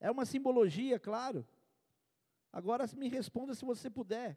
É 0.00 0.10
uma 0.10 0.24
simbologia, 0.24 0.98
claro. 0.98 1.46
Agora 2.52 2.84
me 2.96 3.08
responda 3.08 3.54
se 3.54 3.64
você 3.64 3.88
puder. 3.88 4.36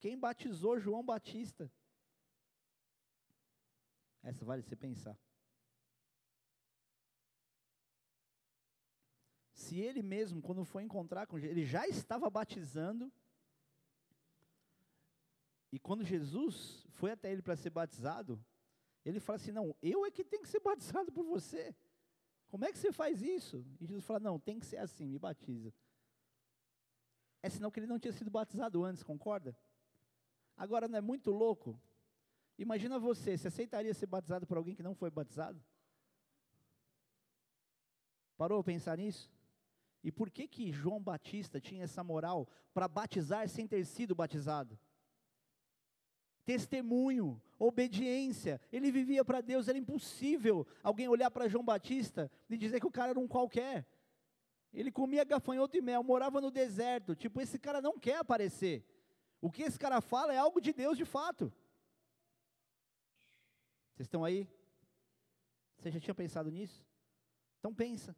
Quem 0.00 0.18
batizou 0.18 0.80
João 0.80 1.04
Batista? 1.04 1.70
Essa 4.22 4.44
vale 4.44 4.62
você 4.62 4.76
pensar. 4.76 5.18
Se 9.52 9.78
ele 9.78 10.02
mesmo, 10.02 10.40
quando 10.42 10.64
foi 10.64 10.82
encontrar 10.82 11.26
com 11.26 11.38
Jesus, 11.38 11.56
ele 11.56 11.66
já 11.66 11.86
estava 11.86 12.28
batizando, 12.28 13.12
e 15.72 15.78
quando 15.78 16.04
Jesus 16.04 16.86
foi 16.90 17.10
até 17.12 17.32
ele 17.32 17.42
para 17.42 17.56
ser 17.56 17.70
batizado, 17.70 18.44
ele 19.04 19.18
fala 19.18 19.36
assim: 19.36 19.52
Não, 19.52 19.74
eu 19.82 20.04
é 20.04 20.10
que 20.10 20.22
tenho 20.22 20.42
que 20.42 20.48
ser 20.48 20.60
batizado 20.60 21.10
por 21.10 21.24
você. 21.24 21.74
Como 22.48 22.64
é 22.64 22.70
que 22.70 22.78
você 22.78 22.92
faz 22.92 23.22
isso? 23.22 23.64
E 23.80 23.86
Jesus 23.86 24.04
fala: 24.04 24.20
Não, 24.20 24.38
tem 24.38 24.60
que 24.60 24.66
ser 24.66 24.76
assim, 24.76 25.06
me 25.06 25.18
batiza. 25.18 25.72
É 27.42 27.48
sinal 27.48 27.72
que 27.72 27.80
ele 27.80 27.86
não 27.86 27.98
tinha 27.98 28.12
sido 28.12 28.30
batizado 28.30 28.84
antes, 28.84 29.02
concorda? 29.02 29.56
Agora 30.56 30.86
não 30.86 30.98
é 30.98 31.00
muito 31.00 31.30
louco? 31.30 31.80
Imagina 32.62 32.96
você, 32.96 33.36
você 33.36 33.48
aceitaria 33.48 33.92
ser 33.92 34.06
batizado 34.06 34.46
por 34.46 34.56
alguém 34.56 34.72
que 34.72 34.84
não 34.84 34.94
foi 34.94 35.10
batizado? 35.10 35.60
Parou 38.36 38.60
a 38.60 38.64
pensar 38.64 38.96
nisso? 38.96 39.28
E 40.04 40.12
por 40.12 40.30
que 40.30 40.46
que 40.46 40.70
João 40.70 41.02
Batista 41.02 41.60
tinha 41.60 41.82
essa 41.82 42.04
moral 42.04 42.48
para 42.72 42.86
batizar 42.86 43.48
sem 43.48 43.66
ter 43.66 43.84
sido 43.84 44.14
batizado? 44.14 44.78
Testemunho, 46.44 47.42
obediência, 47.58 48.60
ele 48.72 48.92
vivia 48.92 49.24
para 49.24 49.40
Deus, 49.40 49.66
era 49.66 49.76
impossível 49.76 50.64
alguém 50.84 51.08
olhar 51.08 51.32
para 51.32 51.48
João 51.48 51.64
Batista 51.64 52.30
e 52.48 52.56
dizer 52.56 52.78
que 52.78 52.86
o 52.86 52.92
cara 52.92 53.10
era 53.10 53.18
um 53.18 53.26
qualquer. 53.26 53.84
Ele 54.72 54.92
comia 54.92 55.24
gafanhoto 55.24 55.76
e 55.76 55.80
mel, 55.80 56.04
morava 56.04 56.40
no 56.40 56.50
deserto, 56.50 57.16
tipo, 57.16 57.40
esse 57.40 57.58
cara 57.58 57.82
não 57.82 57.98
quer 57.98 58.18
aparecer. 58.18 58.84
O 59.40 59.50
que 59.50 59.62
esse 59.62 59.80
cara 59.80 60.00
fala 60.00 60.32
é 60.32 60.38
algo 60.38 60.60
de 60.60 60.72
Deus 60.72 60.96
de 60.96 61.04
fato. 61.04 61.52
Vocês 63.94 64.06
estão 64.06 64.24
aí? 64.24 64.48
Você 65.78 65.90
já 65.90 66.00
tinha 66.00 66.14
pensado 66.14 66.50
nisso? 66.50 66.86
Então 67.58 67.74
pensa. 67.74 68.16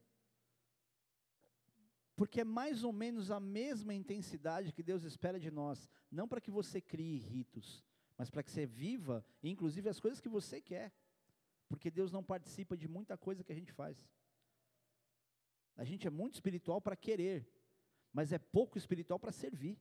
Porque 2.16 2.40
é 2.40 2.44
mais 2.44 2.84
ou 2.84 2.92
menos 2.92 3.30
a 3.30 3.40
mesma 3.40 3.92
intensidade 3.92 4.72
que 4.72 4.82
Deus 4.82 5.02
espera 5.02 5.38
de 5.38 5.50
nós, 5.50 5.90
não 6.10 6.28
para 6.28 6.40
que 6.40 6.50
você 6.50 6.80
crie 6.80 7.18
ritos, 7.18 7.84
mas 8.16 8.30
para 8.30 8.42
que 8.42 8.50
você 8.50 8.64
viva, 8.64 9.24
inclusive 9.42 9.88
as 9.88 9.98
coisas 9.98 10.20
que 10.20 10.28
você 10.28 10.60
quer. 10.60 10.92
Porque 11.68 11.90
Deus 11.90 12.12
não 12.12 12.22
participa 12.22 12.76
de 12.76 12.86
muita 12.86 13.16
coisa 13.18 13.42
que 13.42 13.50
a 13.50 13.54
gente 13.54 13.72
faz. 13.72 13.98
A 15.76 15.82
gente 15.82 16.06
é 16.06 16.10
muito 16.10 16.34
espiritual 16.34 16.80
para 16.80 16.94
querer, 16.94 17.48
mas 18.12 18.32
é 18.32 18.38
pouco 18.38 18.78
espiritual 18.78 19.18
para 19.18 19.32
servir. 19.32 19.76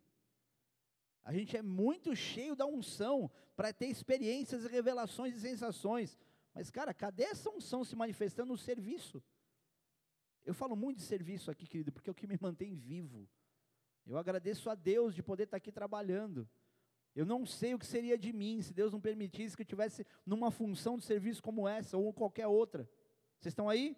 A 1.23 1.31
gente 1.31 1.55
é 1.55 1.61
muito 1.61 2.15
cheio 2.15 2.55
da 2.55 2.65
unção 2.65 3.31
para 3.55 3.71
ter 3.71 3.87
experiências 3.87 4.65
revelações 4.65 5.35
e 5.35 5.39
sensações. 5.39 6.17
Mas, 6.53 6.69
cara, 6.69 6.93
cadê 6.93 7.23
essa 7.23 7.49
unção 7.49 7.83
se 7.83 7.95
manifestando 7.95 8.51
no 8.51 8.57
serviço? 8.57 9.23
Eu 10.43 10.53
falo 10.53 10.75
muito 10.75 10.97
de 10.97 11.03
serviço 11.03 11.49
aqui, 11.49 11.65
querido, 11.65 11.91
porque 11.91 12.09
é 12.09 12.11
o 12.11 12.15
que 12.15 12.27
me 12.27 12.37
mantém 12.39 12.75
vivo. 12.75 13.29
Eu 14.05 14.17
agradeço 14.17 14.69
a 14.69 14.75
Deus 14.75 15.15
de 15.15 15.23
poder 15.23 15.43
estar 15.43 15.57
aqui 15.57 15.71
trabalhando. 15.71 16.47
Eu 17.15 17.25
não 17.25 17.45
sei 17.45 17.73
o 17.73 17.79
que 17.79 17.85
seria 17.85 18.17
de 18.17 18.33
mim 18.33 18.61
se 18.61 18.73
Deus 18.73 18.91
não 18.91 18.99
permitisse 18.99 19.55
que 19.55 19.61
eu 19.61 19.67
tivesse 19.67 20.05
numa 20.25 20.51
função 20.51 20.97
de 20.97 21.05
serviço 21.05 21.41
como 21.41 21.67
essa 21.67 21.97
ou 21.97 22.11
qualquer 22.11 22.47
outra. 22.47 22.89
Vocês 23.39 23.53
estão 23.53 23.69
aí? 23.69 23.95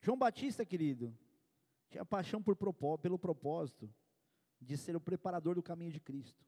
João 0.00 0.16
Batista, 0.16 0.64
querido, 0.64 1.14
tinha 1.90 2.04
paixão 2.04 2.42
por, 2.42 2.56
pelo 2.98 3.18
propósito 3.18 3.92
de 4.60 4.76
ser 4.76 4.96
o 4.96 5.00
preparador 5.00 5.54
do 5.54 5.62
caminho 5.62 5.92
de 5.92 6.00
Cristo. 6.00 6.44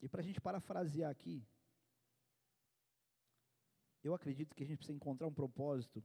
E 0.00 0.08
para 0.08 0.20
a 0.20 0.24
gente 0.24 0.40
parafrasear 0.40 1.10
aqui, 1.10 1.46
eu 4.02 4.14
acredito 4.14 4.54
que 4.54 4.62
a 4.62 4.66
gente 4.66 4.78
precisa 4.78 4.96
encontrar 4.96 5.26
um 5.26 5.34
propósito 5.34 6.02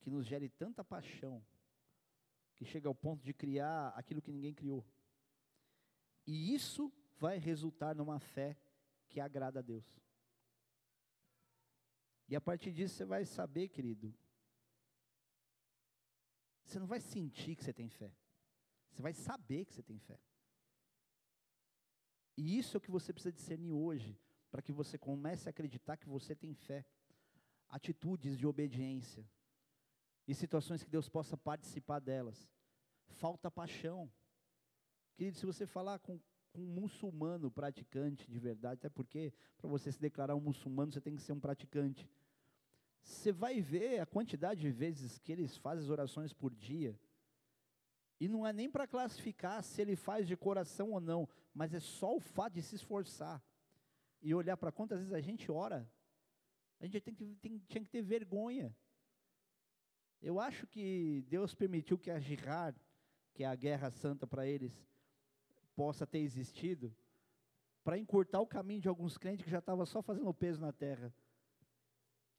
que 0.00 0.10
nos 0.10 0.26
gere 0.26 0.48
tanta 0.48 0.82
paixão, 0.82 1.44
que 2.56 2.64
chega 2.64 2.88
ao 2.88 2.94
ponto 2.94 3.22
de 3.22 3.34
criar 3.34 3.88
aquilo 3.88 4.22
que 4.22 4.32
ninguém 4.32 4.54
criou. 4.54 4.86
E 6.26 6.54
isso 6.54 6.92
vai 7.18 7.38
resultar 7.38 7.94
numa 7.94 8.18
fé 8.18 8.56
que 9.08 9.20
agrada 9.20 9.58
a 9.58 9.62
Deus. 9.62 9.84
E 12.28 12.36
a 12.36 12.40
partir 12.40 12.72
disso 12.72 12.94
você 12.94 13.04
vai 13.04 13.24
saber, 13.24 13.68
querido, 13.68 14.14
você 16.64 16.78
não 16.78 16.86
vai 16.86 17.00
sentir 17.00 17.56
que 17.56 17.64
você 17.64 17.72
tem 17.72 17.88
fé. 17.88 18.14
Você 18.90 19.02
vai 19.02 19.12
saber 19.12 19.64
que 19.64 19.74
você 19.74 19.82
tem 19.82 19.98
fé. 19.98 20.18
E 22.36 22.58
isso 22.58 22.76
é 22.76 22.78
o 22.78 22.80
que 22.80 22.90
você 22.90 23.12
precisa 23.12 23.32
discernir 23.32 23.72
hoje, 23.72 24.18
para 24.50 24.62
que 24.62 24.72
você 24.72 24.98
comece 24.98 25.48
a 25.48 25.50
acreditar 25.50 25.96
que 25.96 26.08
você 26.08 26.34
tem 26.34 26.54
fé. 26.54 26.84
Atitudes 27.68 28.36
de 28.36 28.46
obediência. 28.46 29.24
E 30.26 30.34
situações 30.34 30.82
que 30.82 30.90
Deus 30.90 31.08
possa 31.08 31.36
participar 31.36 32.00
delas. 32.00 32.48
Falta 33.08 33.50
paixão. 33.50 34.10
Querido, 35.16 35.36
se 35.36 35.46
você 35.46 35.66
falar 35.66 35.98
com, 35.98 36.18
com 36.52 36.62
um 36.62 36.74
muçulmano 36.80 37.50
praticante 37.50 38.30
de 38.30 38.38
verdade, 38.38 38.80
até 38.80 38.88
porque 38.88 39.32
para 39.58 39.68
você 39.68 39.92
se 39.92 40.00
declarar 40.00 40.34
um 40.34 40.40
muçulmano, 40.40 40.92
você 40.92 41.00
tem 41.00 41.14
que 41.14 41.22
ser 41.22 41.32
um 41.32 41.40
praticante. 41.40 42.08
Você 43.02 43.32
vai 43.32 43.60
ver 43.60 44.00
a 44.00 44.06
quantidade 44.06 44.60
de 44.60 44.70
vezes 44.70 45.18
que 45.18 45.32
eles 45.32 45.56
fazem 45.56 45.90
orações 45.90 46.32
por 46.32 46.54
dia 46.54 46.98
e 48.20 48.28
não 48.28 48.46
é 48.46 48.52
nem 48.52 48.70
para 48.70 48.86
classificar 48.86 49.64
se 49.64 49.80
ele 49.80 49.96
faz 49.96 50.28
de 50.28 50.36
coração 50.36 50.92
ou 50.92 51.00
não, 51.00 51.26
mas 51.54 51.72
é 51.72 51.80
só 51.80 52.14
o 52.14 52.20
fato 52.20 52.52
de 52.52 52.62
se 52.62 52.76
esforçar 52.76 53.42
e 54.20 54.34
olhar 54.34 54.58
para 54.58 54.70
quantas 54.70 54.98
vezes 54.98 55.14
a 55.14 55.20
gente 55.22 55.50
ora. 55.50 55.90
A 56.78 56.84
gente 56.84 57.00
tem 57.00 57.14
que, 57.14 57.34
tem, 57.36 57.58
tinha 57.66 57.82
que 57.82 57.88
ter 57.88 58.02
vergonha. 58.02 58.76
Eu 60.20 60.38
acho 60.38 60.66
que 60.66 61.24
Deus 61.28 61.54
permitiu 61.54 61.98
que 61.98 62.10
a 62.10 62.20
jihad, 62.20 62.76
que 63.32 63.42
é 63.42 63.46
a 63.46 63.54
guerra 63.54 63.90
santa 63.90 64.26
para 64.26 64.46
eles, 64.46 64.86
possa 65.74 66.06
ter 66.06 66.18
existido, 66.18 66.94
para 67.82 67.98
encurtar 67.98 68.40
o 68.40 68.46
caminho 68.46 68.82
de 68.82 68.88
alguns 68.88 69.16
crentes 69.16 69.42
que 69.42 69.50
já 69.50 69.60
estavam 69.60 69.86
só 69.86 70.02
fazendo 70.02 70.32
peso 70.34 70.60
na 70.60 70.72
terra. 70.72 71.10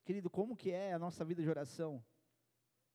Querido, 0.06 0.30
como 0.30 0.56
que 0.56 0.70
é 0.70 0.94
a 0.94 1.00
nossa 1.00 1.26
vida 1.26 1.42
de 1.42 1.50
oração? 1.50 2.04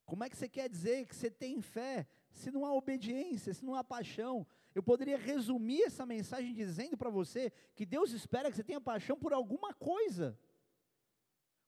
Como 0.04 0.22
é 0.22 0.30
que 0.30 0.36
você 0.36 0.48
quer 0.48 0.68
dizer 0.68 1.04
que 1.06 1.16
você 1.16 1.28
tem 1.28 1.60
fé 1.60 2.06
se 2.38 2.50
não 2.50 2.64
há 2.64 2.72
obediência, 2.72 3.52
se 3.54 3.64
não 3.64 3.74
há 3.74 3.82
paixão? 3.82 4.46
Eu 4.74 4.82
poderia 4.82 5.16
resumir 5.16 5.82
essa 5.82 6.04
mensagem 6.04 6.52
dizendo 6.52 6.96
para 6.96 7.10
você 7.10 7.50
que 7.74 7.86
Deus 7.86 8.12
espera 8.12 8.50
que 8.50 8.56
você 8.56 8.64
tenha 8.64 8.80
paixão 8.80 9.18
por 9.18 9.32
alguma 9.32 9.72
coisa. 9.72 10.38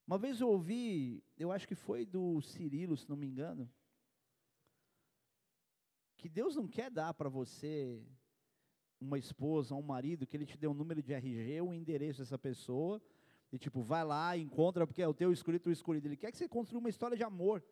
Uma 0.07 0.19
vez 0.19 0.41
eu 0.41 0.49
ouvi, 0.49 1.23
eu 1.39 1.51
acho 1.53 1.67
que 1.67 1.75
foi 1.75 2.05
do 2.05 2.41
Cirilo, 2.41 2.97
se 2.97 3.09
não 3.09 3.17
me 3.17 3.27
engano, 3.27 3.71
que 6.17 6.29
Deus 6.29 6.57
não 6.57 6.67
quer 6.67 6.91
dar 6.91 7.15
para 7.15 7.29
você 7.29 8.03
uma 9.01 9.19
esposa, 9.19 9.75
um 9.75 9.83
marido, 9.83 10.27
que 10.27 10.37
ele 10.37 10.47
te 10.47 10.59
dê 10.59 10.67
um 10.67 10.75
número 10.75 11.03
de 11.03 11.13
RG, 11.13 11.61
o 11.61 11.69
um 11.69 11.75
endereço 11.75 12.21
dessa 12.21 12.39
pessoa, 12.39 13.01
e 13.53 13.59
tipo, 13.59 13.81
vai 13.81 14.05
lá, 14.05 14.37
encontra, 14.37 14.87
porque 14.87 15.01
é 15.01 15.09
o 15.09 15.15
teu 15.15 15.33
escolhido, 15.33 15.69
o 15.69 15.73
escolhido. 15.73 16.09
Ele 16.09 16.17
quer 16.17 16.31
que 16.31 16.39
você 16.39 16.49
construa 16.49 16.81
uma 16.81 16.91
história 16.91 17.17
de 17.17 17.23
amor. 17.23 17.63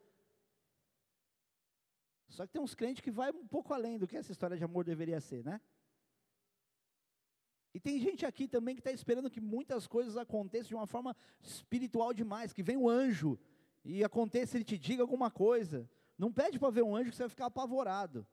Só 2.27 2.45
que 2.45 2.53
tem 2.53 2.61
uns 2.61 2.75
crentes 2.75 3.01
que 3.01 3.11
vai 3.11 3.31
um 3.31 3.47
pouco 3.47 3.73
além 3.73 3.97
do 3.97 4.07
que 4.07 4.17
essa 4.17 4.31
história 4.31 4.57
de 4.57 4.63
amor 4.63 4.83
deveria 4.83 5.19
ser, 5.19 5.43
né? 5.43 5.61
E 7.73 7.79
tem 7.79 7.99
gente 7.99 8.25
aqui 8.25 8.47
também 8.47 8.75
que 8.75 8.81
está 8.81 8.91
esperando 8.91 9.29
que 9.29 9.39
muitas 9.39 9.87
coisas 9.87 10.17
aconteçam 10.17 10.69
de 10.69 10.75
uma 10.75 10.87
forma 10.87 11.15
espiritual 11.41 12.13
demais, 12.13 12.51
que 12.51 12.63
vem 12.63 12.75
um 12.75 12.89
anjo 12.89 13.37
e 13.85 14.03
aconteça, 14.03 14.57
ele 14.57 14.63
te 14.63 14.77
diga 14.77 15.03
alguma 15.03 15.29
coisa. 15.29 15.89
Não 16.17 16.31
pede 16.31 16.57
para 16.57 16.71
ver 16.71 16.81
um 16.81 16.95
anjo 16.95 17.11
que 17.11 17.15
você 17.15 17.23
vai 17.23 17.29
ficar 17.29 17.45
apavorado, 17.45 18.25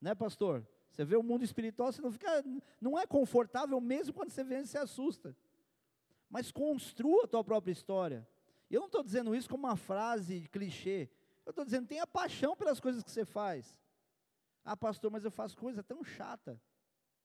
né, 0.00 0.14
pastor? 0.14 0.66
Você 0.88 1.04
vê 1.04 1.16
o 1.16 1.22
mundo 1.22 1.44
espiritual, 1.44 1.92
você 1.92 2.00
não 2.00 2.12
fica, 2.12 2.44
não 2.80 2.98
é 2.98 3.06
confortável 3.06 3.80
mesmo 3.80 4.14
quando 4.14 4.30
você 4.30 4.44
vê, 4.44 4.64
você 4.64 4.78
assusta. 4.78 5.36
Mas 6.30 6.50
construa 6.50 7.24
a 7.24 7.28
tua 7.28 7.44
própria 7.44 7.72
história. 7.72 8.26
Eu 8.70 8.80
não 8.80 8.86
estou 8.86 9.02
dizendo 9.02 9.34
isso 9.34 9.48
como 9.48 9.66
uma 9.66 9.76
frase 9.76 10.48
clichê. 10.50 11.10
Eu 11.46 11.50
estou 11.50 11.64
dizendo, 11.64 11.86
tenha 11.86 12.06
paixão 12.06 12.56
pelas 12.56 12.80
coisas 12.80 13.02
que 13.02 13.10
você 13.10 13.24
faz. 13.24 13.78
Ah, 14.64 14.76
pastor, 14.76 15.10
mas 15.12 15.24
eu 15.24 15.30
faço 15.30 15.56
coisa 15.56 15.82
tão 15.82 16.02
chata. 16.02 16.60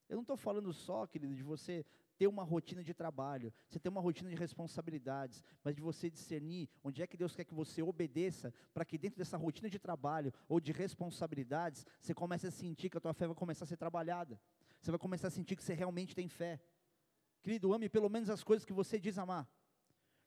Eu 0.07 0.15
não 0.15 0.21
estou 0.21 0.37
falando 0.37 0.71
só, 0.71 1.07
querido, 1.07 1.33
de 1.33 1.41
você 1.41 1.83
ter 2.17 2.27
uma 2.27 2.43
rotina 2.43 2.83
de 2.83 2.93
trabalho, 2.93 3.51
você 3.67 3.79
ter 3.79 3.89
uma 3.89 3.99
rotina 3.99 4.29
de 4.29 4.35
responsabilidades, 4.35 5.43
mas 5.63 5.73
de 5.73 5.81
você 5.81 6.07
discernir 6.07 6.69
onde 6.83 7.01
é 7.01 7.07
que 7.07 7.17
Deus 7.17 7.35
quer 7.35 7.45
que 7.45 7.53
você 7.53 7.81
obedeça, 7.81 8.53
para 8.73 8.85
que 8.85 8.95
dentro 8.95 9.17
dessa 9.17 9.37
rotina 9.37 9.67
de 9.67 9.79
trabalho 9.79 10.31
ou 10.47 10.59
de 10.59 10.71
responsabilidades, 10.71 11.83
você 11.99 12.13
comece 12.13 12.45
a 12.45 12.51
sentir 12.51 12.91
que 12.91 12.97
a 12.97 13.01
tua 13.01 13.13
fé 13.13 13.25
vai 13.25 13.35
começar 13.35 13.65
a 13.65 13.67
ser 13.67 13.77
trabalhada. 13.77 14.39
Você 14.79 14.91
vai 14.91 14.99
começar 14.99 15.29
a 15.29 15.31
sentir 15.31 15.55
que 15.55 15.63
você 15.63 15.73
realmente 15.73 16.13
tem 16.13 16.27
fé. 16.27 16.61
Querido, 17.41 17.73
ame 17.73 17.89
pelo 17.89 18.09
menos 18.09 18.29
as 18.29 18.43
coisas 18.43 18.63
que 18.63 18.73
você 18.73 18.99
diz 18.99 19.17
amar. 19.17 19.49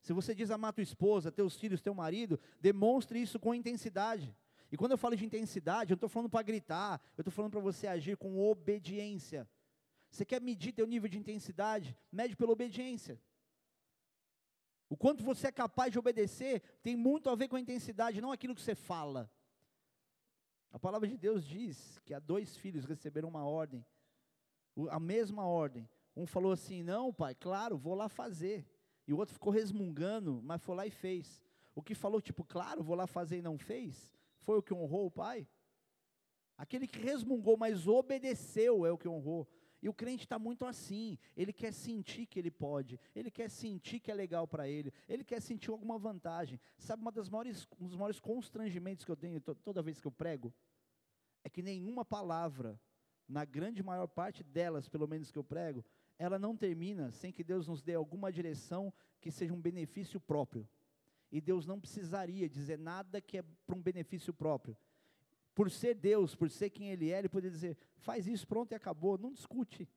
Se 0.04 0.12
você 0.12 0.34
diz 0.34 0.50
amar 0.50 0.74
tua 0.74 0.82
esposa, 0.82 1.32
teus 1.32 1.56
filhos, 1.56 1.80
teu 1.80 1.94
marido, 1.94 2.38
demonstre 2.60 3.18
isso 3.22 3.40
com 3.40 3.54
intensidade. 3.54 4.36
E 4.70 4.76
quando 4.76 4.90
eu 4.90 4.98
falo 4.98 5.16
de 5.16 5.24
intensidade, 5.24 5.90
eu 5.90 5.94
não 5.94 5.96
estou 5.96 6.10
falando 6.10 6.28
para 6.28 6.42
gritar, 6.42 7.00
eu 7.16 7.22
estou 7.22 7.32
falando 7.32 7.52
para 7.52 7.60
você 7.60 7.86
agir 7.86 8.14
com 8.18 8.38
obediência. 8.38 9.48
Você 10.10 10.22
quer 10.26 10.42
medir 10.42 10.72
teu 10.72 10.86
nível 10.86 11.08
de 11.08 11.16
intensidade? 11.16 11.96
Mede 12.12 12.36
pela 12.36 12.52
obediência. 12.52 13.18
O 14.90 14.96
quanto 14.96 15.24
você 15.24 15.46
é 15.46 15.52
capaz 15.52 15.90
de 15.90 15.98
obedecer 15.98 16.60
tem 16.82 16.94
muito 16.94 17.30
a 17.30 17.34
ver 17.34 17.48
com 17.48 17.56
a 17.56 17.60
intensidade, 17.60 18.20
não 18.20 18.30
aquilo 18.30 18.54
que 18.54 18.60
você 18.60 18.74
fala. 18.74 19.32
A 20.70 20.78
palavra 20.78 21.08
de 21.08 21.16
Deus 21.16 21.46
diz 21.46 21.98
que 22.04 22.12
há 22.12 22.18
dois 22.18 22.54
filhos 22.58 22.84
receberam 22.84 23.30
uma 23.30 23.46
ordem, 23.46 23.82
a 24.90 25.00
mesma 25.00 25.46
ordem. 25.46 25.88
Um 26.14 26.26
falou 26.26 26.52
assim: 26.52 26.82
Não, 26.82 27.10
pai, 27.10 27.34
claro, 27.34 27.78
vou 27.78 27.94
lá 27.94 28.10
fazer. 28.10 28.66
E 29.06 29.12
o 29.12 29.18
outro 29.18 29.34
ficou 29.34 29.52
resmungando, 29.52 30.40
mas 30.42 30.62
foi 30.62 30.76
lá 30.76 30.86
e 30.86 30.90
fez. 30.90 31.42
O 31.74 31.82
que 31.82 31.94
falou, 31.94 32.20
tipo, 32.20 32.44
claro, 32.44 32.82
vou 32.82 32.96
lá 32.96 33.06
fazer 33.06 33.38
e 33.38 33.42
não 33.42 33.58
fez, 33.58 34.12
foi 34.40 34.58
o 34.58 34.62
que 34.62 34.72
honrou 34.72 35.06
o 35.06 35.10
pai. 35.10 35.46
Aquele 36.56 36.86
que 36.86 37.00
resmungou, 37.00 37.56
mas 37.56 37.86
obedeceu, 37.88 38.86
é 38.86 38.92
o 38.92 38.98
que 38.98 39.08
honrou. 39.08 39.48
E 39.82 39.88
o 39.88 39.92
crente 39.92 40.24
está 40.24 40.38
muito 40.38 40.64
assim. 40.64 41.18
Ele 41.36 41.52
quer 41.52 41.72
sentir 41.72 42.26
que 42.26 42.38
ele 42.38 42.50
pode, 42.50 42.98
ele 43.14 43.30
quer 43.30 43.50
sentir 43.50 44.00
que 44.00 44.10
é 44.10 44.14
legal 44.14 44.48
para 44.48 44.66
ele, 44.66 44.92
ele 45.08 45.24
quer 45.24 45.42
sentir 45.42 45.70
alguma 45.70 45.98
vantagem. 45.98 46.58
Sabe, 46.78 47.02
uma 47.02 47.12
das 47.12 47.28
maiores, 47.28 47.68
um 47.78 47.86
dos 47.86 47.96
maiores 47.96 48.20
constrangimentos 48.20 49.04
que 49.04 49.10
eu 49.10 49.16
tenho 49.16 49.40
toda 49.40 49.82
vez 49.82 50.00
que 50.00 50.06
eu 50.06 50.12
prego 50.12 50.54
é 51.44 51.50
que 51.50 51.60
nenhuma 51.60 52.04
palavra, 52.04 52.80
na 53.28 53.44
grande 53.44 53.82
maior 53.82 54.06
parte 54.06 54.42
delas, 54.42 54.88
pelo 54.88 55.06
menos 55.06 55.30
que 55.30 55.38
eu 55.38 55.44
prego, 55.44 55.84
ela 56.18 56.38
não 56.38 56.56
termina 56.56 57.10
sem 57.10 57.32
que 57.32 57.44
Deus 57.44 57.66
nos 57.66 57.82
dê 57.82 57.94
alguma 57.94 58.32
direção 58.32 58.92
que 59.20 59.30
seja 59.30 59.52
um 59.52 59.60
benefício 59.60 60.20
próprio. 60.20 60.68
E 61.30 61.40
Deus 61.40 61.66
não 61.66 61.80
precisaria 61.80 62.48
dizer 62.48 62.78
nada 62.78 63.20
que 63.20 63.38
é 63.38 63.42
para 63.66 63.76
um 63.76 63.82
benefício 63.82 64.32
próprio. 64.32 64.76
Por 65.54 65.70
ser 65.70 65.94
Deus, 65.94 66.34
por 66.34 66.50
ser 66.50 66.70
quem 66.70 66.90
Ele 66.90 67.10
é, 67.10 67.18
Ele 67.18 67.28
poderia 67.28 67.50
dizer: 67.50 67.76
faz 67.98 68.26
isso, 68.26 68.46
pronto 68.46 68.72
e 68.72 68.74
acabou, 68.74 69.18
não 69.18 69.32
discute. 69.32 69.88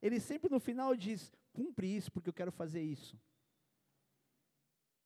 Ele 0.00 0.18
sempre 0.18 0.50
no 0.50 0.60
final 0.60 0.94
diz: 0.94 1.32
cumpre 1.52 1.86
isso, 1.86 2.10
porque 2.10 2.28
eu 2.28 2.34
quero 2.34 2.52
fazer 2.52 2.82
isso. 2.82 3.18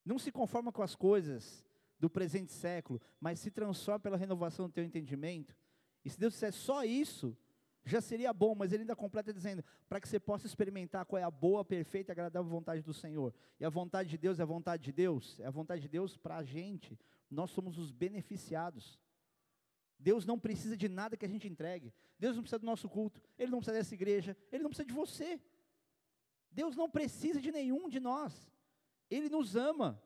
Não 0.05 0.19
se 0.19 0.31
conforma 0.31 0.73
com 0.73 0.83
as 0.83 0.95
coisas 0.95 1.65
do 1.99 2.09
presente 2.09 2.53
século, 2.53 3.01
mas 3.21 3.41
se 3.41 3.51
transforma 3.51 4.01
pela 4.01 4.17
renovação 4.17 4.67
do 4.67 4.73
teu 4.73 4.85
entendimento. 4.85 5.57
E 6.05 6.11
se 6.11 6.19
Deus 6.19 6.35
disser 6.35 6.53
só 6.53 6.85
isso, 6.85 7.37
já 7.87 8.01
seria 8.01 8.33
bom, 8.33 8.55
mas 8.55 8.73
ele 8.73 8.83
ainda 8.83 8.97
completa 8.97 9.33
dizendo, 9.33 9.65
para 9.89 10.01
que 10.01 10.09
você 10.09 10.19
possa 10.19 10.47
experimentar 10.47 11.07
qual 11.07 11.21
é 11.21 11.23
a 11.23 11.31
boa, 11.31 11.65
perfeita 11.65 12.11
e 12.11 12.13
agradável 12.13 12.51
vontade 12.51 12.83
do 12.83 12.93
Senhor. 12.93 13.33
E 13.61 13.65
a 13.65 13.71
vontade 13.71 14.09
de 14.09 14.19
Deus 14.19 14.41
é 14.41 14.43
a 14.43 14.47
vontade 14.47 14.83
de 14.83 14.93
Deus, 14.93 15.39
é 15.41 15.47
a 15.47 15.51
vontade 15.51 15.83
de 15.83 15.89
Deus 15.89 16.17
para 16.17 16.39
a 16.39 16.43
gente. 16.43 16.99
Nós 17.31 17.51
somos 17.51 17.79
os 17.79 17.93
beneficiados. 17.93 18.99
Deus 19.99 20.27
não 20.27 20.39
precisa 20.39 20.77
de 20.77 20.89
nada 20.89 21.17
que 21.17 21.25
a 21.25 21.29
gente 21.29 21.49
entregue. 21.49 21.95
Deus 22.19 22.35
não 22.35 22.43
precisa 22.43 22.59
do 22.59 22.67
nosso 22.67 22.89
culto, 22.89 23.23
Ele 23.39 23.51
não 23.51 23.59
precisa 23.59 23.79
dessa 23.79 23.95
igreja, 23.95 24.37
Ele 24.51 24.63
não 24.63 24.71
precisa 24.71 24.87
de 24.87 24.93
você. 24.93 25.41
Deus 26.51 26.75
não 26.75 26.91
precisa 26.91 27.41
de 27.41 27.53
nenhum 27.53 27.89
de 27.89 28.01
nós. 28.01 28.51
Ele 29.09 29.29
nos 29.29 29.55
ama. 29.55 30.03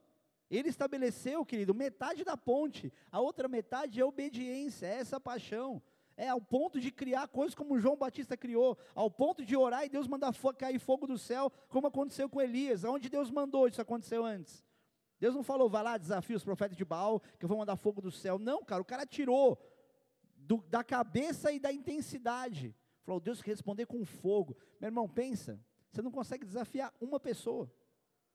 Ele 0.51 0.68
estabeleceu, 0.68 1.47
querido, 1.47 1.72
metade 1.72 2.24
da 2.24 2.37
ponte, 2.37 2.93
a 3.11 3.20
outra 3.20 3.47
metade 3.47 4.01
é 4.01 4.05
obediência, 4.05 4.87
é 4.87 4.97
essa 4.97 5.20
paixão. 5.20 5.81
É 6.20 6.28
ao 6.28 6.38
ponto 6.38 6.78
de 6.78 6.90
criar 6.90 7.28
coisas 7.28 7.54
como 7.54 7.78
João 7.78 7.96
Batista 7.96 8.36
criou, 8.36 8.76
ao 8.94 9.10
ponto 9.10 9.42
de 9.42 9.56
orar 9.56 9.86
e 9.86 9.88
Deus 9.88 10.06
mandar 10.06 10.34
cair 10.58 10.78
fogo 10.78 11.06
do 11.06 11.16
céu, 11.16 11.50
como 11.70 11.86
aconteceu 11.86 12.28
com 12.28 12.42
Elias. 12.42 12.84
Aonde 12.84 13.08
Deus 13.08 13.30
mandou 13.30 13.66
isso 13.66 13.80
aconteceu 13.80 14.22
antes? 14.22 14.62
Deus 15.18 15.34
não 15.34 15.42
falou, 15.42 15.70
vai 15.70 15.82
lá, 15.82 15.96
desafia 15.96 16.36
os 16.36 16.44
profetas 16.44 16.76
de 16.76 16.84
Baal, 16.84 17.20
que 17.38 17.46
eu 17.46 17.48
vou 17.48 17.56
mandar 17.56 17.74
fogo 17.74 18.02
do 18.02 18.10
céu. 18.10 18.38
Não, 18.38 18.62
cara, 18.62 18.82
o 18.82 18.84
cara 18.84 19.06
tirou 19.06 19.58
do, 20.36 20.58
da 20.68 20.84
cabeça 20.84 21.50
e 21.52 21.58
da 21.58 21.72
intensidade. 21.72 22.76
Falou, 23.02 23.18
Deus 23.18 23.40
que 23.40 23.48
responder 23.48 23.86
com 23.86 24.04
fogo. 24.04 24.54
Meu 24.78 24.88
irmão, 24.88 25.08
pensa, 25.08 25.58
você 25.90 26.02
não 26.02 26.10
consegue 26.10 26.44
desafiar 26.44 26.92
uma 27.00 27.18
pessoa, 27.18 27.72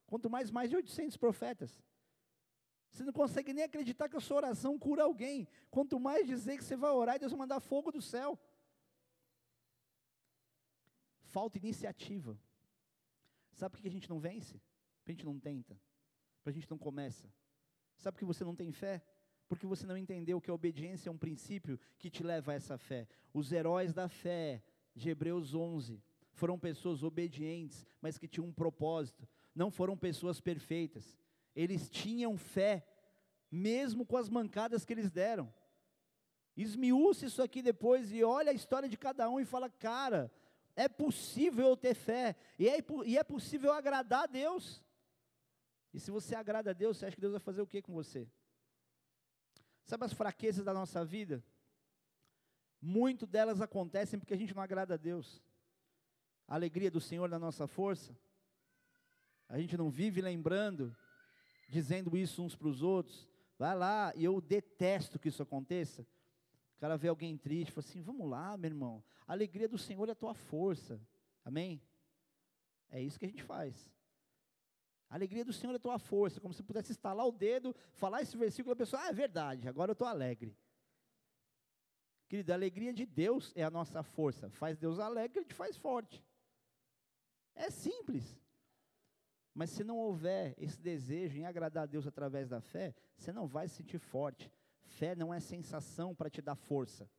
quanto 0.08 0.28
mais 0.28 0.50
mais 0.50 0.72
de 0.72 0.76
800 0.76 1.18
profetas. 1.18 1.80
Você 2.96 3.04
não 3.04 3.12
consegue 3.12 3.52
nem 3.52 3.66
acreditar 3.66 4.08
que 4.08 4.16
a 4.16 4.22
sua 4.22 4.38
oração 4.38 4.80
cura 4.80 5.04
alguém. 5.04 5.50
Quanto 5.70 6.00
mais 6.00 6.26
dizer 6.26 6.58
que 6.58 6.64
você 6.64 6.78
vai 6.78 6.92
orar 6.92 7.18
e 7.18 7.20
Deus 7.20 7.34
vai 7.34 7.40
mandar 7.40 7.60
fogo 7.60 7.92
do 7.92 8.02
céu. 8.02 8.40
Falta 11.24 11.58
iniciativa. 11.58 12.40
Sabe 13.52 13.74
por 13.74 13.82
que 13.82 13.90
a 13.90 13.92
gente 13.92 14.10
não 14.10 14.18
vence? 14.18 14.62
Porque 15.00 15.12
a 15.12 15.14
gente 15.14 15.26
não 15.26 15.38
tenta. 15.38 15.78
Porque 16.38 16.52
a 16.52 16.54
gente 16.54 16.72
não 16.72 16.78
começa. 16.78 17.30
Sabe 17.98 18.16
por 18.16 18.20
que 18.20 18.26
você 18.26 18.46
não 18.46 18.56
tem 18.56 18.72
fé? 18.72 19.04
Porque 19.50 19.66
você 19.66 19.86
não 19.86 19.98
entendeu 19.98 20.40
que 20.40 20.50
a 20.50 20.54
obediência 20.54 21.10
é 21.10 21.12
um 21.12 21.18
princípio 21.18 21.78
que 22.00 22.10
te 22.10 22.24
leva 22.24 22.54
a 22.54 22.56
essa 22.56 22.78
fé. 22.78 23.10
Os 23.34 23.52
heróis 23.52 23.94
da 23.94 24.08
fé, 24.08 24.64
de 24.96 25.10
Hebreus 25.10 25.54
11, 25.54 26.02
foram 26.32 26.58
pessoas 26.58 27.04
obedientes, 27.04 27.86
mas 28.00 28.18
que 28.18 28.26
tinham 28.26 28.48
um 28.48 28.54
propósito. 28.54 29.28
Não 29.54 29.70
foram 29.70 29.98
pessoas 29.98 30.40
perfeitas 30.40 31.20
eles 31.56 31.90
tinham 31.90 32.38
fé, 32.38 32.86
mesmo 33.50 34.06
com 34.06 34.18
as 34.18 34.30
mancadas 34.30 34.84
que 34.84 34.94
eles 34.94 35.10
deram. 35.10 35.54
Esmiúça 36.58 37.26
isso 37.26 37.42
aqui 37.42 37.62
depois 37.62 38.12
e 38.12 38.24
olha 38.24 38.52
a 38.52 38.56
história 38.56 38.90
de 38.90 38.98
cada 38.98 39.30
um 39.30 39.40
e 39.40 39.46
fala: 39.46 39.70
cara, 39.70 40.32
é 40.76 40.88
possível 40.90 41.68
eu 41.68 41.78
ter 41.78 41.94
fé, 41.94 42.36
e 42.60 42.68
é, 42.68 42.78
e 43.06 43.18
é 43.18 43.24
possível 43.24 43.72
agradar 43.72 44.24
a 44.24 44.28
Deus. 44.28 44.84
E 45.94 46.00
se 46.00 46.12
você 46.12 46.36
agrada 46.36 46.72
a 46.72 46.74
Deus, 46.74 46.98
você 46.98 47.06
acha 47.06 47.16
que 47.16 47.22
Deus 47.22 47.32
vai 47.32 47.40
fazer 47.40 47.62
o 47.62 47.68
que 47.68 47.82
com 47.82 47.94
você? 47.94 48.28
Sabe 49.86 50.04
as 50.04 50.14
fraquezas 50.14 50.66
da 50.66 50.74
nossa 50.74 51.06
vida? 51.06 51.44
Muito 52.82 53.26
delas 53.26 53.62
acontecem 53.62 54.20
porque 54.20 54.34
a 54.34 54.38
gente 54.38 54.54
não 54.54 54.62
agrada 54.62 54.96
a 54.96 54.98
Deus. 54.98 55.42
A 56.48 56.56
alegria 56.56 56.92
do 56.92 57.00
Senhor 57.00 57.30
na 57.30 57.40
nossa 57.40 57.66
força. 57.66 58.18
A 59.48 59.58
gente 59.58 59.78
não 59.78 59.90
vive 59.90 60.22
lembrando 60.22 60.96
dizendo 61.68 62.16
isso 62.16 62.44
uns 62.44 62.56
para 62.56 62.68
os 62.68 62.82
outros. 62.82 63.28
Vai 63.58 63.76
lá, 63.76 64.14
e 64.16 64.24
eu 64.24 64.42
detesto 64.42 65.18
que 65.18 65.30
isso 65.30 65.42
aconteça. 65.42 66.06
O 66.76 66.80
cara 66.80 66.98
vê 66.98 67.08
alguém 67.08 67.38
triste, 67.38 67.72
fala 67.72 67.88
assim: 67.88 68.02
vamos 68.02 68.30
lá, 68.30 68.58
meu 68.58 68.70
irmão, 68.70 69.04
a 69.28 69.32
alegria 69.32 69.68
do 69.68 69.78
Senhor 69.78 70.08
é 70.10 70.12
a 70.12 70.16
tua 70.16 70.34
força. 70.34 71.00
Amém? 71.44 71.82
É 72.90 73.02
isso 73.02 73.18
que 73.18 73.26
a 73.26 73.30
gente 73.30 73.44
faz. 73.44 73.92
A 75.10 75.16
alegria 75.16 75.46
do 75.46 75.54
Senhor 75.54 75.74
é 75.74 75.76
a 75.78 75.80
tua 75.80 76.00
força, 76.00 76.42
como 76.42 76.54
se 76.54 76.64
pudesse 76.64 76.92
estalar 76.92 77.26
o 77.26 77.32
dedo, 77.32 77.76
falar 77.94 78.22
esse 78.22 78.36
versículo, 78.36 78.74
a 78.74 78.76
pessoa, 78.76 79.02
ah, 79.04 79.10
é 79.10 79.14
verdade, 79.14 79.68
agora 79.68 79.92
eu 79.92 79.94
estou 79.94 80.08
alegre. 80.08 80.58
Querido, 82.28 82.52
a 82.52 82.56
alegria 82.56 82.92
de 82.92 83.06
Deus 83.06 83.54
é 83.56 83.64
a 83.64 83.70
nossa 83.70 84.02
força. 84.02 84.50
Faz 84.50 84.78
Deus 84.78 85.00
alegre, 85.00 85.40
ele 85.40 85.46
te 85.46 85.54
faz 85.54 85.78
forte. 85.78 86.26
É 87.54 87.70
simples. 87.70 88.38
Mas 89.56 89.70
se 89.70 89.86
não 89.86 89.98
houver 89.98 90.54
esse 90.58 90.78
desejo 90.78 91.40
em 91.40 91.46
agradar 91.46 91.84
a 91.84 91.88
Deus 91.88 92.06
através 92.06 92.50
da 92.50 92.60
fé, 92.60 92.94
você 93.18 93.32
não 93.32 93.48
vai 93.48 93.70
se 93.70 93.76
sentir 93.76 93.98
forte. 93.98 94.52
Fé 94.84 95.16
não 95.16 95.34
é 95.34 95.40
sensação 95.40 96.14
para 96.14 96.30
te 96.30 96.42
dar 96.42 96.56
força. 96.56 97.10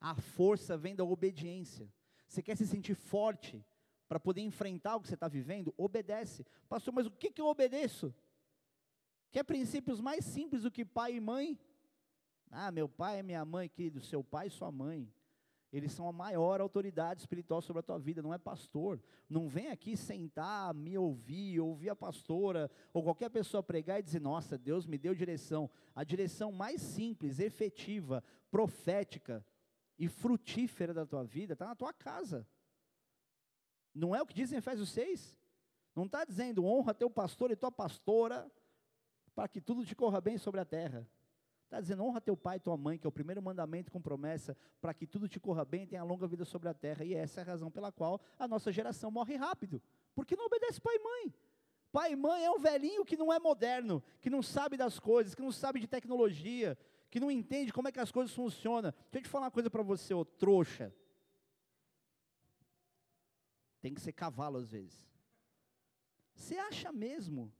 A 0.00 0.16
força 0.16 0.76
vem 0.76 0.96
da 0.96 1.04
obediência. 1.04 1.88
Você 2.26 2.42
quer 2.42 2.56
se 2.56 2.66
sentir 2.66 2.96
forte 2.96 3.64
para 4.08 4.18
poder 4.18 4.40
enfrentar 4.40 4.96
o 4.96 5.00
que 5.00 5.06
você 5.06 5.14
está 5.14 5.28
vivendo? 5.28 5.72
Obedece. 5.76 6.44
Pastor, 6.68 6.92
mas 6.92 7.06
o 7.06 7.10
que, 7.12 7.30
que 7.30 7.40
eu 7.40 7.46
obedeço? 7.46 8.12
Quer 9.30 9.44
princípios 9.44 10.00
mais 10.00 10.24
simples 10.24 10.62
do 10.62 10.72
que 10.72 10.84
pai 10.84 11.14
e 11.14 11.20
mãe? 11.20 11.56
Ah, 12.50 12.72
meu 12.72 12.88
pai 12.88 13.20
é 13.20 13.22
minha 13.22 13.44
mãe, 13.44 13.68
querido, 13.68 14.00
seu 14.00 14.24
pai 14.24 14.48
e 14.48 14.50
sua 14.50 14.72
mãe. 14.72 15.08
Eles 15.74 15.90
são 15.90 16.08
a 16.08 16.12
maior 16.12 16.60
autoridade 16.60 17.22
espiritual 17.22 17.60
sobre 17.60 17.80
a 17.80 17.82
tua 17.82 17.98
vida, 17.98 18.22
não 18.22 18.32
é 18.32 18.38
pastor. 18.38 19.02
Não 19.28 19.48
vem 19.48 19.72
aqui 19.72 19.96
sentar, 19.96 20.72
me 20.72 20.96
ouvir, 20.96 21.58
ouvir 21.58 21.90
a 21.90 21.96
pastora, 21.96 22.70
ou 22.92 23.02
qualquer 23.02 23.28
pessoa 23.28 23.60
pregar 23.60 23.98
e 23.98 24.02
dizer, 24.04 24.20
nossa, 24.20 24.56
Deus 24.56 24.86
me 24.86 24.96
deu 24.96 25.16
direção. 25.16 25.68
A 25.92 26.04
direção 26.04 26.52
mais 26.52 26.80
simples, 26.80 27.40
efetiva, 27.40 28.22
profética 28.52 29.44
e 29.98 30.06
frutífera 30.06 30.94
da 30.94 31.04
tua 31.04 31.24
vida 31.24 31.54
está 31.54 31.66
na 31.66 31.74
tua 31.74 31.92
casa. 31.92 32.46
Não 33.92 34.14
é 34.14 34.22
o 34.22 34.26
que 34.26 34.34
diz 34.34 34.52
em 34.52 34.58
Efésios 34.58 34.90
6? 34.90 35.36
Não 35.92 36.04
está 36.04 36.24
dizendo 36.24 36.64
honra 36.64 36.94
teu 36.94 37.10
pastor 37.10 37.50
e 37.50 37.56
tua 37.56 37.72
pastora, 37.72 38.48
para 39.34 39.48
que 39.48 39.60
tudo 39.60 39.84
te 39.84 39.96
corra 39.96 40.20
bem 40.20 40.38
sobre 40.38 40.60
a 40.60 40.64
terra. 40.64 41.04
Está 41.74 41.80
dizendo, 41.80 42.04
honra 42.04 42.20
teu 42.20 42.36
pai 42.36 42.58
e 42.58 42.60
tua 42.60 42.76
mãe, 42.76 42.96
que 42.96 43.04
é 43.04 43.08
o 43.08 43.12
primeiro 43.12 43.42
mandamento 43.42 43.90
com 43.90 44.00
promessa, 44.00 44.56
para 44.80 44.94
que 44.94 45.08
tudo 45.08 45.28
te 45.28 45.40
corra 45.40 45.64
bem 45.64 45.82
e 45.82 45.86
tenha 45.88 46.04
longa 46.04 46.24
vida 46.24 46.44
sobre 46.44 46.68
a 46.68 46.74
terra. 46.74 47.04
E 47.04 47.14
essa 47.14 47.40
é 47.40 47.42
a 47.42 47.46
razão 47.46 47.68
pela 47.68 47.90
qual 47.90 48.20
a 48.38 48.46
nossa 48.46 48.70
geração 48.70 49.10
morre 49.10 49.34
rápido. 49.34 49.82
Porque 50.14 50.36
não 50.36 50.46
obedece 50.46 50.80
pai 50.80 50.94
e 50.94 50.98
mãe. 51.00 51.34
Pai 51.90 52.12
e 52.12 52.16
mãe 52.16 52.44
é 52.44 52.50
um 52.52 52.60
velhinho 52.60 53.04
que 53.04 53.16
não 53.16 53.32
é 53.32 53.40
moderno, 53.40 54.00
que 54.20 54.30
não 54.30 54.40
sabe 54.40 54.76
das 54.76 55.00
coisas, 55.00 55.34
que 55.34 55.42
não 55.42 55.50
sabe 55.50 55.80
de 55.80 55.88
tecnologia, 55.88 56.78
que 57.10 57.18
não 57.18 57.28
entende 57.28 57.72
como 57.72 57.88
é 57.88 57.92
que 57.92 57.98
as 57.98 58.12
coisas 58.12 58.32
funcionam. 58.32 58.92
Deixa 59.10 59.18
eu 59.18 59.22
te 59.22 59.28
falar 59.28 59.46
uma 59.46 59.50
coisa 59.50 59.68
para 59.68 59.82
você, 59.82 60.14
ô 60.14 60.24
trouxa. 60.24 60.94
Tem 63.80 63.92
que 63.92 64.00
ser 64.00 64.12
cavalo 64.12 64.58
às 64.58 64.70
vezes. 64.70 65.10
Você 66.36 66.56
acha 66.56 66.92
mesmo 66.92 67.52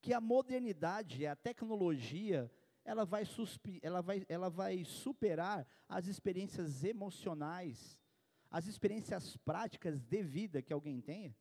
que 0.00 0.14
a 0.14 0.22
modernidade, 0.22 1.26
a 1.26 1.36
tecnologia, 1.36 2.50
ela 2.86 3.04
vai, 3.04 3.24
ela, 3.82 4.00
vai, 4.00 4.24
ela 4.28 4.48
vai 4.48 4.84
superar 4.84 5.66
as 5.88 6.06
experiências 6.06 6.84
emocionais, 6.84 7.98
as 8.50 8.66
experiências 8.66 9.36
práticas 9.36 10.00
de 10.00 10.22
vida 10.22 10.62
que 10.62 10.72
alguém 10.72 11.00
tenha? 11.00 11.36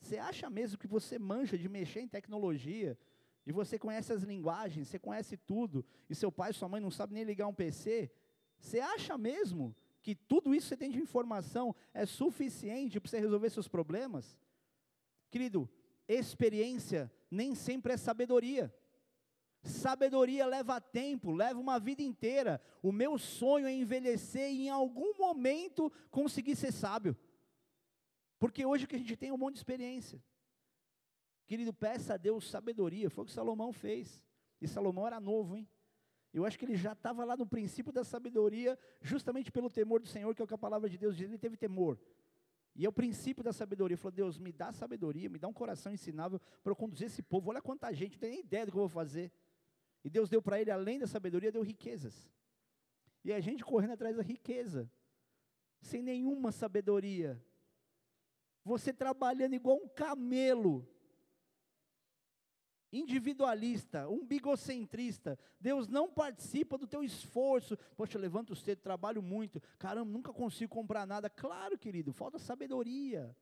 Você 0.00 0.18
acha 0.18 0.48
mesmo 0.48 0.78
que 0.78 0.86
você 0.86 1.18
manja 1.18 1.58
de 1.58 1.68
mexer 1.68 2.00
em 2.00 2.08
tecnologia, 2.08 2.96
e 3.44 3.52
você 3.52 3.78
conhece 3.78 4.12
as 4.12 4.22
linguagens, 4.22 4.88
você 4.88 4.98
conhece 4.98 5.36
tudo, 5.36 5.84
e 6.08 6.14
seu 6.14 6.30
pai 6.32 6.50
e 6.50 6.54
sua 6.54 6.68
mãe 6.68 6.80
não 6.80 6.90
sabem 6.90 7.14
nem 7.14 7.24
ligar 7.24 7.46
um 7.46 7.54
PC? 7.54 8.10
Você 8.58 8.80
acha 8.80 9.18
mesmo 9.18 9.74
que 10.00 10.14
tudo 10.14 10.54
isso 10.54 10.66
que 10.66 10.68
você 10.70 10.76
tem 10.76 10.90
de 10.90 10.98
informação 10.98 11.74
é 11.92 12.06
suficiente 12.06 13.00
para 13.00 13.10
você 13.10 13.18
resolver 13.18 13.50
seus 13.50 13.68
problemas? 13.68 14.38
Querido, 15.30 15.68
experiência 16.08 17.10
nem 17.30 17.54
sempre 17.54 17.92
é 17.92 17.96
sabedoria. 17.96 18.72
Sabedoria 19.66 20.46
leva 20.46 20.80
tempo, 20.80 21.32
leva 21.32 21.58
uma 21.60 21.78
vida 21.78 22.02
inteira. 22.02 22.60
O 22.82 22.92
meu 22.92 23.18
sonho 23.18 23.66
é 23.66 23.72
envelhecer 23.72 24.50
e 24.50 24.66
em 24.66 24.70
algum 24.70 25.16
momento 25.18 25.92
conseguir 26.10 26.56
ser 26.56 26.72
sábio. 26.72 27.16
Porque 28.38 28.64
hoje 28.64 28.86
que 28.86 28.96
a 28.96 28.98
gente 28.98 29.16
tem 29.16 29.32
um 29.32 29.36
monte 29.36 29.54
de 29.54 29.60
experiência. 29.60 30.22
Querido, 31.46 31.72
peça 31.72 32.14
a 32.14 32.16
Deus 32.16 32.48
sabedoria. 32.50 33.08
Foi 33.08 33.24
o 33.24 33.26
que 33.26 33.32
Salomão 33.32 33.72
fez. 33.72 34.22
E 34.60 34.66
Salomão 34.66 35.06
era 35.06 35.20
novo, 35.20 35.56
hein? 35.56 35.68
Eu 36.32 36.44
acho 36.44 36.58
que 36.58 36.64
ele 36.64 36.76
já 36.76 36.92
estava 36.92 37.24
lá 37.24 37.36
no 37.36 37.46
princípio 37.46 37.92
da 37.92 38.04
sabedoria, 38.04 38.78
justamente 39.00 39.50
pelo 39.50 39.70
temor 39.70 40.00
do 40.00 40.06
Senhor, 40.06 40.34
que 40.34 40.42
é 40.42 40.44
o 40.44 40.48
que 40.48 40.52
a 40.52 40.58
palavra 40.58 40.88
de 40.88 40.98
Deus 40.98 41.16
diz. 41.16 41.28
Ele 41.28 41.38
teve 41.38 41.56
temor. 41.56 41.98
E 42.74 42.84
é 42.84 42.88
o 42.88 42.92
princípio 42.92 43.42
da 43.42 43.52
sabedoria. 43.52 43.94
Ele 43.94 44.00
falou: 44.00 44.12
Deus, 44.12 44.38
me 44.38 44.52
dá 44.52 44.70
sabedoria, 44.70 45.30
me 45.30 45.38
dá 45.38 45.48
um 45.48 45.52
coração 45.52 45.92
ensinável 45.92 46.38
para 46.62 46.72
eu 46.72 46.76
conduzir 46.76 47.06
esse 47.06 47.22
povo. 47.22 47.48
Olha 47.48 47.62
quanta 47.62 47.90
gente, 47.92 48.12
não 48.12 48.20
tem 48.20 48.30
nem 48.30 48.40
ideia 48.40 48.66
do 48.66 48.72
que 48.72 48.76
eu 48.76 48.82
vou 48.82 48.88
fazer. 48.88 49.32
E 50.06 50.08
Deus 50.08 50.28
deu 50.28 50.40
para 50.40 50.60
ele, 50.60 50.70
além 50.70 51.00
da 51.00 51.06
sabedoria, 51.08 51.50
deu 51.50 51.62
riquezas. 51.62 52.30
E 53.24 53.32
a 53.32 53.40
gente 53.40 53.64
correndo 53.64 53.94
atrás 53.94 54.14
da 54.14 54.22
riqueza, 54.22 54.88
sem 55.80 56.00
nenhuma 56.00 56.52
sabedoria. 56.52 57.44
Você 58.62 58.92
trabalhando 58.92 59.54
igual 59.54 59.76
um 59.78 59.88
camelo, 59.88 60.88
individualista, 62.92 64.08
umbigocentrista. 64.08 65.36
Deus 65.58 65.88
não 65.88 66.08
participa 66.08 66.78
do 66.78 66.86
teu 66.86 67.02
esforço. 67.02 67.76
Poxa, 67.96 68.16
levanto 68.16 68.54
cedo, 68.54 68.82
trabalho 68.82 69.20
muito. 69.20 69.60
Caramba, 69.76 70.12
nunca 70.12 70.32
consigo 70.32 70.72
comprar 70.72 71.04
nada. 71.04 71.28
Claro, 71.28 71.76
querido, 71.76 72.12
falta 72.12 72.38
sabedoria. 72.38 73.36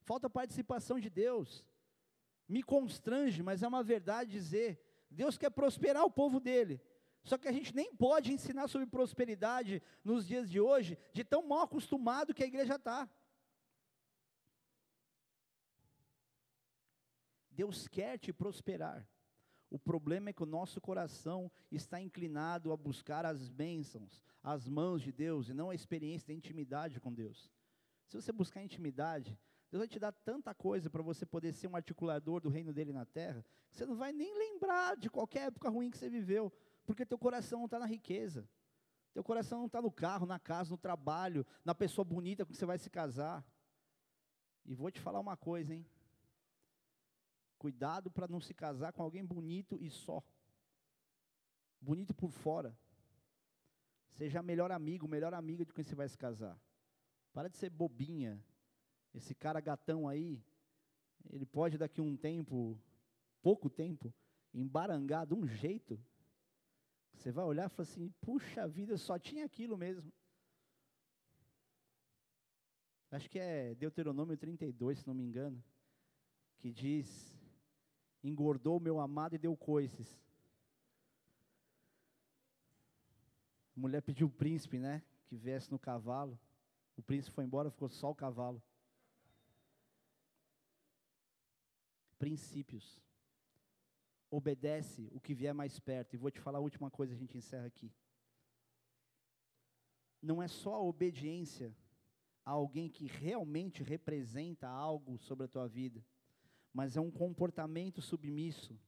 Falta 0.00 0.28
participação 0.28 0.98
de 0.98 1.08
Deus. 1.08 1.64
Me 2.48 2.60
constrange, 2.60 3.40
mas 3.40 3.62
é 3.62 3.68
uma 3.68 3.84
verdade 3.84 4.32
dizer 4.32 4.91
Deus 5.12 5.38
quer 5.38 5.50
prosperar 5.50 6.04
o 6.04 6.10
povo 6.10 6.40
dele. 6.40 6.80
Só 7.24 7.38
que 7.38 7.46
a 7.46 7.52
gente 7.52 7.74
nem 7.74 7.94
pode 7.94 8.32
ensinar 8.32 8.66
sobre 8.68 8.86
prosperidade 8.86 9.80
nos 10.02 10.26
dias 10.26 10.50
de 10.50 10.60
hoje, 10.60 10.98
de 11.12 11.22
tão 11.22 11.46
mal 11.46 11.60
acostumado 11.60 12.34
que 12.34 12.42
a 12.42 12.46
igreja 12.46 12.74
está. 12.74 13.08
Deus 17.50 17.86
quer 17.86 18.18
te 18.18 18.32
prosperar. 18.32 19.06
O 19.70 19.78
problema 19.78 20.30
é 20.30 20.32
que 20.32 20.42
o 20.42 20.46
nosso 20.46 20.80
coração 20.80 21.50
está 21.70 22.00
inclinado 22.00 22.72
a 22.72 22.76
buscar 22.76 23.24
as 23.24 23.48
bênçãos, 23.48 24.22
as 24.42 24.68
mãos 24.68 25.00
de 25.00 25.12
Deus, 25.12 25.48
e 25.48 25.54
não 25.54 25.70
a 25.70 25.74
experiência 25.74 26.28
da 26.28 26.34
intimidade 26.34 27.00
com 27.00 27.12
Deus. 27.12 27.50
Se 28.08 28.20
você 28.20 28.32
buscar 28.32 28.62
intimidade, 28.62 29.38
Deus 29.72 29.80
vai 29.80 29.88
te 29.88 29.98
dar 29.98 30.12
tanta 30.12 30.54
coisa 30.54 30.90
para 30.90 31.02
você 31.02 31.24
poder 31.24 31.54
ser 31.54 31.66
um 31.66 31.74
articulador 31.74 32.42
do 32.42 32.50
reino 32.50 32.74
dele 32.74 32.92
na 32.92 33.06
terra, 33.06 33.42
que 33.70 33.74
você 33.74 33.86
não 33.86 33.96
vai 33.96 34.12
nem 34.12 34.30
lembrar 34.38 34.98
de 34.98 35.08
qualquer 35.08 35.46
época 35.46 35.70
ruim 35.70 35.90
que 35.90 35.96
você 35.96 36.10
viveu, 36.10 36.52
porque 36.84 37.06
teu 37.06 37.16
coração 37.18 37.60
não 37.60 37.64
está 37.64 37.78
na 37.78 37.86
riqueza. 37.86 38.46
Teu 39.14 39.24
coração 39.24 39.60
não 39.60 39.66
está 39.66 39.80
no 39.80 39.90
carro, 39.90 40.26
na 40.26 40.38
casa, 40.38 40.68
no 40.68 40.76
trabalho, 40.76 41.46
na 41.64 41.74
pessoa 41.74 42.04
bonita 42.04 42.44
com 42.44 42.52
que 42.52 42.58
você 42.58 42.66
vai 42.66 42.76
se 42.76 42.90
casar. 42.90 43.42
E 44.66 44.74
vou 44.74 44.90
te 44.90 45.00
falar 45.00 45.20
uma 45.20 45.38
coisa, 45.38 45.74
hein? 45.74 45.86
Cuidado 47.56 48.10
para 48.10 48.28
não 48.28 48.40
se 48.40 48.52
casar 48.52 48.92
com 48.92 49.02
alguém 49.02 49.24
bonito 49.24 49.78
e 49.80 49.88
só. 49.88 50.22
Bonito 51.80 52.12
por 52.12 52.30
fora. 52.30 52.76
Seja 54.10 54.42
melhor 54.42 54.70
amigo, 54.70 55.08
melhor 55.08 55.32
amiga 55.32 55.64
de 55.64 55.72
quem 55.72 55.82
você 55.82 55.94
vai 55.94 56.10
se 56.10 56.18
casar. 56.18 56.60
Para 57.32 57.48
de 57.48 57.56
ser 57.56 57.70
bobinha, 57.70 58.38
esse 59.14 59.34
cara 59.34 59.60
gatão 59.60 60.08
aí, 60.08 60.42
ele 61.30 61.44
pode 61.46 61.78
daqui 61.78 62.00
um 62.00 62.16
tempo, 62.16 62.78
pouco 63.42 63.68
tempo, 63.68 64.12
embarangar 64.52 65.26
de 65.26 65.34
um 65.34 65.46
jeito. 65.46 66.00
Você 67.14 67.30
vai 67.30 67.44
olhar 67.44 67.66
e 67.66 67.68
falar 67.68 67.88
assim: 67.88 68.08
puxa 68.20 68.66
vida, 68.66 68.96
só 68.96 69.18
tinha 69.18 69.44
aquilo 69.44 69.76
mesmo. 69.76 70.12
Acho 73.10 73.28
que 73.28 73.38
é 73.38 73.74
Deuteronômio 73.74 74.36
32, 74.36 75.00
se 75.00 75.06
não 75.06 75.14
me 75.14 75.22
engano, 75.22 75.62
que 76.58 76.72
diz: 76.72 77.36
engordou 78.24 78.80
meu 78.80 78.98
amado 78.98 79.34
e 79.34 79.38
deu 79.38 79.56
coices. 79.56 80.18
A 83.76 83.80
mulher 83.80 84.02
pediu 84.02 84.26
o 84.26 84.30
príncipe, 84.30 84.78
né? 84.78 85.02
Que 85.26 85.36
viesse 85.36 85.70
no 85.70 85.78
cavalo. 85.78 86.38
O 86.96 87.02
príncipe 87.02 87.34
foi 87.34 87.44
embora, 87.44 87.70
ficou 87.70 87.88
só 87.88 88.10
o 88.10 88.14
cavalo. 88.14 88.62
Princípios. 92.22 93.02
Obedece 94.30 95.08
o 95.10 95.20
que 95.20 95.34
vier 95.34 95.52
mais 95.52 95.80
perto. 95.80 96.14
E 96.14 96.16
vou 96.16 96.30
te 96.30 96.38
falar 96.38 96.58
a 96.58 96.62
última 96.68 96.88
coisa, 96.88 97.12
a 97.12 97.16
gente 97.16 97.36
encerra 97.36 97.66
aqui. 97.66 97.92
Não 100.22 100.40
é 100.40 100.46
só 100.46 100.76
a 100.76 100.82
obediência 100.82 101.76
a 102.44 102.52
alguém 102.52 102.88
que 102.88 103.06
realmente 103.06 103.82
representa 103.82 104.68
algo 104.68 105.18
sobre 105.18 105.46
a 105.46 105.48
tua 105.48 105.66
vida, 105.66 106.00
mas 106.72 106.96
é 106.96 107.00
um 107.00 107.10
comportamento 107.10 108.00
submisso 108.00 108.78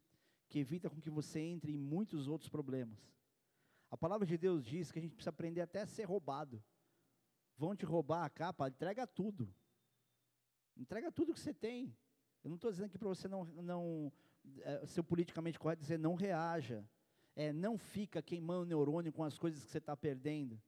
que 0.49 0.61
evita 0.61 0.89
com 0.89 1.01
que 1.01 1.11
você 1.11 1.41
entre 1.41 1.73
em 1.73 1.77
muitos 1.77 2.29
outros 2.29 2.49
problemas. 2.49 3.13
A 3.91 3.97
palavra 3.97 4.25
de 4.25 4.39
Deus 4.39 4.65
diz 4.65 4.93
que 4.93 5.01
a 5.01 5.03
gente 5.03 5.17
precisa 5.17 5.31
aprender 5.31 5.61
até 5.61 5.81
a 5.81 5.87
ser 5.89 6.05
roubado. 6.05 6.63
Vão 7.57 7.75
te 7.75 7.85
roubar 7.85 8.25
a 8.25 8.31
capa, 8.31 8.69
entrega 8.69 9.09
tudo. 9.09 9.53
Entrega 10.77 11.11
tudo 11.11 11.35
que 11.35 11.41
você 11.41 11.53
tem. 11.53 11.93
Eu 12.45 12.51
não 12.51 12.57
estou 12.57 12.71
dizendo 12.71 12.87
aqui 12.87 12.99
para 12.99 13.09
você 13.09 13.27
não, 13.27 13.45
não 13.45 14.13
é, 14.61 14.85
ser 14.87 15.03
politicamente 15.03 15.59
correto, 15.59 15.81
dizer 15.81 15.99
não 15.99 16.15
reaja. 16.15 16.85
É, 17.35 17.53
não 17.53 17.79
fica 17.79 18.23
queimando 18.23 18.67
neurônio 18.67 19.13
com 19.13 19.25
as 19.25 19.39
coisas 19.39 19.65
que 19.65 19.71
você 19.71 19.79
está 19.79 19.97
perdendo. 19.97 20.61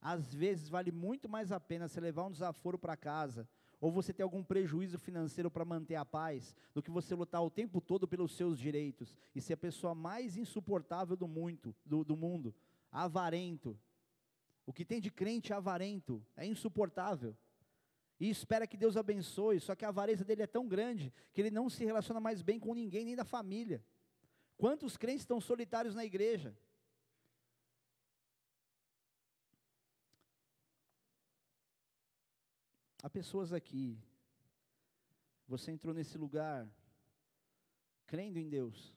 Às 0.00 0.32
vezes 0.32 0.68
vale 0.68 0.92
muito 0.92 1.28
mais 1.28 1.50
a 1.50 1.58
pena 1.58 1.88
você 1.88 2.00
levar 2.00 2.24
um 2.24 2.30
desaforo 2.30 2.78
para 2.78 2.96
casa, 2.96 3.48
ou 3.80 3.90
você 3.90 4.12
ter 4.12 4.22
algum 4.22 4.44
prejuízo 4.44 4.96
financeiro 4.96 5.50
para 5.50 5.64
manter 5.64 5.96
a 5.96 6.04
paz, 6.04 6.54
do 6.72 6.82
que 6.82 6.90
você 6.90 7.14
lutar 7.14 7.42
o 7.42 7.50
tempo 7.50 7.80
todo 7.80 8.06
pelos 8.06 8.36
seus 8.36 8.58
direitos 8.58 9.18
e 9.34 9.40
ser 9.40 9.54
a 9.54 9.58
pessoa 9.58 9.94
mais 9.94 10.36
insuportável 10.36 11.16
do, 11.16 11.26
muito, 11.26 11.74
do, 11.84 12.04
do 12.04 12.16
mundo, 12.16 12.54
avarento. 12.92 13.78
O 14.64 14.72
que 14.72 14.84
tem 14.84 15.00
de 15.00 15.10
crente 15.10 15.52
avarento 15.52 16.24
é 16.36 16.46
insuportável 16.46 17.36
e 18.18 18.30
espera 18.30 18.66
que 18.66 18.76
Deus 18.76 18.96
abençoe, 18.96 19.60
só 19.60 19.74
que 19.74 19.84
a 19.84 19.88
avareza 19.88 20.24
dele 20.24 20.42
é 20.42 20.46
tão 20.46 20.68
grande 20.68 21.12
que 21.32 21.40
ele 21.40 21.50
não 21.50 21.68
se 21.68 21.84
relaciona 21.84 22.20
mais 22.20 22.42
bem 22.42 22.58
com 22.60 22.74
ninguém, 22.74 23.04
nem 23.04 23.16
da 23.16 23.24
família. 23.24 23.84
Quantos 24.56 24.96
crentes 24.96 25.22
estão 25.22 25.40
solitários 25.40 25.94
na 25.94 26.04
igreja? 26.04 26.56
Há 33.02 33.10
pessoas 33.10 33.52
aqui, 33.52 33.98
você 35.46 35.70
entrou 35.70 35.92
nesse 35.92 36.16
lugar 36.16 36.66
crendo 38.06 38.38
em 38.38 38.48
Deus, 38.48 38.94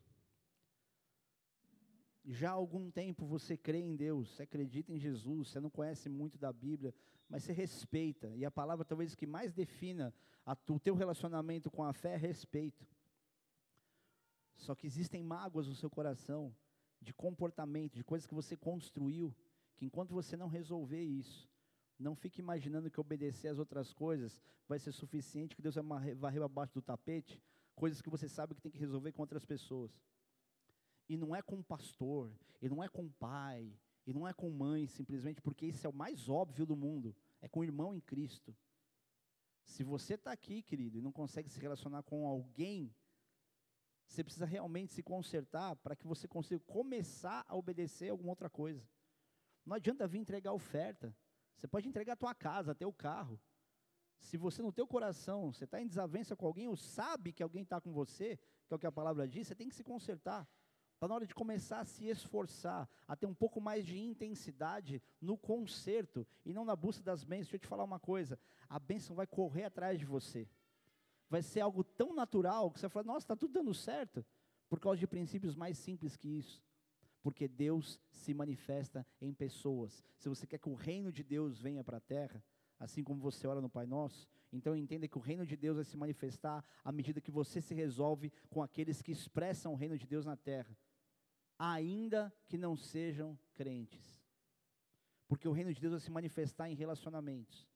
já 2.23 2.49
há 2.49 2.53
algum 2.53 2.91
tempo 2.91 3.25
você 3.25 3.57
crê 3.57 3.79
em 3.79 3.95
Deus, 3.95 4.29
você 4.29 4.43
acredita 4.43 4.91
em 4.91 4.99
Jesus, 4.99 5.49
você 5.49 5.59
não 5.59 5.69
conhece 5.69 6.07
muito 6.07 6.37
da 6.37 6.51
Bíblia, 6.51 6.93
mas 7.29 7.43
você 7.43 7.53
respeita. 7.53 8.35
E 8.35 8.45
a 8.45 8.51
palavra 8.51 8.85
talvez 8.85 9.15
que 9.15 9.27
mais 9.27 9.53
defina 9.53 10.13
a, 10.45 10.55
o 10.69 10.79
teu 10.79 10.95
relacionamento 10.95 11.69
com 11.69 11.83
a 11.83 11.93
fé 11.93 12.13
é 12.13 12.17
respeito. 12.17 12.85
Só 14.55 14.73
que 14.73 14.87
existem 14.87 15.23
mágoas 15.23 15.67
no 15.67 15.75
seu 15.75 15.89
coração, 15.89 16.55
de 17.01 17.13
comportamento, 17.13 17.95
de 17.95 18.03
coisas 18.03 18.25
que 18.25 18.33
você 18.33 18.55
construiu, 18.55 19.35
que 19.75 19.85
enquanto 19.85 20.13
você 20.13 20.35
não 20.35 20.47
resolver 20.47 21.03
isso, 21.03 21.47
não 21.99 22.15
fique 22.15 22.41
imaginando 22.41 22.89
que 22.89 22.99
obedecer 22.99 23.49
às 23.49 23.59
outras 23.59 23.93
coisas 23.93 24.41
vai 24.67 24.79
ser 24.79 24.91
suficiente, 24.91 25.55
que 25.55 25.61
Deus 25.61 25.75
vai 25.75 26.15
varrer 26.15 26.41
abaixo 26.41 26.73
do 26.73 26.81
tapete, 26.81 27.41
coisas 27.75 28.01
que 28.01 28.09
você 28.09 28.27
sabe 28.27 28.55
que 28.55 28.61
tem 28.61 28.71
que 28.71 28.77
resolver 28.77 29.11
com 29.11 29.21
outras 29.21 29.45
pessoas. 29.45 29.91
E 31.07 31.15
não 31.15 31.35
é 31.35 31.41
com 31.41 31.61
pastor, 31.61 32.31
e 32.61 32.67
não 32.67 32.83
é 32.83 32.89
com 32.89 33.09
pai, 33.09 33.73
e 34.07 34.13
não 34.13 34.25
é 34.25 34.33
com 34.33 34.49
mãe, 34.49 34.87
simplesmente 34.87 35.41
porque 35.41 35.65
isso 35.65 35.85
é 35.85 35.89
o 35.89 35.93
mais 35.93 36.29
óbvio 36.29 36.65
do 36.65 36.77
mundo. 36.77 37.13
É 37.41 37.49
com 37.49 37.59
o 37.59 37.63
irmão 37.63 37.93
em 37.93 37.99
Cristo. 37.99 38.55
Se 39.65 39.83
você 39.83 40.13
está 40.13 40.31
aqui, 40.31 40.63
querido, 40.63 40.97
e 40.97 41.01
não 41.01 41.11
consegue 41.11 41.49
se 41.49 41.59
relacionar 41.59 42.01
com 42.03 42.25
alguém 42.25 42.95
Você 44.07 44.23
precisa 44.23 44.45
realmente 44.45 44.93
se 44.93 45.03
consertar 45.03 45.75
para 45.75 45.93
que 45.93 46.07
você 46.07 46.25
consiga 46.25 46.61
começar 46.61 47.43
a 47.45 47.57
obedecer 47.57 48.09
alguma 48.09 48.29
outra 48.29 48.49
coisa. 48.49 48.87
Não 49.65 49.75
adianta 49.75 50.07
vir 50.07 50.19
entregar 50.19 50.53
oferta. 50.53 51.13
Você 51.57 51.67
pode 51.67 51.89
entregar 51.89 52.13
a 52.13 52.15
tua 52.15 52.33
casa, 52.33 52.77
o 52.85 52.93
carro. 52.93 53.37
Se 54.21 54.37
você 54.37 54.61
no 54.61 54.71
teu 54.71 54.87
coração, 54.87 55.51
você 55.51 55.65
está 55.65 55.81
em 55.81 55.87
desavença 55.87 56.37
com 56.37 56.45
alguém, 56.45 56.69
ou 56.69 56.77
sabe 56.77 57.33
que 57.33 57.43
alguém 57.43 57.63
está 57.63 57.81
com 57.81 57.91
você, 57.91 58.37
que 58.65 58.73
é 58.73 58.75
o 58.75 58.79
que 58.79 58.87
a 58.87 58.91
palavra 58.91 59.27
diz, 59.27 59.47
você 59.47 59.55
tem 59.55 59.67
que 59.67 59.75
se 59.75 59.83
consertar. 59.83 60.47
Está 60.97 61.07
na 61.07 61.13
hora 61.13 61.27
de 61.27 61.35
começar 61.35 61.81
a 61.81 61.85
se 61.85 62.07
esforçar, 62.07 62.89
a 63.07 63.15
ter 63.15 63.27
um 63.27 63.33
pouco 63.33 63.61
mais 63.61 63.85
de 63.85 63.99
intensidade 63.99 64.99
no 65.21 65.37
conserto 65.37 66.25
e 66.43 66.51
não 66.51 66.65
na 66.65 66.75
busca 66.75 67.03
das 67.03 67.23
bênçãos. 67.23 67.49
Deixa 67.49 67.57
eu 67.57 67.59
te 67.59 67.67
falar 67.67 67.83
uma 67.83 67.99
coisa: 67.99 68.39
a 68.67 68.79
bênção 68.79 69.15
vai 69.15 69.27
correr 69.27 69.65
atrás 69.65 69.99
de 69.99 70.05
você. 70.05 70.49
Vai 71.29 71.43
ser 71.43 71.59
algo 71.59 71.83
tão 71.83 72.15
natural 72.15 72.71
que 72.71 72.79
você 72.79 72.87
vai 72.87 72.93
falar, 72.93 73.05
nossa, 73.05 73.25
está 73.25 73.35
tudo 73.35 73.53
dando 73.53 73.75
certo, 73.75 74.25
por 74.67 74.79
causa 74.79 74.99
de 74.99 75.05
princípios 75.05 75.55
mais 75.55 75.77
simples 75.77 76.17
que 76.17 76.29
isso. 76.29 76.63
Porque 77.21 77.47
Deus 77.47 77.99
se 78.09 78.33
manifesta 78.33 79.05
em 79.21 79.31
pessoas. 79.35 80.03
Se 80.17 80.27
você 80.27 80.47
quer 80.47 80.57
que 80.57 80.69
o 80.69 80.73
reino 80.73 81.11
de 81.11 81.23
Deus 81.23 81.59
venha 81.59 81.83
para 81.83 81.97
a 81.97 82.01
terra, 82.01 82.43
assim 82.79 83.03
como 83.03 83.21
você 83.21 83.45
ora 83.45 83.61
no 83.61 83.69
Pai 83.69 83.85
Nosso, 83.85 84.27
então 84.51 84.75
entenda 84.75 85.07
que 85.07 85.17
o 85.17 85.21
reino 85.21 85.45
de 85.45 85.55
Deus 85.55 85.75
vai 85.75 85.85
se 85.85 85.95
manifestar 85.95 86.65
à 86.83 86.91
medida 86.91 87.21
que 87.21 87.29
você 87.29 87.61
se 87.61 87.75
resolve 87.75 88.31
com 88.49 88.63
aqueles 88.63 88.99
que 88.99 89.11
expressam 89.11 89.73
o 89.73 89.75
reino 89.75 89.95
de 89.95 90.07
Deus 90.07 90.25
na 90.25 90.35
terra 90.35 90.75
ainda 91.57 92.33
que 92.47 92.57
não 92.57 92.75
sejam 92.75 93.37
crentes. 93.53 94.21
Porque 95.27 95.47
o 95.47 95.51
reino 95.51 95.73
de 95.73 95.81
Deus 95.81 95.91
vai 95.91 95.99
se 95.99 96.11
manifestar 96.11 96.69
em 96.69 96.75
relacionamentos. 96.75 97.67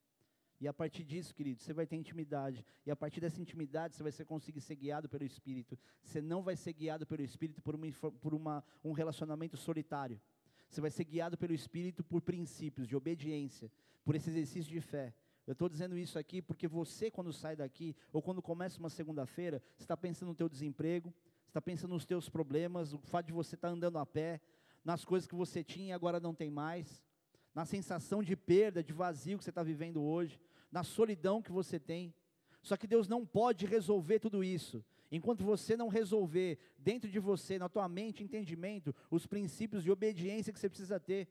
E 0.61 0.67
a 0.67 0.73
partir 0.73 1.03
disso, 1.03 1.33
querido, 1.33 1.59
você 1.59 1.73
vai 1.73 1.87
ter 1.87 1.95
intimidade. 1.95 2.63
E 2.85 2.91
a 2.91 2.95
partir 2.95 3.19
dessa 3.19 3.41
intimidade, 3.41 3.95
você 3.95 4.03
vai 4.03 4.11
conseguir 4.25 4.61
ser 4.61 4.75
guiado 4.75 5.09
pelo 5.09 5.23
Espírito. 5.23 5.77
Você 6.03 6.21
não 6.21 6.43
vai 6.43 6.55
ser 6.55 6.73
guiado 6.73 7.05
pelo 7.05 7.23
Espírito 7.23 7.61
por, 7.63 7.73
uma, 7.73 7.91
por 8.21 8.33
uma, 8.33 8.63
um 8.83 8.91
relacionamento 8.91 9.57
solitário. 9.57 10.21
Você 10.69 10.79
vai 10.79 10.91
ser 10.91 11.03
guiado 11.03 11.35
pelo 11.35 11.51
Espírito 11.51 12.03
por 12.03 12.21
princípios 12.21 12.87
de 12.87 12.95
obediência, 12.95 13.71
por 14.05 14.15
esse 14.15 14.29
exercício 14.29 14.71
de 14.71 14.79
fé. 14.79 15.15
Eu 15.47 15.53
estou 15.53 15.67
dizendo 15.67 15.97
isso 15.97 16.19
aqui 16.19 16.41
porque 16.41 16.67
você, 16.67 17.09
quando 17.09 17.33
sai 17.33 17.55
daqui, 17.55 17.95
ou 18.13 18.21
quando 18.21 18.39
começa 18.39 18.79
uma 18.79 18.89
segunda-feira, 18.89 19.61
está 19.79 19.97
pensando 19.97 20.29
no 20.29 20.35
teu 20.35 20.47
desemprego, 20.47 21.11
está 21.51 21.61
pensando 21.61 21.91
nos 21.93 22.05
teus 22.05 22.29
problemas, 22.29 22.93
o 22.93 22.97
fato 22.99 23.25
de 23.25 23.33
você 23.33 23.55
estar 23.55 23.67
tá 23.67 23.73
andando 23.73 23.97
a 23.99 24.05
pé, 24.05 24.39
nas 24.85 25.03
coisas 25.03 25.27
que 25.27 25.35
você 25.35 25.63
tinha 25.63 25.89
e 25.89 25.91
agora 25.91 26.17
não 26.17 26.33
tem 26.33 26.49
mais, 26.49 27.03
na 27.53 27.65
sensação 27.65 28.23
de 28.23 28.37
perda, 28.37 28.81
de 28.81 28.93
vazio 28.93 29.37
que 29.37 29.43
você 29.43 29.49
está 29.49 29.61
vivendo 29.61 30.01
hoje, 30.01 30.39
na 30.71 30.83
solidão 30.83 31.41
que 31.41 31.51
você 31.51 31.77
tem. 31.77 32.13
Só 32.61 32.77
que 32.77 32.87
Deus 32.87 33.07
não 33.07 33.25
pode 33.25 33.65
resolver 33.65 34.19
tudo 34.19 34.43
isso. 34.43 34.83
Enquanto 35.11 35.43
você 35.43 35.75
não 35.75 35.89
resolver 35.89 36.57
dentro 36.77 37.09
de 37.09 37.19
você, 37.19 37.59
na 37.59 37.67
tua 37.67 37.89
mente, 37.89 38.23
entendimento, 38.23 38.95
os 39.09 39.27
princípios 39.27 39.83
de 39.83 39.91
obediência 39.91 40.53
que 40.53 40.59
você 40.59 40.69
precisa 40.69 41.01
ter. 41.01 41.27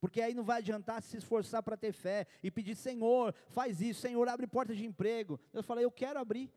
Porque 0.00 0.22
aí 0.22 0.32
não 0.32 0.44
vai 0.44 0.58
adiantar 0.58 1.02
se 1.02 1.18
esforçar 1.18 1.62
para 1.62 1.76
ter 1.76 1.92
fé 1.92 2.26
e 2.42 2.50
pedir, 2.50 2.74
Senhor, 2.74 3.34
faz 3.50 3.82
isso, 3.82 4.00
Senhor, 4.00 4.26
abre 4.28 4.46
porta 4.46 4.74
de 4.74 4.86
emprego. 4.86 5.38
Eu 5.52 5.62
falei, 5.62 5.84
eu 5.84 5.90
quero 5.90 6.18
abrir. 6.18 6.50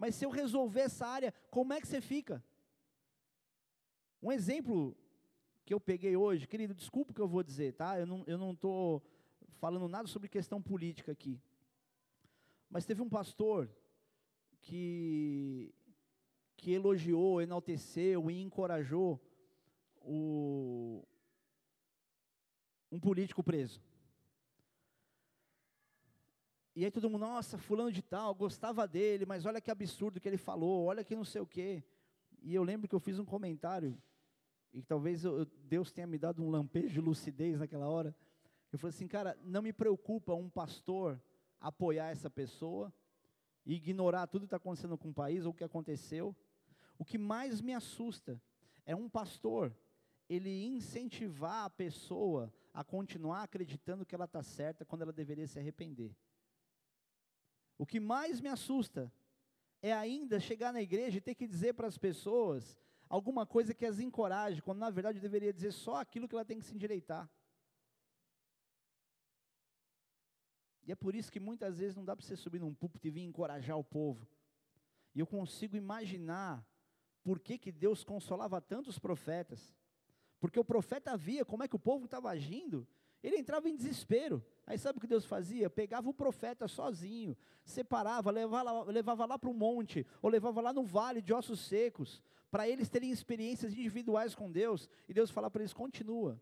Mas 0.00 0.14
se 0.14 0.24
eu 0.24 0.30
resolver 0.30 0.80
essa 0.80 1.06
área, 1.06 1.30
como 1.50 1.74
é 1.74 1.80
que 1.80 1.86
você 1.86 2.00
fica? 2.00 2.42
Um 4.22 4.32
exemplo 4.32 4.96
que 5.62 5.74
eu 5.74 5.78
peguei 5.78 6.16
hoje, 6.16 6.46
querido, 6.46 6.72
desculpa 6.74 7.12
o 7.12 7.14
que 7.14 7.20
eu 7.20 7.28
vou 7.28 7.42
dizer, 7.42 7.74
tá? 7.74 8.00
Eu 8.00 8.06
não 8.06 8.20
estou 8.52 9.02
eu 9.42 9.46
não 9.46 9.54
falando 9.58 9.86
nada 9.88 10.08
sobre 10.08 10.26
questão 10.26 10.62
política 10.62 11.12
aqui. 11.12 11.38
Mas 12.70 12.86
teve 12.86 13.02
um 13.02 13.10
pastor 13.10 13.70
que, 14.62 15.70
que 16.56 16.72
elogiou, 16.72 17.42
enalteceu 17.42 18.30
e 18.30 18.40
encorajou 18.40 19.20
o, 20.00 21.06
um 22.90 22.98
político 22.98 23.42
preso. 23.42 23.82
E 26.74 26.84
aí 26.84 26.90
todo 26.90 27.10
mundo, 27.10 27.22
nossa, 27.22 27.58
fulano 27.58 27.90
de 27.90 28.02
tal, 28.02 28.34
gostava 28.34 28.86
dele, 28.86 29.26
mas 29.26 29.44
olha 29.44 29.60
que 29.60 29.70
absurdo 29.70 30.20
que 30.20 30.28
ele 30.28 30.36
falou, 30.36 30.84
olha 30.84 31.02
que 31.02 31.16
não 31.16 31.24
sei 31.24 31.40
o 31.40 31.46
quê. 31.46 31.82
E 32.42 32.54
eu 32.54 32.62
lembro 32.62 32.88
que 32.88 32.94
eu 32.94 33.00
fiz 33.00 33.18
um 33.18 33.24
comentário, 33.24 34.00
e 34.72 34.82
talvez 34.82 35.24
eu, 35.24 35.44
Deus 35.44 35.90
tenha 35.90 36.06
me 36.06 36.16
dado 36.16 36.42
um 36.42 36.50
lampejo 36.50 36.94
de 36.94 37.00
lucidez 37.00 37.58
naquela 37.58 37.88
hora. 37.88 38.14
Eu 38.72 38.78
falei 38.78 38.94
assim, 38.94 39.08
cara, 39.08 39.36
não 39.42 39.62
me 39.62 39.72
preocupa 39.72 40.32
um 40.32 40.48
pastor 40.48 41.20
apoiar 41.60 42.10
essa 42.10 42.30
pessoa, 42.30 42.92
ignorar 43.66 44.28
tudo 44.28 44.42
que 44.42 44.46
está 44.46 44.56
acontecendo 44.56 44.96
com 44.96 45.10
o 45.10 45.14
país, 45.14 45.44
ou 45.44 45.50
o 45.50 45.54
que 45.54 45.64
aconteceu. 45.64 46.34
O 46.96 47.04
que 47.04 47.18
mais 47.18 47.60
me 47.60 47.74
assusta 47.74 48.40
é 48.86 48.94
um 48.94 49.08
pastor, 49.08 49.74
ele 50.28 50.64
incentivar 50.66 51.64
a 51.64 51.70
pessoa 51.70 52.52
a 52.72 52.84
continuar 52.84 53.42
acreditando 53.42 54.06
que 54.06 54.14
ela 54.14 54.26
está 54.26 54.42
certa 54.42 54.84
quando 54.84 55.02
ela 55.02 55.12
deveria 55.12 55.46
se 55.48 55.58
arrepender. 55.58 56.14
O 57.80 57.86
que 57.86 57.98
mais 57.98 58.42
me 58.42 58.50
assusta 58.50 59.10
é 59.80 59.90
ainda 59.90 60.38
chegar 60.38 60.70
na 60.70 60.82
igreja 60.82 61.16
e 61.16 61.20
ter 61.22 61.34
que 61.34 61.46
dizer 61.46 61.72
para 61.72 61.86
as 61.86 61.96
pessoas 61.96 62.78
alguma 63.08 63.46
coisa 63.46 63.72
que 63.72 63.86
as 63.86 63.98
encoraje, 63.98 64.60
quando 64.60 64.80
na 64.80 64.90
verdade 64.90 65.16
eu 65.16 65.22
deveria 65.22 65.50
dizer 65.50 65.72
só 65.72 65.96
aquilo 65.96 66.28
que 66.28 66.34
ela 66.34 66.44
tem 66.44 66.58
que 66.58 66.66
se 66.66 66.74
endireitar. 66.74 67.26
E 70.86 70.92
é 70.92 70.94
por 70.94 71.14
isso 71.14 71.32
que 71.32 71.40
muitas 71.40 71.78
vezes 71.78 71.96
não 71.96 72.04
dá 72.04 72.14
para 72.14 72.22
você 72.22 72.36
subir 72.36 72.60
num 72.60 72.74
púlpito 72.74 73.06
e 73.06 73.10
vir 73.10 73.22
encorajar 73.22 73.78
o 73.78 73.84
povo. 73.84 74.28
E 75.14 75.20
eu 75.20 75.26
consigo 75.26 75.74
imaginar 75.74 76.62
por 77.24 77.40
que, 77.40 77.56
que 77.56 77.72
Deus 77.72 78.04
consolava 78.04 78.60
tantos 78.60 78.98
profetas. 78.98 79.74
Porque 80.38 80.60
o 80.60 80.64
profeta 80.64 81.16
via 81.16 81.46
como 81.46 81.62
é 81.62 81.68
que 81.68 81.76
o 81.76 81.78
povo 81.78 82.04
estava 82.04 82.28
agindo, 82.28 82.86
ele 83.22 83.36
entrava 83.36 83.68
em 83.68 83.76
desespero. 83.76 84.44
Aí 84.66 84.78
sabe 84.78 84.98
o 84.98 85.00
que 85.00 85.06
Deus 85.06 85.24
fazia? 85.24 85.68
Pegava 85.68 86.08
o 86.08 86.14
profeta 86.14 86.68
sozinho, 86.68 87.36
separava, 87.64 88.30
levava, 88.30 88.84
levava 88.90 89.26
lá 89.26 89.38
para 89.38 89.50
o 89.50 89.54
monte, 89.54 90.06
ou 90.22 90.30
levava 90.30 90.60
lá 90.60 90.72
no 90.72 90.84
vale 90.84 91.20
de 91.20 91.32
ossos 91.32 91.60
secos, 91.60 92.22
para 92.50 92.68
eles 92.68 92.88
terem 92.88 93.10
experiências 93.10 93.72
individuais 93.72 94.34
com 94.34 94.50
Deus, 94.50 94.88
e 95.08 95.14
Deus 95.14 95.30
falava 95.30 95.50
para 95.50 95.62
eles: 95.62 95.72
continua, 95.72 96.40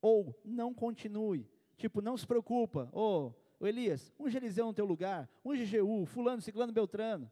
ou 0.00 0.38
não 0.44 0.74
continue, 0.74 1.48
tipo, 1.76 2.00
não 2.00 2.16
se 2.16 2.26
preocupa, 2.26 2.88
ou 2.92 3.36
Elias, 3.60 4.12
unge 4.18 4.36
Eliseu 4.36 4.66
no 4.66 4.74
teu 4.74 4.84
lugar, 4.84 5.28
unge 5.44 5.64
Jeú, 5.64 6.04
fulano, 6.06 6.40
ciclano, 6.40 6.72
beltrano. 6.72 7.30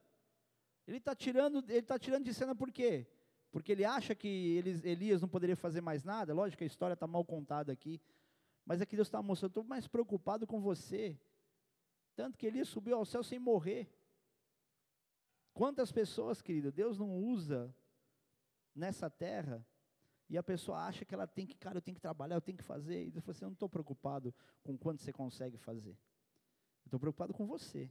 Ele 0.86 0.99
está 0.99 1.14
tirando, 1.14 1.64
ele 1.68 1.82
tá 1.82 1.99
tirando 1.99 2.24
de 2.24 2.32
cena 2.32 2.55
por 2.55 2.70
quê? 2.70 3.07
Porque 3.51 3.72
ele 3.72 3.84
acha 3.84 4.14
que 4.14 4.62
Elias 4.84 5.20
não 5.20 5.28
poderia 5.28 5.57
fazer 5.57 5.80
mais 5.80 6.05
nada, 6.05 6.34
lógico 6.34 6.59
que 6.59 6.64
a 6.64 6.66
história 6.66 6.95
está 6.95 7.07
mal 7.07 7.24
contada 7.24 7.72
aqui, 7.72 8.01
mas 8.69 8.83
aqui 8.83 8.95
Deus 8.95 9.09
está 9.09 9.23
mostrando, 9.23 9.53
estou 9.53 9.64
mais 9.64 9.89
preocupado 9.89 10.47
com 10.47 10.61
você. 10.61 11.19
Tanto 12.14 12.37
que 12.37 12.47
Elias 12.47 12.69
subiu 12.69 12.99
ao 12.99 13.05
céu 13.07 13.23
sem 13.23 13.39
morrer. 13.39 13.91
Quantas 15.55 15.91
pessoas, 15.91 16.43
querido, 16.43 16.71
Deus 16.71 16.99
não 16.99 17.16
usa 17.16 17.75
nessa 18.75 19.09
terra 19.09 19.66
e 20.29 20.37
a 20.37 20.43
pessoa 20.43 20.85
acha 20.85 21.03
que 21.03 21.14
ela 21.14 21.27
tem 21.27 21.47
que, 21.47 21.57
cara, 21.57 21.79
eu 21.79 21.81
tenho 21.81 21.95
que 21.95 22.01
trabalhar, 22.03 22.37
eu 22.37 22.43
tenho 22.43 22.59
que 22.59 22.62
fazer. 22.62 23.07
E 23.07 23.11
Deus 23.11 23.25
falou 23.25 23.35
assim: 23.35 23.45
eu 23.47 23.49
não 23.49 23.55
estou 23.55 23.71
preocupado 23.71 24.35
com 24.62 24.77
quanto 24.77 25.03
você 25.03 25.14
consegue 25.14 25.57
fazer. 25.57 25.97
Estou 26.85 27.01
preocupado 27.01 27.33
com 27.33 27.47
você. 27.47 27.91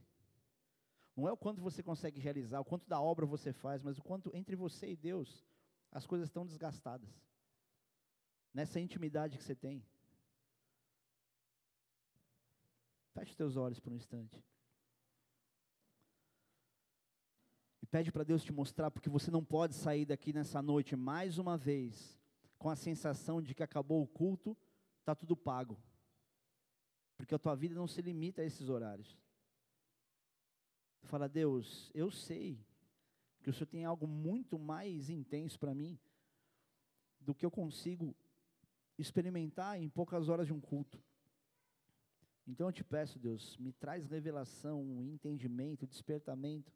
Não 1.16 1.26
é 1.26 1.32
o 1.32 1.36
quanto 1.36 1.60
você 1.60 1.82
consegue 1.82 2.20
realizar, 2.20 2.60
o 2.60 2.64
quanto 2.64 2.88
da 2.88 3.00
obra 3.00 3.26
você 3.26 3.52
faz, 3.52 3.82
mas 3.82 3.98
o 3.98 4.02
quanto 4.04 4.30
entre 4.32 4.54
você 4.54 4.92
e 4.92 4.96
Deus 4.96 5.44
as 5.90 6.06
coisas 6.06 6.28
estão 6.28 6.46
desgastadas. 6.46 7.10
Nessa 8.54 8.78
intimidade 8.78 9.36
que 9.36 9.42
você 9.42 9.56
tem. 9.56 9.84
Feche 13.18 13.34
teus 13.34 13.56
olhos 13.56 13.80
por 13.80 13.92
um 13.92 13.96
instante. 13.96 14.44
E 17.82 17.86
pede 17.86 18.12
para 18.12 18.22
Deus 18.22 18.44
te 18.44 18.52
mostrar, 18.52 18.92
porque 18.92 19.08
você 19.08 19.28
não 19.28 19.44
pode 19.44 19.74
sair 19.74 20.04
daqui 20.04 20.32
nessa 20.32 20.62
noite 20.62 20.94
mais 20.94 21.36
uma 21.36 21.56
vez 21.58 22.16
com 22.58 22.70
a 22.70 22.76
sensação 22.76 23.42
de 23.42 23.56
que 23.56 23.62
acabou 23.62 24.02
o 24.02 24.06
culto, 24.06 24.56
está 25.00 25.16
tudo 25.16 25.36
pago. 25.36 25.76
Porque 27.16 27.34
a 27.34 27.38
tua 27.38 27.56
vida 27.56 27.74
não 27.74 27.88
se 27.88 28.00
limita 28.00 28.42
a 28.42 28.44
esses 28.44 28.68
horários. 28.68 29.18
Fala, 31.02 31.28
Deus, 31.28 31.90
eu 31.94 32.12
sei 32.12 32.64
que 33.42 33.50
o 33.50 33.52
Senhor 33.52 33.66
tem 33.66 33.84
algo 33.84 34.06
muito 34.06 34.58
mais 34.60 35.10
intenso 35.10 35.58
para 35.58 35.74
mim 35.74 35.98
do 37.18 37.34
que 37.34 37.44
eu 37.44 37.50
consigo 37.50 38.14
experimentar 38.96 39.80
em 39.80 39.88
poucas 39.88 40.28
horas 40.28 40.46
de 40.46 40.52
um 40.52 40.60
culto. 40.60 41.02
Então 42.48 42.66
eu 42.68 42.72
te 42.72 42.82
peço, 42.82 43.18
Deus, 43.18 43.58
me 43.58 43.74
traz 43.74 44.06
revelação, 44.06 45.02
entendimento, 45.02 45.86
despertamento 45.86 46.72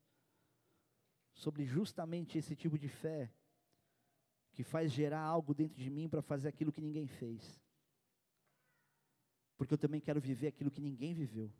sobre 1.33 1.65
justamente 1.65 2.37
esse 2.37 2.55
tipo 2.55 2.79
de 2.79 2.89
fé 2.89 3.33
que 4.53 4.63
faz 4.63 4.93
gerar 4.93 5.23
algo 5.23 5.55
dentro 5.55 5.79
de 5.79 5.89
mim 5.89 6.11
para 6.11 6.21
fazer 6.21 6.49
aquilo 6.49 6.71
que 6.71 6.83
ninguém 6.83 7.07
fez. 7.07 7.59
Porque 9.57 9.73
eu 9.73 9.79
também 9.79 9.99
quero 9.99 10.21
viver 10.21 10.49
aquilo 10.49 10.71
que 10.71 10.81
ninguém 10.81 11.15
viveu. 11.15 11.51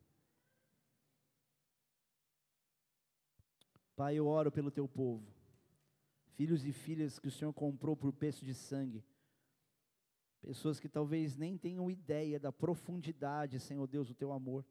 Pai, 3.97 4.17
eu 4.17 4.27
oro 4.27 4.53
pelo 4.53 4.71
teu 4.71 4.87
povo. 4.87 5.27
filhos 6.35 6.67
e 6.67 6.73
filhas 6.73 7.19
que 7.19 7.29
o 7.29 7.31
Senhor 7.31 7.53
comprou 7.55 7.97
por 7.97 8.13
preço 8.13 8.45
de 8.45 8.53
sangue, 8.53 9.03
pessoas 10.43 10.81
que 10.81 10.89
talvez 10.89 11.37
nem 11.37 11.57
tenham 11.57 11.91
ideia 11.91 12.39
da 12.39 12.53
profundidade, 12.53 13.61
Senhor 13.61 13.87
Deus, 13.87 14.09
do 14.09 14.15
teu 14.15 14.33
amor. 14.33 14.67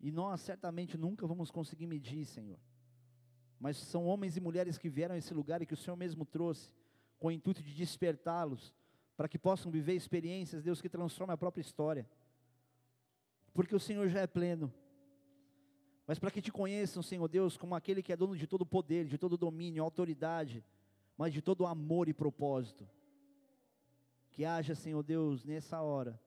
E 0.00 0.10
nós 0.10 0.40
certamente 0.40 0.98
nunca 0.98 1.26
vamos 1.26 1.50
conseguir 1.50 1.86
medir, 1.86 2.24
Senhor. 2.26 2.58
Mas 3.58 3.76
são 3.76 4.04
homens 4.04 4.36
e 4.36 4.40
mulheres 4.40 4.76
que 4.76 4.90
vieram 4.90 5.14
a 5.14 5.18
esse 5.18 5.32
lugar 5.32 5.62
e 5.62 5.66
que 5.66 5.74
o 5.74 5.76
Senhor 5.76 5.96
mesmo 5.96 6.26
trouxe, 6.26 6.72
com 7.18 7.28
o 7.28 7.32
intuito 7.32 7.62
de 7.62 7.72
despertá-los, 7.72 8.74
para 9.16 9.28
que 9.28 9.38
possam 9.38 9.70
viver 9.70 9.94
experiências, 9.94 10.62
Deus, 10.62 10.82
que 10.82 10.88
transformem 10.88 11.34
a 11.34 11.38
própria 11.38 11.62
história. 11.62 12.06
Porque 13.54 13.74
o 13.74 13.80
Senhor 13.80 14.08
já 14.08 14.20
é 14.20 14.26
pleno. 14.26 14.74
Mas 16.06 16.18
para 16.18 16.32
que 16.32 16.42
te 16.42 16.50
conheçam, 16.50 17.02
Senhor 17.02 17.28
Deus, 17.28 17.56
como 17.56 17.76
aquele 17.76 18.02
que 18.02 18.12
é 18.12 18.16
dono 18.16 18.36
de 18.36 18.46
todo 18.46 18.66
poder, 18.66 19.06
de 19.06 19.16
todo 19.16 19.38
domínio, 19.38 19.84
autoridade, 19.84 20.62
mas 21.16 21.32
de 21.32 21.40
todo 21.40 21.64
amor 21.64 22.08
e 22.08 22.12
propósito. 22.12 22.86
Que 24.34 24.44
haja, 24.44 24.74
Senhor 24.74 25.02
Deus, 25.04 25.44
nessa 25.44 25.80
hora, 25.80 26.20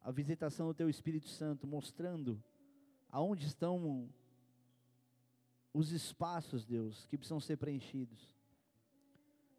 a 0.00 0.12
visitação 0.12 0.68
do 0.68 0.74
Teu 0.74 0.88
Espírito 0.88 1.28
Santo, 1.28 1.66
mostrando 1.66 2.40
aonde 3.10 3.44
estão 3.44 4.08
os 5.72 5.90
espaços, 5.90 6.64
Deus, 6.64 7.06
que 7.06 7.18
precisam 7.18 7.40
ser 7.40 7.56
preenchidos. 7.56 8.32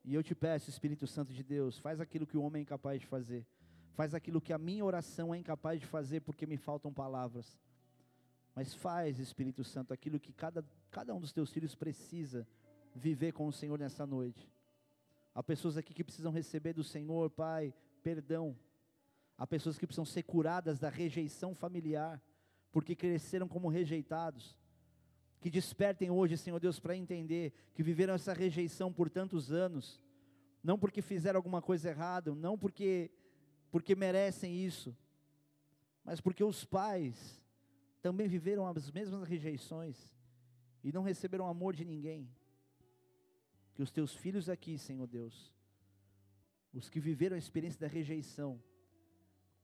E 0.05 0.13
eu 0.13 0.23
te 0.23 0.33
peço, 0.33 0.69
Espírito 0.69 1.05
Santo 1.05 1.33
de 1.33 1.43
Deus, 1.43 1.77
faz 1.77 1.99
aquilo 1.99 2.25
que 2.25 2.37
o 2.37 2.43
homem 2.43 2.61
é 2.61 2.63
incapaz 2.63 3.01
de 3.01 3.07
fazer. 3.07 3.45
Faz 3.93 4.13
aquilo 4.13 4.39
que 4.39 4.53
a 4.53 4.57
minha 4.57 4.85
oração 4.85 5.35
é 5.35 5.37
incapaz 5.37 5.81
de 5.81 5.85
fazer 5.85 6.21
porque 6.21 6.45
me 6.45 6.55
faltam 6.55 6.93
palavras. 6.93 7.59
Mas 8.55 8.73
faz, 8.73 9.19
Espírito 9.19 9.65
Santo, 9.65 9.93
aquilo 9.93 10.17
que 10.17 10.31
cada, 10.31 10.65
cada 10.89 11.13
um 11.13 11.19
dos 11.19 11.33
teus 11.33 11.51
filhos 11.51 11.75
precisa 11.75 12.47
viver 12.95 13.33
com 13.33 13.47
o 13.47 13.51
Senhor 13.51 13.77
nessa 13.77 14.05
noite. 14.05 14.49
Há 15.35 15.43
pessoas 15.43 15.75
aqui 15.75 15.93
que 15.93 16.03
precisam 16.03 16.31
receber 16.31 16.71
do 16.71 16.83
Senhor, 16.83 17.29
Pai, 17.29 17.73
perdão. 18.01 18.57
Há 19.37 19.45
pessoas 19.45 19.77
que 19.77 19.85
precisam 19.85 20.05
ser 20.05 20.23
curadas 20.23 20.79
da 20.79 20.89
rejeição 20.89 21.53
familiar, 21.53 22.23
porque 22.71 22.95
cresceram 22.95 23.45
como 23.45 23.67
rejeitados. 23.67 24.57
Que 25.41 25.49
despertem 25.49 26.09
hoje, 26.09 26.37
Senhor 26.37 26.59
Deus, 26.59 26.79
para 26.79 26.95
entender 26.95 27.53
que 27.73 27.83
viveram 27.83 28.13
essa 28.13 28.33
rejeição 28.33 28.93
por 28.93 29.09
tantos 29.09 29.51
anos, 29.51 30.01
não 30.63 30.79
porque 30.79 31.01
fizeram 31.01 31.37
alguma 31.37 31.61
coisa 31.61 31.89
errada, 31.89 32.33
não 32.33 32.57
porque 32.57 33.11
porque 33.69 33.93
merecem 33.93 34.55
isso, 34.65 34.95
mas 36.01 36.21
porque 36.21 36.41
os 36.41 36.63
pais 36.63 37.43
também 38.01 38.25
viveram 38.25 38.65
as 38.65 38.89
mesmas 38.89 39.27
rejeições 39.27 39.97
e 40.81 40.93
não 40.93 41.03
receberam 41.03 41.45
amor 41.45 41.75
de 41.75 41.83
ninguém. 41.83 42.29
Que 43.75 43.83
os 43.83 43.91
teus 43.91 44.15
filhos 44.15 44.49
aqui, 44.49 44.77
Senhor 44.77 45.05
Deus, 45.05 45.53
os 46.73 46.89
que 46.89 46.99
viveram 46.99 47.35
a 47.35 47.39
experiência 47.39 47.79
da 47.79 47.87
rejeição, 47.87 48.61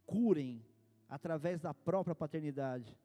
curem 0.05 0.63
através 1.09 1.59
da 1.59 1.73
própria 1.73 2.13
paternidade, 2.13 2.97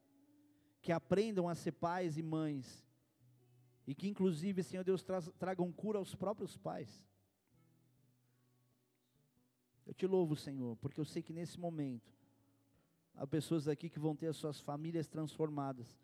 que 0.83 0.93
aprendam 0.93 1.49
a 1.49 1.55
ser 1.55 1.73
pais 1.73 2.19
e 2.19 2.23
mães, 2.23 2.85
e 3.87 3.95
que 3.95 4.09
inclusive, 4.09 4.63
Senhor 4.63 4.85
Deus, 4.85 5.05
tragam 5.39 5.73
cura 5.73 5.99
aos 5.99 6.15
próprios 6.15 6.57
pais. 6.57 7.05
Eu 9.87 9.95
te 9.95 10.07
louvo, 10.07 10.35
Senhor, 10.35 10.77
porque 10.77 11.01
eu 11.01 11.05
sei 11.05 11.23
que 11.23 11.33
nesse 11.33 11.59
momento 11.59 12.13
há 13.15 13.27
pessoas 13.27 13.69
aqui 13.69 13.89
que 13.89 14.01
vão 14.01 14.17
ter 14.17 14.27
as 14.27 14.37
suas 14.37 14.61
famílias 14.61 15.09
transformadas. 15.09 15.97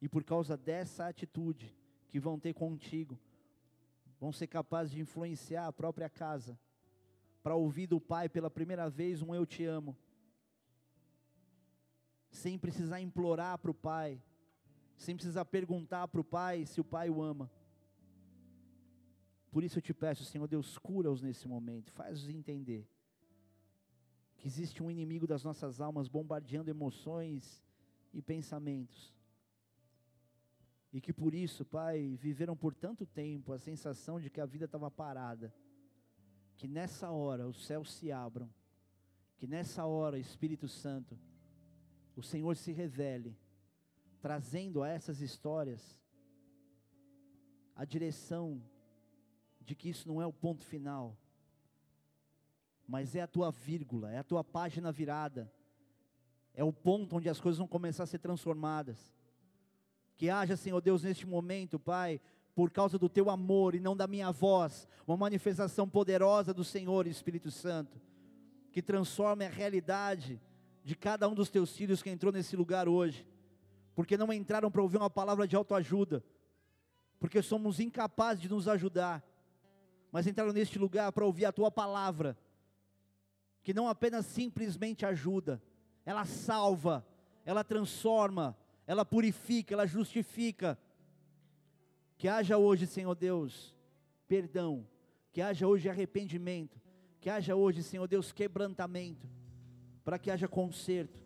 E 0.00 0.08
por 0.08 0.22
causa 0.22 0.56
dessa 0.56 1.08
atitude 1.08 1.74
que 2.08 2.20
vão 2.20 2.38
ter 2.38 2.52
contigo, 2.52 3.18
vão 4.20 4.32
ser 4.32 4.46
capazes 4.46 4.92
de 4.92 5.00
influenciar 5.00 5.66
a 5.66 5.72
própria 5.72 6.08
casa, 6.08 6.58
para 7.42 7.54
ouvir 7.54 7.86
do 7.86 8.00
pai 8.00 8.28
pela 8.28 8.50
primeira 8.50 8.88
vez 8.90 9.22
um 9.22 9.34
eu 9.34 9.46
te 9.46 9.64
amo, 9.64 9.96
sem 12.30 12.58
precisar 12.58 13.00
implorar 13.00 13.58
para 13.58 13.70
o 13.70 13.74
pai, 13.74 14.20
sem 14.96 15.14
precisar 15.14 15.44
perguntar 15.44 16.08
para 16.08 16.20
o 16.20 16.24
pai 16.24 16.66
se 16.66 16.80
o 16.80 16.84
pai 16.84 17.08
o 17.08 17.22
ama. 17.22 17.50
Por 19.50 19.62
isso 19.64 19.78
eu 19.78 19.82
te 19.82 19.94
peço, 19.94 20.24
Senhor 20.24 20.46
Deus, 20.46 20.76
cura-os 20.76 21.22
nesse 21.22 21.46
momento, 21.48 21.92
faz-os 21.92 22.28
entender 22.28 22.86
que 24.36 24.46
existe 24.46 24.82
um 24.82 24.90
inimigo 24.90 25.26
das 25.26 25.42
nossas 25.42 25.80
almas 25.80 26.08
bombardeando 26.08 26.70
emoções 26.70 27.64
e 28.12 28.20
pensamentos. 28.20 29.14
E 30.92 31.00
que 31.00 31.12
por 31.12 31.34
isso, 31.34 31.64
Pai, 31.64 32.16
viveram 32.16 32.56
por 32.56 32.74
tanto 32.74 33.04
tempo 33.04 33.52
a 33.52 33.58
sensação 33.58 34.20
de 34.20 34.30
que 34.30 34.40
a 34.40 34.46
vida 34.46 34.64
estava 34.64 34.90
parada. 34.90 35.52
Que 36.56 36.66
nessa 36.66 37.10
hora 37.10 37.46
os 37.46 37.66
céus 37.66 37.92
se 37.92 38.10
abram. 38.10 38.48
Que 39.36 39.46
nessa 39.46 39.84
hora, 39.84 40.18
Espírito 40.18 40.68
Santo, 40.68 41.18
o 42.16 42.22
Senhor 42.22 42.56
se 42.56 42.72
revele, 42.72 43.36
trazendo 44.22 44.82
a 44.82 44.88
essas 44.88 45.20
histórias 45.20 46.00
a 47.74 47.84
direção 47.84 48.62
de 49.60 49.74
que 49.74 49.90
isso 49.90 50.08
não 50.08 50.22
é 50.22 50.26
o 50.26 50.32
ponto 50.32 50.64
final, 50.64 51.14
mas 52.88 53.14
é 53.14 53.20
a 53.20 53.26
tua 53.26 53.50
vírgula, 53.50 54.10
é 54.10 54.18
a 54.18 54.24
tua 54.24 54.42
página 54.42 54.90
virada, 54.90 55.52
é 56.54 56.64
o 56.64 56.72
ponto 56.72 57.16
onde 57.16 57.28
as 57.28 57.38
coisas 57.38 57.58
vão 57.58 57.68
começar 57.68 58.04
a 58.04 58.06
ser 58.06 58.18
transformadas. 58.18 59.14
Que 60.16 60.30
haja, 60.30 60.56
Senhor 60.56 60.80
Deus, 60.80 61.02
neste 61.02 61.26
momento, 61.26 61.78
Pai, 61.78 62.20
por 62.54 62.70
causa 62.70 62.98
do 62.98 63.08
teu 63.08 63.28
amor 63.28 63.74
e 63.74 63.80
não 63.80 63.96
da 63.96 64.06
minha 64.06 64.32
voz, 64.32 64.88
uma 65.06 65.16
manifestação 65.16 65.88
poderosa 65.88 66.54
do 66.54 66.64
Senhor 66.64 67.06
Espírito 67.06 67.50
Santo, 67.50 68.00
que 68.72 68.80
transforme 68.80 69.44
a 69.44 69.50
realidade 69.50 70.40
de 70.82 70.96
cada 70.96 71.28
um 71.28 71.34
dos 71.34 71.50
teus 71.50 71.76
filhos 71.76 72.02
que 72.02 72.10
entrou 72.10 72.32
nesse 72.32 72.56
lugar 72.56 72.88
hoje, 72.88 73.28
porque 73.94 74.16
não 74.16 74.32
entraram 74.32 74.70
para 74.70 74.82
ouvir 74.82 74.96
uma 74.96 75.10
palavra 75.10 75.46
de 75.46 75.54
autoajuda, 75.54 76.24
porque 77.20 77.42
somos 77.42 77.78
incapazes 77.78 78.42
de 78.42 78.48
nos 78.48 78.68
ajudar, 78.68 79.22
mas 80.10 80.26
entraram 80.26 80.52
neste 80.52 80.78
lugar 80.78 81.12
para 81.12 81.26
ouvir 81.26 81.44
a 81.44 81.52
tua 81.52 81.70
palavra 81.70 82.38
que 83.66 83.74
não 83.74 83.88
apenas 83.88 84.24
simplesmente 84.26 85.04
ajuda, 85.04 85.60
ela 86.04 86.24
salva, 86.24 87.04
ela 87.44 87.64
transforma, 87.64 88.56
ela 88.86 89.04
purifica, 89.04 89.74
ela 89.74 89.86
justifica. 89.86 90.78
Que 92.16 92.28
haja 92.28 92.56
hoje, 92.56 92.86
Senhor 92.86 93.14
Deus, 93.14 93.74
perdão, 94.26 94.86
que 95.32 95.42
haja 95.42 95.66
hoje 95.66 95.88
arrependimento, 95.88 96.80
que 97.20 97.28
haja 97.28 97.54
hoje, 97.54 97.82
Senhor 97.82 98.06
Deus, 98.06 98.32
quebrantamento, 98.32 99.28
para 100.02 100.18
que 100.18 100.30
haja 100.30 100.48
conserto, 100.48 101.20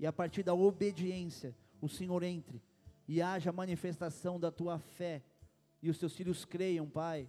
e 0.00 0.06
a 0.06 0.12
partir 0.12 0.42
da 0.42 0.54
obediência, 0.54 1.54
o 1.80 1.88
Senhor 1.88 2.22
entre 2.22 2.60
e 3.06 3.20
haja 3.20 3.52
manifestação 3.52 4.38
da 4.38 4.50
tua 4.50 4.78
fé, 4.78 5.22
e 5.82 5.90
os 5.90 5.98
teus 5.98 6.14
filhos 6.14 6.44
creiam, 6.44 6.88
Pai, 6.88 7.28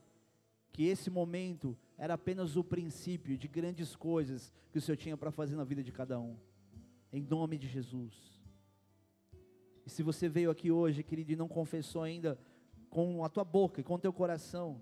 que 0.72 0.86
esse 0.86 1.10
momento 1.10 1.78
era 1.98 2.14
apenas 2.14 2.56
o 2.56 2.64
princípio 2.64 3.38
de 3.38 3.48
grandes 3.48 3.96
coisas 3.96 4.54
que 4.72 4.78
o 4.78 4.82
Senhor 4.82 4.98
tinha 4.98 5.18
para 5.18 5.32
fazer 5.32 5.56
na 5.56 5.64
vida 5.64 5.84
de 5.84 5.92
cada 5.92 6.20
um. 6.20 6.38
Em 7.12 7.22
nome 7.22 7.58
de 7.58 7.68
Jesus. 7.68 8.33
E 9.86 9.90
se 9.90 10.02
você 10.04 10.30
veio 10.30 10.50
aqui 10.50 10.72
hoje, 10.72 11.04
querido, 11.04 11.32
e 11.32 11.36
não 11.36 11.48
confessou 11.48 12.04
ainda 12.04 12.40
com 12.90 13.24
a 13.24 13.30
tua 13.30 13.44
boca 13.44 13.82
e 13.82 13.84
com 13.84 13.96
o 13.96 14.00
teu 14.00 14.14
coração, 14.14 14.82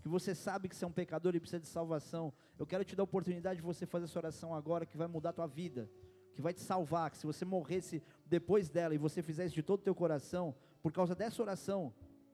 que 0.00 0.08
você 0.08 0.34
sabe 0.34 0.68
que 0.68 0.76
você 0.76 0.84
é 0.84 0.88
um 0.88 0.92
pecador 0.92 1.34
e 1.34 1.40
precisa 1.40 1.60
de 1.60 1.66
salvação, 1.66 2.32
eu 2.58 2.66
quero 2.66 2.84
te 2.84 2.94
dar 2.94 3.02
a 3.02 3.04
oportunidade 3.04 3.56
de 3.60 3.66
você 3.66 3.84
fazer 3.84 4.04
essa 4.04 4.18
oração 4.18 4.54
agora 4.54 4.86
que 4.86 4.96
vai 4.96 5.06
mudar 5.06 5.30
a 5.30 5.32
tua 5.32 5.46
vida, 5.46 5.90
que 6.34 6.40
vai 6.40 6.54
te 6.54 6.60
salvar, 6.60 7.10
que 7.10 7.18
se 7.18 7.26
você 7.26 7.44
morresse 7.44 8.02
depois 8.26 8.68
dela 8.68 8.94
e 8.94 8.98
você 8.98 9.22
fizesse 9.22 9.54
de 9.54 9.62
todo 9.62 9.80
o 9.80 9.84
teu 9.84 9.94
coração, 9.94 10.54
por 10.80 10.92
causa 10.92 11.14
dessa 11.14 11.42
oração, 11.42 11.92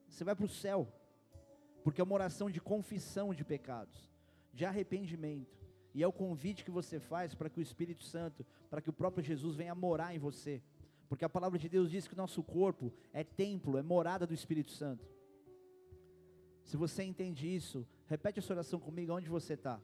você 0.08 0.22
vai 0.22 0.34
para 0.34 0.44
o 0.44 0.48
céu, 0.48 0.86
porque 1.82 2.00
é 2.00 2.04
uma 2.04 2.14
oração 2.14 2.50
de 2.50 2.60
confissão 2.60 3.32
de 3.34 3.44
pecados 3.44 4.14
de 4.54 4.64
arrependimento. 4.64 5.58
E 5.92 6.02
é 6.02 6.06
o 6.06 6.12
convite 6.12 6.64
que 6.64 6.70
você 6.70 6.98
faz 6.98 7.34
para 7.34 7.50
que 7.50 7.58
o 7.58 7.62
Espírito 7.62 8.02
Santo, 8.02 8.46
para 8.70 8.80
que 8.80 8.90
o 8.90 8.92
próprio 8.92 9.22
Jesus 9.22 9.56
venha 9.56 9.74
morar 9.74 10.14
em 10.14 10.18
você. 10.18 10.62
Porque 11.08 11.24
a 11.24 11.28
palavra 11.28 11.58
de 11.58 11.68
Deus 11.68 11.90
diz 11.90 12.06
que 12.06 12.14
o 12.14 12.16
nosso 12.16 12.42
corpo 12.42 12.92
é 13.12 13.22
templo, 13.22 13.78
é 13.78 13.82
morada 13.82 14.26
do 14.26 14.34
Espírito 14.34 14.70
Santo. 14.72 15.06
Se 16.62 16.76
você 16.76 17.02
entende 17.02 17.46
isso, 17.46 17.86
repete 18.06 18.38
essa 18.38 18.52
oração 18.52 18.80
comigo 18.80 19.12
onde 19.12 19.28
você 19.28 19.54
está. 19.54 19.80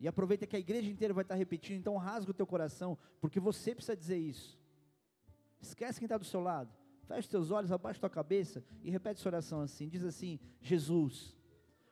E 0.00 0.08
aproveita 0.08 0.46
que 0.46 0.56
a 0.56 0.58
igreja 0.58 0.90
inteira 0.90 1.14
vai 1.14 1.22
estar 1.22 1.34
repetindo, 1.34 1.78
então 1.78 1.96
rasga 1.96 2.30
o 2.30 2.34
teu 2.34 2.46
coração, 2.46 2.98
porque 3.20 3.40
você 3.40 3.74
precisa 3.74 3.96
dizer 3.96 4.18
isso. 4.18 4.58
Esquece 5.60 5.98
quem 5.98 6.06
está 6.06 6.18
do 6.18 6.24
seu 6.24 6.40
lado. 6.40 6.72
Feche 7.06 7.28
teus 7.28 7.50
olhos, 7.50 7.70
abaixa 7.70 8.00
tua 8.00 8.10
cabeça 8.10 8.64
e 8.82 8.90
repete 8.90 9.20
essa 9.20 9.28
oração 9.28 9.60
assim. 9.60 9.88
Diz 9.88 10.04
assim: 10.04 10.40
Jesus, 10.60 11.36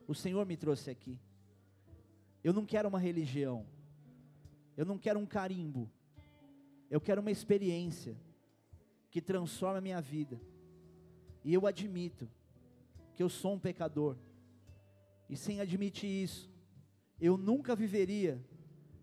o 0.07 0.13
Senhor 0.13 0.45
me 0.45 0.57
trouxe 0.57 0.89
aqui. 0.89 1.19
Eu 2.43 2.53
não 2.53 2.65
quero 2.65 2.89
uma 2.89 2.99
religião. 2.99 3.65
Eu 4.75 4.85
não 4.85 4.97
quero 4.97 5.19
um 5.19 5.25
carimbo. 5.25 5.89
Eu 6.95 7.01
quero 7.01 7.19
uma 7.19 7.29
experiência 7.29 8.15
que 9.11 9.21
transforma 9.21 9.79
a 9.79 9.81
minha 9.81 9.99
vida. 9.99 10.39
E 11.43 11.53
eu 11.53 11.67
admito 11.67 12.25
que 13.13 13.21
eu 13.21 13.27
sou 13.27 13.55
um 13.55 13.59
pecador. 13.59 14.15
E 15.27 15.35
sem 15.35 15.59
admitir 15.59 16.09
isso, 16.09 16.49
eu 17.19 17.35
nunca 17.35 17.75
viveria 17.75 18.41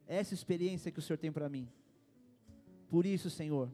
essa 0.07 0.33
experiência 0.33 0.91
que 0.91 1.01
o 1.01 1.03
Senhor 1.03 1.19
tem 1.19 1.31
para 1.31 1.51
mim. 1.51 1.69
Por 2.89 3.05
isso, 3.05 3.29
Senhor, 3.29 3.71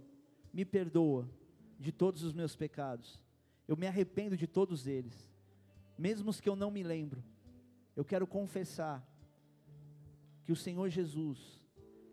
me 0.53 0.65
perdoa 0.65 1.31
de 1.79 1.93
todos 1.93 2.25
os 2.25 2.33
meus 2.33 2.57
pecados. 2.57 3.23
Eu 3.69 3.77
me 3.77 3.87
arrependo 3.87 4.37
de 4.37 4.49
todos 4.49 4.89
eles, 4.89 5.31
mesmo 5.97 6.29
os 6.29 6.41
que 6.41 6.49
eu 6.49 6.57
não 6.57 6.73
me 6.73 6.83
lembro. 6.83 7.23
Eu 7.95 8.05
quero 8.05 8.27
confessar 8.27 9.01
que 10.43 10.51
o 10.51 10.57
Senhor 10.57 10.89
Jesus 10.89 11.63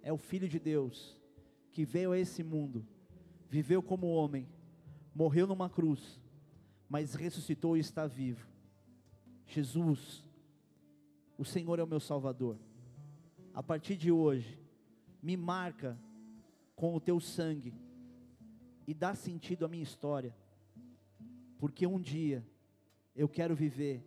é 0.04 0.14
o 0.14 0.20
Filho 0.20 0.48
de 0.48 0.60
Deus 0.60 1.25
que 1.76 1.84
veio 1.84 2.14
a 2.14 2.18
esse 2.18 2.42
mundo, 2.42 2.88
viveu 3.50 3.84
como 3.84 4.08
homem, 4.08 4.48
morreu 5.14 5.46
numa 5.46 5.70
cruz, 5.70 6.22
mas 6.88 7.16
ressuscitou 7.16 7.76
e 7.76 7.82
está 7.82 8.08
vivo. 8.08 8.48
Jesus, 9.46 10.24
o 11.38 11.44
Senhor 11.44 11.78
é 11.78 11.84
o 11.84 11.88
meu 11.88 12.00
Salvador. 12.00 12.58
A 13.54 13.62
partir 13.62 13.98
de 13.98 14.10
hoje, 14.10 14.58
me 15.22 15.36
marca 15.36 16.00
com 16.78 16.96
o 16.96 17.00
teu 17.02 17.20
sangue 17.20 17.74
e 18.88 18.94
dá 18.94 19.14
sentido 19.14 19.66
à 19.66 19.68
minha 19.68 19.84
história, 19.84 20.34
porque 21.58 21.86
um 21.86 22.00
dia 22.00 22.42
eu 23.14 23.28
quero 23.28 23.54
viver 23.54 24.02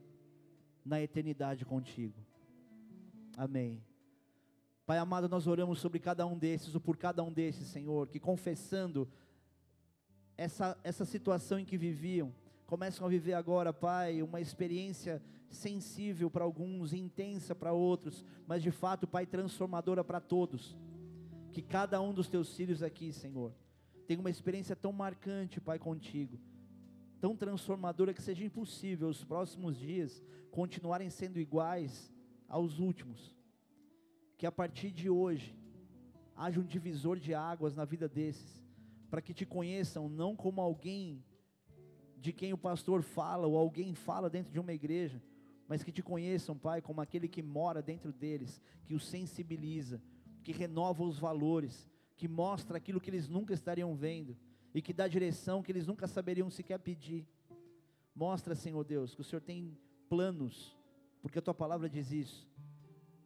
na 0.82 1.02
eternidade 1.02 1.66
contigo. 1.66 2.16
Amém. 3.36 3.82
Pai 4.89 4.97
amado, 4.97 5.28
nós 5.28 5.47
oramos 5.47 5.80
sobre 5.80 5.99
cada 5.99 6.26
um 6.26 6.39
desses, 6.39 6.74
ou 6.74 6.80
por 6.80 6.97
cada 6.97 7.22
um 7.22 7.30
desses, 7.30 7.68
Senhor, 7.68 8.09
que 8.09 8.18
confessando 8.18 9.07
essa, 10.34 10.78
essa 10.82 11.05
situação 11.05 11.59
em 11.59 11.64
que 11.66 11.76
viviam, 11.76 12.32
começam 12.64 13.07
a 13.07 13.11
viver 13.11 13.34
agora, 13.34 13.70
Pai, 13.70 14.22
uma 14.22 14.41
experiência 14.41 15.22
sensível 15.51 16.30
para 16.30 16.43
alguns, 16.43 16.95
intensa 16.95 17.55
para 17.55 17.70
outros, 17.70 18.24
mas 18.47 18.62
de 18.62 18.70
fato, 18.70 19.07
Pai, 19.07 19.26
transformadora 19.26 20.03
para 20.03 20.22
todos. 20.22 20.74
Que 21.53 21.61
cada 21.61 22.01
um 22.01 22.14
dos 22.14 22.30
teus 22.30 22.57
filhos 22.57 22.82
aqui, 22.82 23.12
Senhor, 23.12 23.53
tenha 24.07 24.20
uma 24.20 24.30
experiência 24.30 24.74
tão 24.74 24.91
marcante, 24.91 25.61
Pai, 25.61 25.78
contigo, 25.78 26.41
tão 27.20 27.36
transformadora 27.36 28.14
que 28.14 28.22
seja 28.22 28.43
impossível 28.43 29.11
os 29.11 29.22
próximos 29.22 29.76
dias 29.76 30.24
continuarem 30.51 31.11
sendo 31.11 31.39
iguais 31.39 32.11
aos 32.49 32.78
últimos 32.78 33.36
que 34.39 34.47
a 34.47 34.53
partir 34.53 34.93
de 34.93 35.11
hoje 35.11 35.53
haja 36.36 36.61
um 36.61 36.64
divisor 36.64 37.18
de 37.18 37.34
águas 37.34 37.74
na 37.74 37.84
vida 37.84 38.09
desses, 38.09 38.64
para 39.11 39.20
que 39.20 39.34
te 39.34 39.45
conheçam 39.45 40.09
não 40.09 40.36
como 40.36 40.61
alguém 40.61 41.24
de 42.16 42.32
quem 42.32 42.53
o 42.53 42.59
pastor 42.59 43.03
fala 43.03 43.49
ou 43.49 43.59
alguém 43.59 43.95
fala 43.95 44.30
dentro 44.30 44.53
de 44.53 44.61
uma 44.61 44.72
igreja, 44.72 45.20
mas 45.66 45.82
que 45.82 45.91
te 45.91 46.03
conheçam, 46.03 46.57
Pai, 46.57 46.80
como 46.80 47.01
aquele 47.01 47.26
que 47.26 47.43
mora 47.43 47.82
dentro 47.82 48.12
deles, 48.12 48.62
que 48.84 48.95
os 48.95 49.07
sensibiliza, 49.09 50.01
que 50.45 50.53
renova 50.53 51.03
os 51.03 51.18
valores, 51.18 51.91
que 52.16 52.28
mostra 52.28 52.78
aquilo 52.78 53.01
que 53.01 53.11
eles 53.11 53.28
nunca 53.28 53.53
estariam 53.53 53.95
vendo 53.97 54.36
e 54.72 54.80
que 54.80 54.93
dá 54.93 55.09
direção 55.09 55.62
que 55.62 55.72
eles 55.72 55.86
nunca 55.86 56.07
saberiam 56.07 56.49
sequer 56.49 56.78
pedir. 56.78 57.26
Mostra, 58.14 58.55
Senhor 58.55 58.84
Deus, 58.84 59.16
que 59.16 59.20
o 59.20 59.24
Senhor 59.24 59.43
tem 59.43 59.76
planos, 60.09 60.76
porque 61.20 61.41
a 61.41 61.43
tua 61.43 61.55
palavra 61.55 61.89
diz 61.89 62.12
isso 62.12 62.47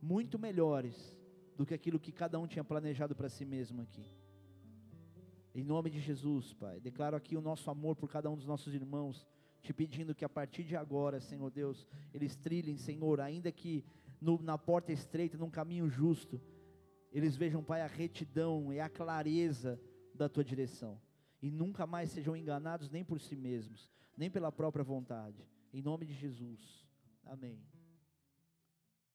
muito 0.02 0.38
melhores 0.38 1.16
do 1.56 1.64
que 1.64 1.72
aquilo 1.72 2.00
que 2.00 2.10
cada 2.10 2.38
um 2.38 2.46
tinha 2.46 2.64
planejado 2.64 3.14
para 3.14 3.28
si 3.28 3.44
mesmo 3.44 3.80
aqui. 3.82 4.04
Em 5.54 5.62
nome 5.62 5.90
de 5.90 6.00
Jesus, 6.00 6.52
Pai, 6.54 6.80
declaro 6.80 7.16
aqui 7.16 7.36
o 7.36 7.40
nosso 7.40 7.70
amor 7.70 7.94
por 7.94 8.08
cada 8.08 8.28
um 8.28 8.36
dos 8.36 8.46
nossos 8.46 8.74
irmãos, 8.74 9.26
te 9.60 9.72
pedindo 9.72 10.14
que 10.14 10.24
a 10.24 10.28
partir 10.28 10.64
de 10.64 10.74
agora, 10.74 11.20
Senhor 11.20 11.50
Deus, 11.50 11.86
eles 12.12 12.34
trilhem, 12.34 12.76
Senhor, 12.76 13.20
ainda 13.20 13.52
que 13.52 13.84
no, 14.20 14.42
na 14.42 14.58
porta 14.58 14.92
estreita, 14.92 15.38
num 15.38 15.50
caminho 15.50 15.88
justo, 15.88 16.40
eles 17.12 17.36
vejam, 17.36 17.62
Pai, 17.62 17.82
a 17.82 17.86
retidão 17.86 18.72
e 18.72 18.80
a 18.80 18.88
clareza 18.88 19.80
da 20.14 20.28
tua 20.28 20.42
direção. 20.42 21.00
E 21.40 21.50
nunca 21.50 21.86
mais 21.86 22.10
sejam 22.10 22.36
enganados 22.36 22.90
nem 22.90 23.04
por 23.04 23.20
si 23.20 23.36
mesmos, 23.36 23.90
nem 24.16 24.30
pela 24.30 24.50
própria 24.50 24.82
vontade. 24.82 25.46
Em 25.72 25.82
nome 25.82 26.06
de 26.06 26.14
Jesus. 26.14 26.86
Amém. 27.24 27.62